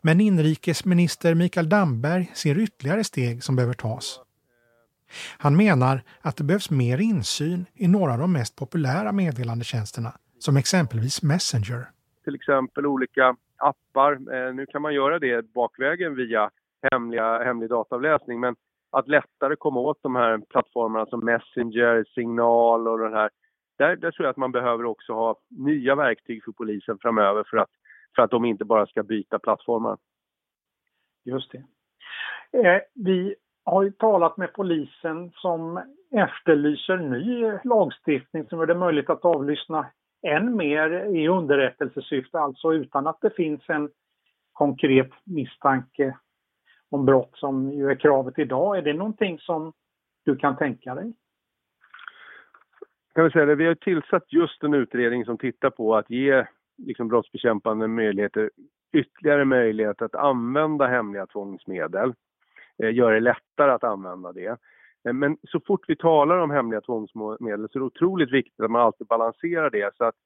Men 0.00 0.20
inrikesminister 0.20 1.34
Mikael 1.34 1.68
Damberg 1.68 2.24
ser 2.34 2.58
ytterligare 2.58 3.04
steg 3.04 3.42
som 3.42 3.56
behöver 3.56 3.74
tas. 3.74 4.20
Han 5.38 5.56
menar 5.56 6.00
att 6.22 6.36
det 6.36 6.44
behövs 6.44 6.70
mer 6.70 6.98
insyn 7.00 7.66
i 7.74 7.88
några 7.88 8.12
av 8.12 8.18
de 8.18 8.32
mest 8.32 8.56
populära 8.56 9.12
meddelandetjänsterna, 9.12 10.12
som 10.38 10.56
exempelvis 10.56 11.22
Messenger. 11.22 11.86
Till 12.24 12.34
exempel 12.34 12.86
olika 12.86 13.36
appar. 13.56 14.12
Eh, 14.12 14.54
nu 14.54 14.66
kan 14.66 14.82
man 14.82 14.94
göra 14.94 15.18
det 15.18 15.52
bakvägen 15.52 16.14
via 16.14 16.50
hemliga, 16.92 17.44
hemlig 17.44 17.70
dataavläsning, 17.70 18.40
men 18.40 18.56
att 18.90 19.08
lättare 19.08 19.56
komma 19.56 19.80
åt 19.80 20.02
de 20.02 20.16
här 20.16 20.38
plattformarna 20.38 21.06
som 21.06 21.24
Messenger, 21.24 22.04
Signal 22.14 22.88
och 22.88 22.98
den 22.98 23.12
här. 23.12 23.30
Där, 23.78 23.96
där 23.96 24.10
tror 24.10 24.26
jag 24.26 24.30
att 24.30 24.36
man 24.36 24.52
behöver 24.52 24.84
också 24.84 25.12
ha 25.12 25.36
nya 25.48 25.94
verktyg 25.94 26.44
för 26.44 26.52
polisen 26.52 26.98
framöver 27.02 27.44
för 27.50 27.56
att, 27.56 27.70
för 28.16 28.22
att 28.22 28.30
de 28.30 28.44
inte 28.44 28.64
bara 28.64 28.86
ska 28.86 29.02
byta 29.02 29.38
plattformar. 29.38 29.98
Just 31.24 31.52
det. 31.52 31.64
Eh, 32.58 32.80
vi 32.94 33.34
har 33.70 33.82
ju 33.82 33.90
talat 33.90 34.36
med 34.36 34.52
polisen 34.52 35.30
som 35.34 35.82
efterlyser 36.10 36.96
ny 36.96 37.58
lagstiftning 37.64 38.46
som 38.46 38.58
gör 38.58 38.66
det 38.66 38.74
möjligt 38.74 39.10
att 39.10 39.24
avlyssna 39.24 39.86
än 40.26 40.56
mer 40.56 41.16
i 41.16 41.28
underrättelsesyfte, 41.28 42.38
alltså 42.38 42.74
utan 42.74 43.06
att 43.06 43.20
det 43.20 43.30
finns 43.30 43.60
en 43.68 43.90
konkret 44.52 45.10
misstanke 45.24 46.16
om 46.90 47.04
brott 47.04 47.30
som 47.34 47.72
ju 47.72 47.90
är 47.90 47.94
kravet 47.94 48.38
idag. 48.38 48.78
Är 48.78 48.82
det 48.82 48.92
någonting 48.92 49.38
som 49.38 49.72
du 50.24 50.36
kan 50.36 50.56
tänka 50.56 50.94
dig? 50.94 51.12
Kan 53.14 53.24
vi, 53.24 53.30
säga 53.30 53.46
det, 53.46 53.54
vi 53.54 53.66
har 53.66 53.74
tillsatt 53.74 54.32
just 54.32 54.62
en 54.62 54.74
utredning 54.74 55.24
som 55.24 55.38
tittar 55.38 55.70
på 55.70 55.96
att 55.96 56.10
ge 56.10 56.46
liksom, 56.76 57.08
brottsbekämpande 57.08 57.88
möjligheter 57.88 58.50
ytterligare 58.92 59.44
möjlighet 59.44 60.02
att 60.02 60.14
använda 60.14 60.86
hemliga 60.86 61.26
tvångsmedel. 61.26 62.14
Eh, 62.82 62.94
Göra 62.94 63.14
det 63.14 63.20
lättare 63.20 63.70
att 63.70 63.84
använda 63.84 64.32
det. 64.32 64.56
Eh, 65.08 65.12
men 65.12 65.36
så 65.42 65.60
fort 65.66 65.84
vi 65.88 65.96
talar 65.96 66.38
om 66.38 66.50
hemliga 66.50 66.80
tvångsmedel 66.80 67.68
så 67.70 67.78
är 67.78 67.80
det 67.80 67.86
otroligt 67.86 68.32
viktigt 68.32 68.60
att 68.60 68.70
man 68.70 68.82
alltid 68.82 69.06
balanserar 69.06 69.70
det 69.70 69.96
så 69.96 70.04
att, 70.04 70.16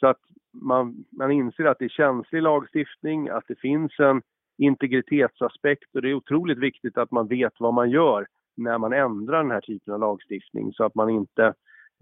så 0.00 0.06
att 0.06 0.20
man, 0.52 1.04
man 1.12 1.30
inser 1.30 1.64
att 1.64 1.78
det 1.78 1.84
är 1.84 1.88
känslig 1.88 2.42
lagstiftning, 2.42 3.28
att 3.28 3.44
det 3.48 3.58
finns 3.58 4.00
en 4.00 4.22
integritetsaspekt 4.58 5.94
och 5.94 6.02
det 6.02 6.10
är 6.10 6.14
otroligt 6.14 6.58
viktigt 6.58 6.98
att 6.98 7.10
man 7.10 7.28
vet 7.28 7.52
vad 7.58 7.74
man 7.74 7.90
gör 7.90 8.26
när 8.56 8.78
man 8.78 8.92
ändrar 8.92 9.42
den 9.42 9.50
här 9.50 9.60
typen 9.60 9.94
av 9.94 10.00
lagstiftning 10.00 10.72
så 10.72 10.84
att 10.84 10.94
man 10.94 11.10
inte 11.10 11.54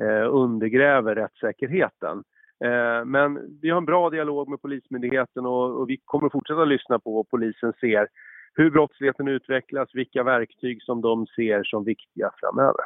eh, 0.03 0.35
undergräver 0.35 1.15
rättssäkerheten. 1.15 2.25
Eh, 2.65 3.05
men 3.05 3.59
vi 3.63 3.71
har 3.71 3.79
en 3.79 3.85
bra 3.85 4.11
dialog 4.11 4.49
med 4.49 4.63
Polismyndigheten 4.63 5.47
och, 5.47 5.81
och 5.81 5.91
vi 5.91 5.99
kommer 6.05 6.29
fortsätta 6.29 6.65
lyssna 6.65 6.99
på 6.99 7.13
vad 7.13 7.29
polisen 7.29 7.73
ser 7.81 8.09
hur 8.57 8.71
brottsligheten 8.71 9.29
utvecklas, 9.29 9.89
vilka 9.95 10.23
verktyg 10.23 10.83
som 10.83 11.01
de 11.01 11.27
ser 11.27 11.65
som 11.65 11.85
viktiga 11.85 12.31
framöver. 12.41 12.85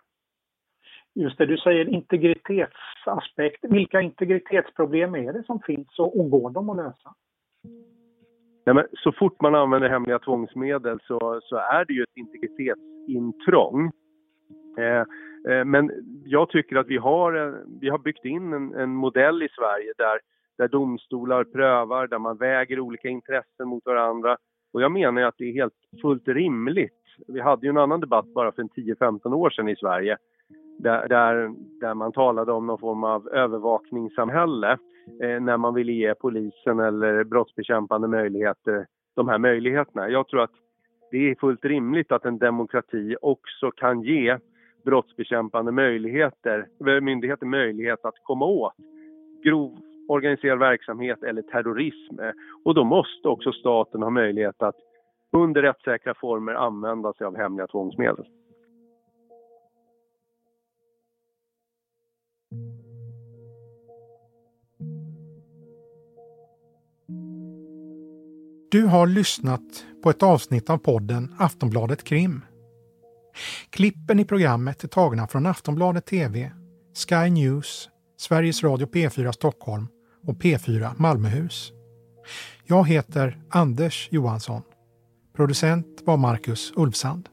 Just 1.14 1.38
det, 1.38 1.46
du 1.46 1.56
säger 1.56 1.88
integritetsaspekt. 1.88 3.64
Vilka 3.64 4.00
integritetsproblem 4.00 5.14
är 5.14 5.32
det 5.32 5.42
som 5.42 5.60
finns 5.60 5.98
och, 5.98 6.30
går 6.30 6.50
de 6.50 6.70
att 6.70 6.76
lösa? 6.76 7.14
Nej, 8.66 8.74
men 8.74 8.86
så 8.92 9.12
fort 9.12 9.40
man 9.40 9.54
använder 9.54 9.88
hemliga 9.88 10.18
tvångsmedel 10.18 10.98
så, 11.06 11.40
så 11.42 11.56
är 11.56 11.84
det 11.84 11.92
ju 11.92 12.02
ett 12.02 12.16
integritetsintrång. 12.16 13.92
Eh, 14.78 15.04
eh, 15.54 15.64
men 15.64 15.90
jag 16.24 16.48
tycker 16.48 16.76
att 16.76 16.86
vi 16.86 16.96
har, 16.96 17.56
vi 17.80 17.88
har 17.88 17.98
byggt 17.98 18.24
in 18.24 18.52
en, 18.52 18.74
en 18.74 18.90
modell 18.90 19.42
i 19.42 19.48
Sverige 19.48 19.92
där, 19.96 20.20
där 20.58 20.68
domstolar 20.68 21.44
prövar, 21.44 22.06
där 22.06 22.18
man 22.18 22.36
väger 22.36 22.80
olika 22.80 23.08
intressen 23.08 23.68
mot 23.68 23.86
varandra. 23.86 24.36
Och 24.72 24.82
jag 24.82 24.92
menar 24.92 25.22
att 25.22 25.38
det 25.38 25.44
är 25.44 25.52
helt 25.52 25.74
fullt 26.02 26.28
rimligt. 26.28 26.94
Vi 27.28 27.40
hade 27.40 27.66
ju 27.66 27.70
en 27.70 27.78
annan 27.78 28.00
debatt 28.00 28.26
bara 28.34 28.52
för 28.52 28.62
10-15 28.62 29.34
år 29.34 29.50
sedan 29.50 29.68
i 29.68 29.76
Sverige 29.76 30.16
där, 30.82 31.08
där, 31.08 31.50
där 31.80 31.94
man 31.94 32.12
talade 32.12 32.52
om 32.52 32.66
någon 32.66 32.78
form 32.78 33.04
av 33.04 33.28
övervakningssamhälle 33.28 34.78
eh, 35.22 35.40
när 35.40 35.56
man 35.56 35.74
ville 35.74 35.92
ge 35.92 36.14
polisen 36.14 36.80
eller 36.80 37.24
brottsbekämpande 37.24 38.08
möjligheter 38.08 38.86
de 39.16 39.28
här 39.28 39.38
möjligheterna. 39.38 40.10
Jag 40.10 40.28
tror 40.28 40.42
att 40.42 40.54
det 41.10 41.30
är 41.30 41.34
fullt 41.34 41.64
rimligt 41.64 42.12
att 42.12 42.24
en 42.24 42.38
demokrati 42.38 43.16
också 43.22 43.70
kan 43.70 44.02
ge 44.02 44.38
brottsbekämpande 44.84 45.72
möjligheter, 45.72 46.66
eh, 46.86 47.00
myndigheter 47.00 47.46
möjlighet 47.46 48.04
att 48.04 48.14
komma 48.22 48.46
åt 48.46 48.74
grov 49.44 49.78
organiserad 50.11 50.58
verksamhet 50.58 51.22
eller 51.22 51.42
terrorism. 51.42 52.20
Eh, 52.20 52.30
och 52.64 52.74
då 52.74 52.84
måste 52.84 53.28
också 53.28 53.52
staten 53.52 54.02
ha 54.02 54.11
möjlighet 54.11 54.62
att 54.62 54.76
under 55.32 55.62
rättssäkra 55.62 56.14
former 56.14 56.54
använda 56.54 57.12
sig 57.12 57.26
av 57.26 57.36
hemliga 57.36 57.66
tvångsmedel. 57.66 58.26
Du 68.70 68.86
har 68.86 69.06
lyssnat 69.06 69.86
på 70.02 70.11
ett 70.11 70.22
avsnitt 70.22 70.70
av 70.70 70.78
podden 70.78 71.34
Aftonbladet 71.38 72.04
Krim. 72.04 72.40
Klippen 73.70 74.20
i 74.20 74.24
programmet 74.24 74.84
är 74.84 74.88
tagna 74.88 75.26
från 75.26 75.46
Aftonbladet 75.46 76.06
TV, 76.06 76.52
Sky 77.08 77.30
News, 77.30 77.88
Sveriges 78.16 78.64
Radio 78.64 78.86
P4 78.86 79.32
Stockholm 79.32 79.86
och 80.26 80.36
P4 80.36 80.92
Malmöhus. 80.96 81.72
Jag 82.66 82.88
heter 82.88 83.42
Anders 83.50 84.08
Johansson. 84.10 84.62
Producent 85.36 86.02
var 86.04 86.16
Marcus 86.16 86.72
Ulfsand. 86.76 87.28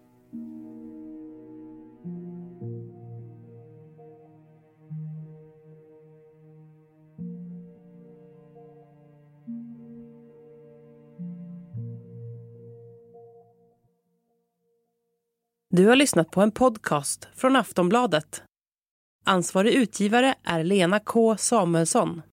Du 15.70 15.88
har 15.88 15.96
lyssnat 15.96 16.32
på 16.32 16.42
en 16.42 16.52
podcast 16.52 17.28
från 17.36 17.56
Aftonbladet. 17.56 18.44
Ansvarig 19.26 19.74
utgivare 19.74 20.36
är 20.44 20.64
Lena 20.64 21.00
K 21.00 21.38
Samuelsson. 21.38 22.22